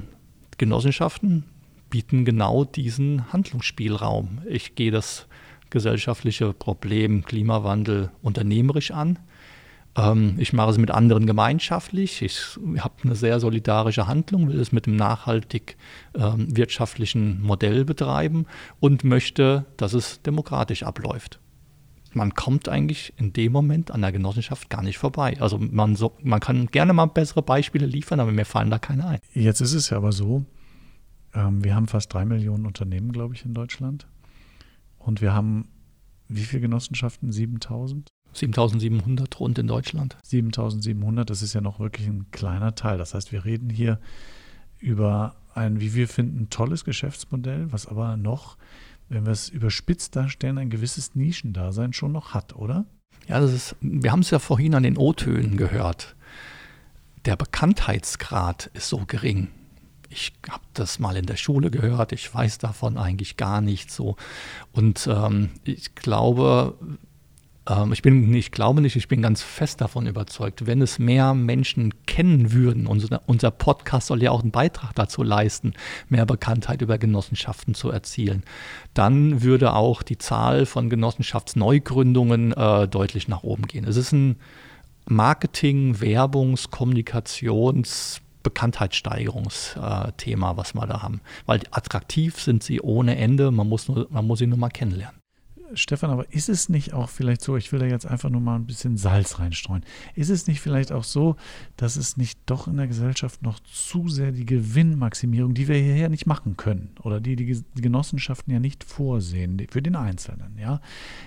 Genossenschaften, 0.58 1.44
bieten 1.90 2.24
genau 2.24 2.64
diesen 2.64 3.32
Handlungsspielraum. 3.32 4.42
Ich 4.48 4.74
gehe 4.74 4.90
das 4.90 5.26
gesellschaftliche 5.70 6.52
Problem 6.52 7.24
Klimawandel 7.24 8.10
unternehmerisch 8.22 8.90
an. 8.90 9.18
Ähm, 9.96 10.34
ich 10.38 10.52
mache 10.52 10.70
es 10.70 10.78
mit 10.78 10.90
anderen 10.90 11.26
gemeinschaftlich. 11.26 12.22
Ich 12.22 12.58
habe 12.78 12.94
eine 13.02 13.14
sehr 13.14 13.40
solidarische 13.40 14.06
Handlung, 14.06 14.48
will 14.48 14.60
es 14.60 14.72
mit 14.72 14.86
einem 14.86 14.96
nachhaltig 14.96 15.76
ähm, 16.14 16.56
wirtschaftlichen 16.56 17.42
Modell 17.42 17.84
betreiben 17.84 18.46
und 18.78 19.04
möchte, 19.04 19.66
dass 19.76 19.92
es 19.92 20.22
demokratisch 20.22 20.82
abläuft. 20.82 21.40
Man 22.12 22.34
kommt 22.34 22.68
eigentlich 22.68 23.12
in 23.18 23.32
dem 23.32 23.52
Moment 23.52 23.92
an 23.92 24.00
der 24.00 24.10
Genossenschaft 24.10 24.68
gar 24.68 24.82
nicht 24.82 24.98
vorbei. 24.98 25.36
Also 25.38 25.58
man, 25.58 25.94
so, 25.94 26.16
man 26.22 26.40
kann 26.40 26.66
gerne 26.66 26.92
mal 26.92 27.06
bessere 27.06 27.42
Beispiele 27.42 27.86
liefern, 27.86 28.18
aber 28.18 28.32
mir 28.32 28.44
fallen 28.44 28.70
da 28.70 28.80
keine 28.80 29.06
ein. 29.06 29.20
Jetzt 29.32 29.60
ist 29.60 29.74
es 29.74 29.90
ja 29.90 29.98
aber 29.98 30.10
so, 30.10 30.44
ähm, 31.34 31.64
wir 31.64 31.74
haben 31.74 31.86
fast 31.86 32.12
drei 32.12 32.24
Millionen 32.24 32.66
Unternehmen, 32.66 33.12
glaube 33.12 33.34
ich, 33.34 33.44
in 33.44 33.54
Deutschland. 33.54 34.06
Und 34.98 35.20
wir 35.20 35.32
haben 35.32 35.68
wie 36.30 36.44
viele 36.44 36.62
Genossenschaften? 36.62 37.32
7000? 37.32 38.08
7700 38.32 39.40
rund 39.40 39.58
in 39.58 39.66
Deutschland. 39.66 40.16
7700, 40.22 41.28
das 41.28 41.42
ist 41.42 41.54
ja 41.54 41.60
noch 41.60 41.80
wirklich 41.80 42.06
ein 42.06 42.30
kleiner 42.30 42.76
Teil. 42.76 42.98
Das 42.98 43.14
heißt, 43.14 43.32
wir 43.32 43.44
reden 43.44 43.68
hier 43.68 43.98
über 44.78 45.34
ein, 45.52 45.80
wie 45.80 45.94
wir 45.94 46.06
finden, 46.06 46.48
tolles 46.48 46.84
Geschäftsmodell, 46.84 47.72
was 47.72 47.86
aber 47.86 48.16
noch, 48.16 48.56
wenn 49.08 49.26
wir 49.26 49.32
es 49.32 49.48
überspitzt 49.48 50.14
darstellen, 50.14 50.58
ein 50.58 50.70
gewisses 50.70 51.16
Nischendasein 51.16 51.92
schon 51.92 52.12
noch 52.12 52.32
hat, 52.32 52.54
oder? 52.54 52.86
Ja, 53.26 53.40
das 53.40 53.52
ist, 53.52 53.76
wir 53.80 54.12
haben 54.12 54.20
es 54.20 54.30
ja 54.30 54.38
vorhin 54.38 54.76
an 54.76 54.84
den 54.84 54.96
O-Tönen 54.96 55.56
gehört. 55.56 56.14
Der 57.24 57.34
Bekanntheitsgrad 57.34 58.70
ist 58.74 58.88
so 58.88 59.04
gering 59.06 59.48
ich 60.10 60.32
habe 60.50 60.64
das 60.74 60.98
mal 60.98 61.16
in 61.16 61.26
der 61.26 61.36
Schule 61.36 61.70
gehört, 61.70 62.12
ich 62.12 62.34
weiß 62.34 62.58
davon 62.58 62.98
eigentlich 62.98 63.36
gar 63.36 63.60
nicht 63.60 63.90
so. 63.90 64.16
Und 64.72 65.08
ähm, 65.10 65.50
ich 65.64 65.94
glaube, 65.94 66.76
ähm, 67.68 67.92
ich 67.92 68.02
bin 68.02 68.34
ich 68.34 68.50
glaube 68.50 68.80
nicht, 68.80 68.96
ich 68.96 69.06
bin 69.06 69.22
ganz 69.22 69.42
fest 69.42 69.80
davon 69.80 70.06
überzeugt, 70.06 70.66
wenn 70.66 70.82
es 70.82 70.98
mehr 70.98 71.32
Menschen 71.32 71.94
kennen 72.06 72.52
würden, 72.52 72.88
unser, 72.88 73.22
unser 73.26 73.52
Podcast 73.52 74.08
soll 74.08 74.22
ja 74.22 74.32
auch 74.32 74.42
einen 74.42 74.50
Beitrag 74.50 74.94
dazu 74.96 75.22
leisten, 75.22 75.74
mehr 76.08 76.26
Bekanntheit 76.26 76.82
über 76.82 76.98
Genossenschaften 76.98 77.74
zu 77.74 77.90
erzielen, 77.90 78.42
dann 78.94 79.42
würde 79.42 79.74
auch 79.74 80.02
die 80.02 80.18
Zahl 80.18 80.66
von 80.66 80.90
Genossenschaftsneugründungen 80.90 82.52
äh, 82.52 82.88
deutlich 82.88 83.28
nach 83.28 83.44
oben 83.44 83.68
gehen. 83.68 83.84
Es 83.84 83.96
ist 83.96 84.12
ein 84.12 84.36
Marketing, 85.06 85.96
Werbungs-, 85.96 86.68
Kommunikations-, 86.70 88.20
Bekanntheitssteigerungsthema, 88.42 90.56
was 90.56 90.74
wir 90.74 90.86
da 90.86 91.02
haben. 91.02 91.20
Weil 91.46 91.60
attraktiv 91.70 92.40
sind 92.40 92.62
sie 92.62 92.80
ohne 92.80 93.16
Ende, 93.16 93.50
man 93.50 93.68
muss, 93.68 93.88
nur, 93.88 94.06
man 94.10 94.26
muss 94.26 94.38
sie 94.38 94.46
nur 94.46 94.58
mal 94.58 94.70
kennenlernen. 94.70 95.19
Stefan, 95.74 96.10
aber 96.10 96.32
ist 96.32 96.48
es 96.48 96.68
nicht 96.68 96.92
auch 96.92 97.08
vielleicht 97.08 97.42
so, 97.42 97.56
ich 97.56 97.72
will 97.72 97.80
da 97.80 97.86
jetzt 97.86 98.06
einfach 98.06 98.30
nur 98.30 98.40
mal 98.40 98.54
ein 98.56 98.66
bisschen 98.66 98.96
Salz 98.96 99.38
reinstreuen, 99.38 99.84
ist 100.14 100.30
es 100.30 100.46
nicht 100.46 100.60
vielleicht 100.60 100.92
auch 100.92 101.04
so, 101.04 101.36
dass 101.76 101.96
es 101.96 102.16
nicht 102.16 102.38
doch 102.46 102.68
in 102.68 102.76
der 102.76 102.86
Gesellschaft 102.86 103.42
noch 103.42 103.58
zu 103.60 104.08
sehr 104.08 104.32
die 104.32 104.46
Gewinnmaximierung, 104.46 105.54
die 105.54 105.68
wir 105.68 105.76
hierher 105.76 106.08
nicht 106.08 106.26
machen 106.26 106.56
können 106.56 106.90
oder 107.02 107.20
die 107.20 107.36
die 107.36 107.62
Genossenschaften 107.74 108.52
ja 108.52 108.58
nicht 108.60 108.84
vorsehen, 108.84 109.66
für 109.70 109.82
den 109.82 109.96
Einzelnen, 109.96 110.56
ja, 110.58 110.80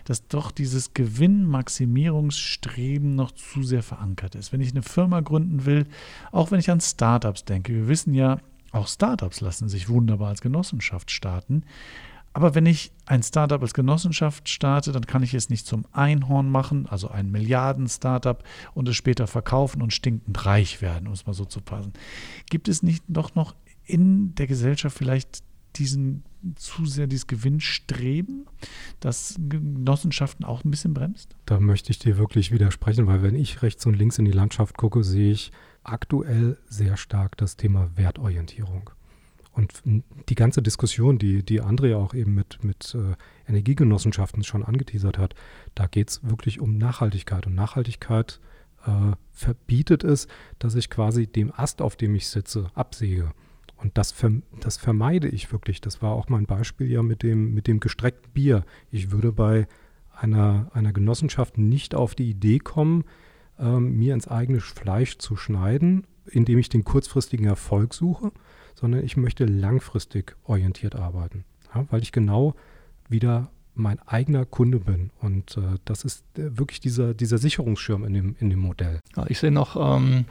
dass 0.05 0.27
doch 0.27 0.51
dieses 0.51 0.93
Gewinnmaximierungsstreben 0.93 3.15
noch 3.15 3.31
zu 3.31 3.63
sehr 3.63 3.83
verankert 3.83 4.35
ist. 4.35 4.53
Wenn 4.53 4.61
ich 4.61 4.71
eine 4.71 4.83
Firma 4.83 5.21
gründen 5.21 5.65
will, 5.65 5.87
auch 6.31 6.51
wenn 6.51 6.59
ich 6.59 6.69
an 6.69 6.81
Startups 6.81 7.45
denke, 7.45 7.73
wir 7.73 7.87
wissen 7.87 8.13
ja, 8.13 8.37
auch 8.73 8.87
Startups 8.87 9.41
lassen 9.41 9.69
sich 9.69 9.87
wunderbar 9.87 10.29
als 10.29 10.41
Genossenschaft 10.41 11.11
starten. 11.11 11.63
Aber 12.33 12.55
wenn 12.55 12.65
ich 12.65 12.91
ein 13.05 13.21
Startup 13.21 13.61
als 13.61 13.73
Genossenschaft 13.73 14.49
starte, 14.49 14.91
dann 14.91 15.05
kann 15.05 15.23
ich 15.23 15.33
es 15.33 15.49
nicht 15.49 15.67
zum 15.67 15.85
Einhorn 15.91 16.49
machen, 16.49 16.87
also 16.87 17.07
ein 17.09 17.31
Milliarden-Startup, 17.31 18.43
und 18.73 18.89
es 18.89 18.95
später 18.95 19.27
verkaufen 19.27 19.81
und 19.81 19.93
stinkend 19.93 20.45
reich 20.45 20.81
werden, 20.81 21.07
um 21.07 21.13
es 21.13 21.25
mal 21.25 21.33
so 21.33 21.45
zu 21.45 21.61
passen. 21.61 21.93
Gibt 22.49 22.67
es 22.67 22.81
nicht 22.81 23.03
doch 23.07 23.35
noch 23.35 23.55
in 23.85 24.33
der 24.35 24.47
Gesellschaft 24.47 24.97
vielleicht 24.97 25.43
diesen 25.75 26.23
zu 26.55 26.85
sehr 26.85 27.07
dieses 27.07 27.27
Gewinnstreben, 27.27 28.45
das 28.99 29.35
Genossenschaften 29.47 30.45
auch 30.45 30.63
ein 30.63 30.71
bisschen 30.71 30.93
bremst? 30.93 31.35
Da 31.45 31.59
möchte 31.59 31.91
ich 31.91 31.99
dir 31.99 32.17
wirklich 32.17 32.51
widersprechen, 32.51 33.07
weil 33.07 33.23
wenn 33.23 33.35
ich 33.35 33.61
rechts 33.61 33.85
und 33.85 33.93
links 33.93 34.19
in 34.19 34.25
die 34.25 34.31
Landschaft 34.31 34.77
gucke, 34.77 35.03
sehe 35.03 35.31
ich 35.31 35.51
aktuell 35.83 36.57
sehr 36.67 36.97
stark 36.97 37.37
das 37.37 37.55
Thema 37.55 37.89
Wertorientierung. 37.95 38.89
Und 39.53 39.83
die 40.29 40.35
ganze 40.35 40.63
Diskussion, 40.63 41.19
die, 41.19 41.43
die 41.43 41.61
Andrea 41.61 41.97
auch 41.97 42.15
eben 42.15 42.33
mit, 42.33 42.63
mit 42.63 42.95
äh, 42.95 43.15
Energiegenossenschaften 43.47 44.43
schon 44.43 44.63
angeteasert 44.63 45.19
hat, 45.19 45.35
da 45.75 45.85
geht 45.85 46.09
es 46.09 46.27
wirklich 46.27 46.59
um 46.59 46.77
Nachhaltigkeit. 46.77 47.45
Und 47.45 47.53
Nachhaltigkeit 47.53 48.39
äh, 48.85 49.15
verbietet 49.31 50.03
es, 50.03 50.27
dass 50.57 50.73
ich 50.73 50.89
quasi 50.89 51.27
dem 51.27 51.53
Ast, 51.55 51.81
auf 51.83 51.95
dem 51.95 52.15
ich 52.15 52.29
sitze, 52.29 52.71
absäge. 52.73 53.31
Und 53.77 53.97
das, 53.97 54.15
das 54.59 54.77
vermeide 54.77 55.27
ich 55.27 55.51
wirklich. 55.51 55.81
Das 55.81 56.01
war 56.01 56.13
auch 56.13 56.29
mein 56.29 56.45
Beispiel 56.45 56.89
ja 56.89 57.03
mit 57.03 57.21
dem, 57.21 57.53
mit 57.53 57.67
dem 57.67 57.79
gestreckten 57.79 58.31
Bier. 58.31 58.65
Ich 58.89 59.11
würde 59.11 59.31
bei 59.31 59.67
einer, 60.15 60.71
einer 60.73 60.93
Genossenschaft 60.93 61.57
nicht 61.57 61.93
auf 61.93 62.15
die 62.15 62.29
Idee 62.29 62.59
kommen, 62.59 63.03
ähm, 63.59 63.97
mir 63.97 64.13
ins 64.13 64.27
eigene 64.27 64.61
Fleisch 64.61 65.17
zu 65.17 65.35
schneiden, 65.35 66.07
indem 66.25 66.59
ich 66.59 66.69
den 66.69 66.83
kurzfristigen 66.83 67.45
Erfolg 67.45 67.93
suche, 67.93 68.31
sondern 68.75 69.03
ich 69.03 69.17
möchte 69.17 69.45
langfristig 69.45 70.35
orientiert 70.43 70.95
arbeiten, 70.95 71.45
ja, 71.73 71.85
weil 71.89 72.01
ich 72.01 72.11
genau 72.11 72.55
wieder 73.09 73.49
mein 73.75 73.99
eigener 74.07 74.45
Kunde 74.45 74.79
bin. 74.79 75.09
Und 75.19 75.57
äh, 75.57 75.77
das 75.85 76.03
ist 76.03 76.23
äh, 76.37 76.57
wirklich 76.57 76.79
dieser, 76.79 77.13
dieser 77.13 77.37
Sicherungsschirm 77.37 78.03
in 78.05 78.13
dem, 78.13 78.35
in 78.39 78.49
dem 78.49 78.59
Modell. 78.59 78.99
Ja, 79.15 79.25
ich 79.27 79.39
sehe 79.39 79.51
noch 79.51 79.75
ähm, 79.75 80.25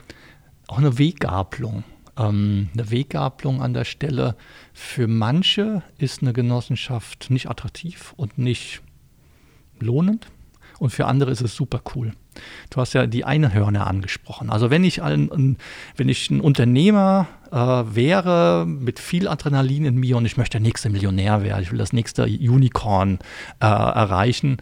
auch 0.67 0.77
eine 0.77 0.97
Weggabelung 0.97 1.83
ähm, 2.17 2.69
eine 2.73 2.91
Weggabelung 2.91 3.61
an 3.61 3.73
der 3.73 3.85
Stelle. 3.85 4.35
Für 4.73 5.07
manche 5.07 5.83
ist 5.97 6.21
eine 6.21 6.33
Genossenschaft 6.33 7.29
nicht 7.29 7.49
attraktiv 7.49 8.13
und 8.17 8.37
nicht 8.37 8.81
lohnend 9.79 10.27
und 10.79 10.91
für 10.91 11.05
andere 11.07 11.31
ist 11.31 11.41
es 11.41 11.55
super 11.55 11.81
cool. 11.95 12.13
Du 12.69 12.81
hast 12.81 12.93
ja 12.93 13.07
die 13.07 13.25
Einhörner 13.25 13.87
angesprochen. 13.87 14.49
Also 14.49 14.69
wenn 14.69 14.83
ich 14.83 15.01
ein, 15.01 15.57
wenn 15.95 16.09
ich 16.09 16.29
ein 16.29 16.41
Unternehmer 16.41 17.27
äh, 17.51 17.57
wäre 17.57 18.65
mit 18.67 18.99
viel 18.99 19.27
Adrenalin 19.27 19.85
in 19.85 19.95
mir 19.95 20.17
und 20.17 20.25
ich 20.25 20.37
möchte 20.37 20.57
der 20.57 20.61
nächste 20.61 20.89
Millionär 20.89 21.43
werden, 21.43 21.63
ich 21.63 21.71
will 21.71 21.79
das 21.79 21.93
nächste 21.93 22.23
Unicorn 22.23 23.19
äh, 23.59 23.65
erreichen, 23.65 24.57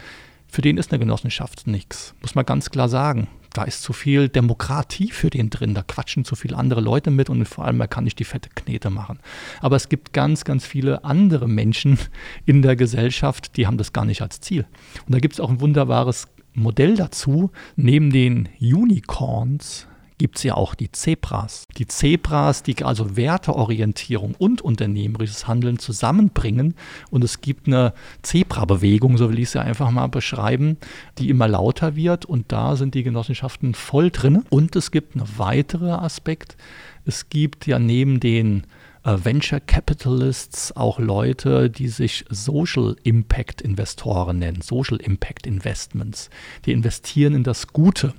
für 0.48 0.62
den 0.62 0.78
ist 0.78 0.92
eine 0.92 1.00
Genossenschaft 1.00 1.68
nichts, 1.68 2.14
muss 2.22 2.36
man 2.36 2.46
ganz 2.46 2.70
klar 2.70 2.90
sagen 2.90 3.28
da 3.54 3.64
ist 3.64 3.82
zu 3.82 3.94
viel 3.94 4.30
Demokratie 4.30 5.12
für 5.12 5.30
den 5.30 5.50
drin, 5.50 5.74
da 5.74 5.84
quatschen 5.84 6.24
zu 6.24 6.36
viele 6.36 6.58
andere 6.58 6.82
Leute 6.82 7.12
mit 7.12 7.30
und 7.30 7.46
vor 7.46 7.66
allem, 7.66 7.82
er 7.82 7.88
kann 7.88 8.06
nicht 8.06 8.20
die 8.20 8.24
fette 8.24 8.50
Knete 8.50 8.90
machen. 8.90 9.20
Aber 9.60 9.76
es 9.76 9.90
gibt 9.90 10.14
ganz, 10.14 10.46
ganz 10.46 10.66
viele 10.66 11.04
andere 11.04 11.48
Menschen 11.48 12.00
in 12.46 12.62
der 12.62 12.76
Gesellschaft, 12.76 13.58
die 13.58 13.68
haben 13.68 13.78
das 13.78 13.94
gar 13.94 14.06
nicht 14.06 14.22
als 14.22 14.40
Ziel. 14.40 14.66
Und 15.06 15.14
da 15.14 15.20
gibt 15.20 15.34
es 15.34 15.40
auch 15.40 15.50
ein 15.50 15.60
wunderbares 15.60 16.28
Modell 16.54 16.96
dazu. 16.96 17.52
Neben 17.76 18.12
den 18.12 18.50
Unicorns 18.60 19.88
gibt 20.22 20.38
es 20.38 20.44
ja 20.44 20.54
auch 20.54 20.76
die 20.76 20.92
Zebras. 20.92 21.66
Die 21.80 21.88
Zebras, 21.88 22.62
die 22.62 22.84
also 22.84 23.16
Werteorientierung 23.18 24.36
und 24.38 24.62
unternehmerisches 24.62 25.48
Handeln 25.48 25.80
zusammenbringen. 25.80 26.76
Und 27.10 27.24
es 27.24 27.42
gibt 27.42 27.66
eine 27.66 27.94
Zebra-Bewegung, 28.22 29.18
so 29.18 29.32
will 29.32 29.40
ich 29.40 29.46
es 29.46 29.54
ja 29.54 29.62
einfach 29.62 29.90
mal 29.90 30.06
beschreiben, 30.06 30.78
die 31.18 31.30
immer 31.30 31.48
lauter 31.48 31.96
wird. 31.96 32.26
Und 32.26 32.52
da 32.52 32.76
sind 32.76 32.94
die 32.94 33.02
Genossenschaften 33.02 33.74
voll 33.74 34.12
drin. 34.12 34.44
Und 34.52 34.76
es 34.76 34.92
gibt 34.92 35.16
einen 35.16 35.28
weiteren 35.38 35.90
Aspekt. 35.90 36.56
Es 37.04 37.30
gibt 37.30 37.66
ja 37.66 37.80
neben 37.80 38.20
den 38.20 38.68
äh, 39.04 39.18
Venture 39.24 39.60
Capitalists 39.60 40.76
auch 40.76 41.00
Leute, 41.00 41.70
die 41.70 41.88
sich 41.88 42.26
Social 42.30 42.96
Impact 43.04 43.62
Investoren 43.62 44.40
nennen, 44.40 44.62
Social 44.62 44.98
Impact 44.98 45.48
Investments. 45.48 46.30
Die 46.66 46.72
investieren 46.72 47.34
in 47.34 47.44
das 47.44 47.68
Gute. 47.68 48.14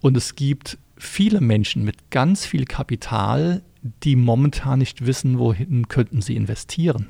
Und 0.00 0.16
es 0.16 0.34
gibt 0.34 0.78
viele 0.96 1.40
Menschen 1.40 1.84
mit 1.84 2.10
ganz 2.10 2.46
viel 2.46 2.64
Kapital, 2.64 3.62
die 4.02 4.16
momentan 4.16 4.78
nicht 4.78 5.06
wissen, 5.06 5.38
wohin 5.38 5.88
könnten 5.88 6.22
sie 6.22 6.36
investieren. 6.36 7.08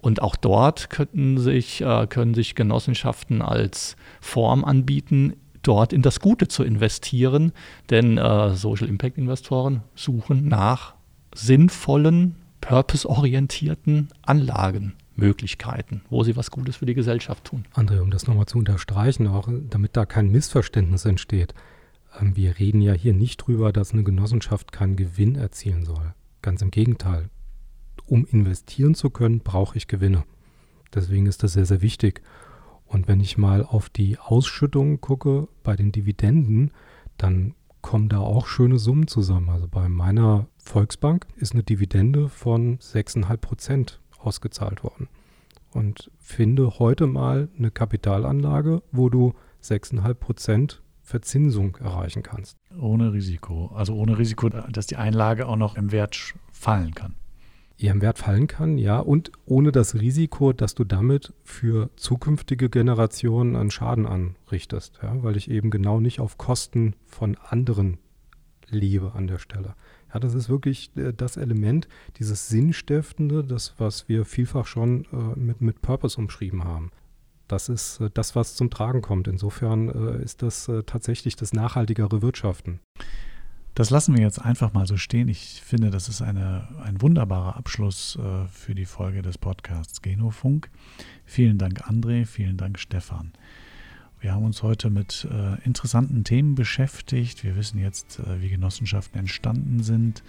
Und 0.00 0.22
auch 0.22 0.36
dort 0.36 0.90
könnten 0.90 1.38
sich, 1.38 1.80
äh, 1.80 2.06
können 2.06 2.34
sich 2.34 2.54
Genossenschaften 2.54 3.42
als 3.42 3.96
Form 4.20 4.64
anbieten, 4.64 5.34
dort 5.62 5.92
in 5.92 6.02
das 6.02 6.20
Gute 6.20 6.48
zu 6.48 6.62
investieren. 6.62 7.52
Denn 7.90 8.16
äh, 8.16 8.54
Social 8.54 8.88
Impact 8.88 9.18
Investoren 9.18 9.82
suchen 9.94 10.46
nach 10.48 10.94
sinnvollen, 11.38 12.34
purpose-orientierten 12.60 14.08
Anlagenmöglichkeiten, 14.22 16.02
wo 16.10 16.24
sie 16.24 16.36
was 16.36 16.50
Gutes 16.50 16.76
für 16.76 16.86
die 16.86 16.94
Gesellschaft 16.94 17.44
tun. 17.44 17.64
André, 17.74 18.00
um 18.00 18.10
das 18.10 18.26
nochmal 18.26 18.46
zu 18.46 18.58
unterstreichen, 18.58 19.28
auch 19.28 19.48
damit 19.70 19.96
da 19.96 20.04
kein 20.04 20.30
Missverständnis 20.30 21.04
entsteht. 21.04 21.54
Ähm, 22.20 22.36
wir 22.36 22.58
reden 22.58 22.80
ja 22.80 22.92
hier 22.92 23.14
nicht 23.14 23.38
drüber, 23.38 23.72
dass 23.72 23.92
eine 23.92 24.04
Genossenschaft 24.04 24.72
keinen 24.72 24.96
Gewinn 24.96 25.36
erzielen 25.36 25.84
soll. 25.84 26.14
Ganz 26.42 26.62
im 26.62 26.70
Gegenteil. 26.70 27.30
Um 28.06 28.26
investieren 28.26 28.94
zu 28.94 29.10
können, 29.10 29.40
brauche 29.40 29.76
ich 29.76 29.86
Gewinne. 29.86 30.24
Deswegen 30.94 31.26
ist 31.26 31.42
das 31.42 31.52
sehr, 31.52 31.66
sehr 31.66 31.82
wichtig. 31.82 32.22
Und 32.86 33.06
wenn 33.06 33.20
ich 33.20 33.36
mal 33.36 33.62
auf 33.62 33.90
die 33.90 34.18
Ausschüttungen 34.18 35.00
gucke 35.00 35.46
bei 35.62 35.76
den 35.76 35.92
Dividenden, 35.92 36.72
dann 37.18 37.54
kommen 37.82 38.08
da 38.08 38.18
auch 38.18 38.46
schöne 38.46 38.78
Summen 38.78 39.06
zusammen. 39.06 39.50
Also 39.50 39.68
bei 39.68 39.88
meiner 39.88 40.46
Volksbank 40.68 41.26
ist 41.36 41.54
eine 41.54 41.62
Dividende 41.62 42.28
von 42.28 42.78
6,5 42.78 43.36
Prozent 43.38 44.00
ausgezahlt 44.18 44.84
worden. 44.84 45.08
Und 45.70 46.10
finde 46.18 46.78
heute 46.78 47.06
mal 47.06 47.48
eine 47.56 47.70
Kapitalanlage, 47.70 48.82
wo 48.92 49.08
du 49.08 49.34
6,5 49.62 50.14
Prozent 50.14 50.82
Verzinsung 51.00 51.76
erreichen 51.76 52.22
kannst. 52.22 52.58
Ohne 52.78 53.14
Risiko. 53.14 53.68
Also 53.74 53.94
ohne 53.94 54.18
Risiko, 54.18 54.50
dass 54.50 54.86
die 54.86 54.96
Einlage 54.96 55.48
auch 55.48 55.56
noch 55.56 55.74
im 55.74 55.90
Wert 55.90 56.34
fallen 56.52 56.94
kann. 56.94 57.14
Ja, 57.78 57.92
im 57.92 58.02
Wert 58.02 58.18
fallen 58.18 58.46
kann, 58.46 58.76
ja. 58.76 58.98
Und 58.98 59.32
ohne 59.46 59.72
das 59.72 59.94
Risiko, 59.94 60.52
dass 60.52 60.74
du 60.74 60.84
damit 60.84 61.32
für 61.44 61.88
zukünftige 61.96 62.68
Generationen 62.68 63.56
einen 63.56 63.70
Schaden 63.70 64.04
anrichtest. 64.04 64.98
Ja, 65.02 65.22
weil 65.22 65.38
ich 65.38 65.50
eben 65.50 65.70
genau 65.70 65.98
nicht 65.98 66.20
auf 66.20 66.36
Kosten 66.36 66.94
von 67.06 67.38
anderen 67.48 67.96
lebe 68.68 69.12
an 69.14 69.28
der 69.28 69.38
Stelle. 69.38 69.74
Ja, 70.12 70.20
das 70.20 70.34
ist 70.34 70.48
wirklich 70.48 70.90
äh, 70.96 71.12
das 71.12 71.36
Element, 71.36 71.88
dieses 72.18 72.48
Sinnstiftende, 72.48 73.44
das, 73.44 73.74
was 73.78 74.08
wir 74.08 74.24
vielfach 74.24 74.66
schon 74.66 75.04
äh, 75.06 75.38
mit, 75.38 75.60
mit 75.60 75.82
Purpose 75.82 76.18
umschrieben 76.18 76.64
haben 76.64 76.90
das 77.46 77.70
ist 77.70 78.00
äh, 78.00 78.10
das, 78.12 78.36
was 78.36 78.56
zum 78.56 78.68
Tragen 78.68 79.00
kommt. 79.00 79.26
Insofern 79.26 79.88
ist 80.20 80.42
das 80.42 80.70
tatsächlich 80.84 81.34
das 81.34 81.54
nachhaltigere 81.54 82.20
Wirtschaften. 82.20 82.80
Das 83.74 83.88
lassen 83.88 84.14
wir 84.14 84.22
jetzt 84.22 84.38
einfach 84.38 84.74
mal 84.74 84.86
so 84.86 84.98
stehen. 84.98 85.28
Ich 85.28 85.62
finde, 85.64 85.88
das 85.88 86.10
ist 86.10 86.20
eine, 86.20 86.68
ein 86.84 87.00
wunderbarer 87.00 87.56
Abschluss 87.56 88.18
für 88.50 88.74
die 88.74 88.84
Folge 88.84 89.22
des 89.22 89.38
Podcasts 89.38 90.02
Genofunk. 90.02 90.68
Vielen 91.24 91.56
Dank, 91.56 91.88
André. 91.88 92.26
Vielen 92.26 92.58
Dank, 92.58 92.78
Stefan. 92.78 93.32
Wir 94.20 94.32
haben 94.32 94.44
uns 94.44 94.64
heute 94.64 94.90
mit 94.90 95.28
äh, 95.30 95.64
interessanten 95.64 96.24
Themen 96.24 96.56
beschäftigt. 96.56 97.44
Wir 97.44 97.54
wissen 97.54 97.78
jetzt, 97.78 98.18
äh, 98.18 98.40
wie 98.40 98.48
Genossenschaften 98.48 99.20
entstanden 99.20 99.82
sind. 99.82 100.24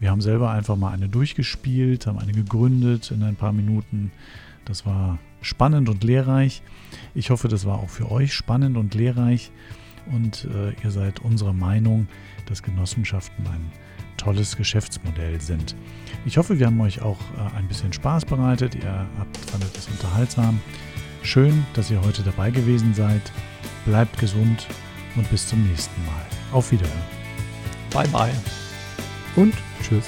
Wir 0.00 0.10
haben 0.10 0.20
selber 0.20 0.50
einfach 0.50 0.76
mal 0.76 0.92
eine 0.92 1.08
durchgespielt, 1.08 2.06
haben 2.06 2.18
eine 2.18 2.32
gegründet 2.32 3.12
in 3.12 3.22
ein 3.22 3.36
paar 3.36 3.52
Minuten. 3.52 4.10
Das 4.64 4.84
war 4.84 5.18
spannend 5.40 5.88
und 5.88 6.02
lehrreich. 6.02 6.62
Ich 7.14 7.30
hoffe, 7.30 7.46
das 7.46 7.64
war 7.64 7.78
auch 7.78 7.90
für 7.90 8.10
euch 8.10 8.34
spannend 8.34 8.76
und 8.76 8.94
lehrreich 8.94 9.52
und 10.10 10.46
äh, 10.46 10.72
ihr 10.82 10.90
seid 10.90 11.20
unserer 11.20 11.52
Meinung, 11.52 12.08
dass 12.46 12.62
Genossenschaften 12.62 13.46
ein 13.46 13.70
tolles 14.16 14.56
Geschäftsmodell 14.56 15.40
sind. 15.40 15.76
Ich 16.26 16.38
hoffe, 16.38 16.58
wir 16.58 16.66
haben 16.66 16.80
euch 16.80 17.02
auch 17.02 17.20
äh, 17.36 17.56
ein 17.56 17.68
bisschen 17.68 17.92
Spaß 17.92 18.24
bereitet. 18.24 18.74
Ihr 18.74 19.06
habt, 19.18 19.36
fandet 19.36 19.76
es 19.76 19.86
unterhaltsam. 19.86 20.60
Schön, 21.28 21.66
dass 21.74 21.90
ihr 21.90 22.00
heute 22.00 22.22
dabei 22.22 22.50
gewesen 22.50 22.94
seid. 22.94 23.20
Bleibt 23.84 24.18
gesund 24.18 24.66
und 25.14 25.28
bis 25.30 25.46
zum 25.46 25.62
nächsten 25.68 26.02
Mal. 26.06 26.24
Auf 26.52 26.72
Wiederhören. 26.72 27.02
Bye 27.92 28.08
bye. 28.08 28.32
Und 29.36 29.52
tschüss. 29.82 30.06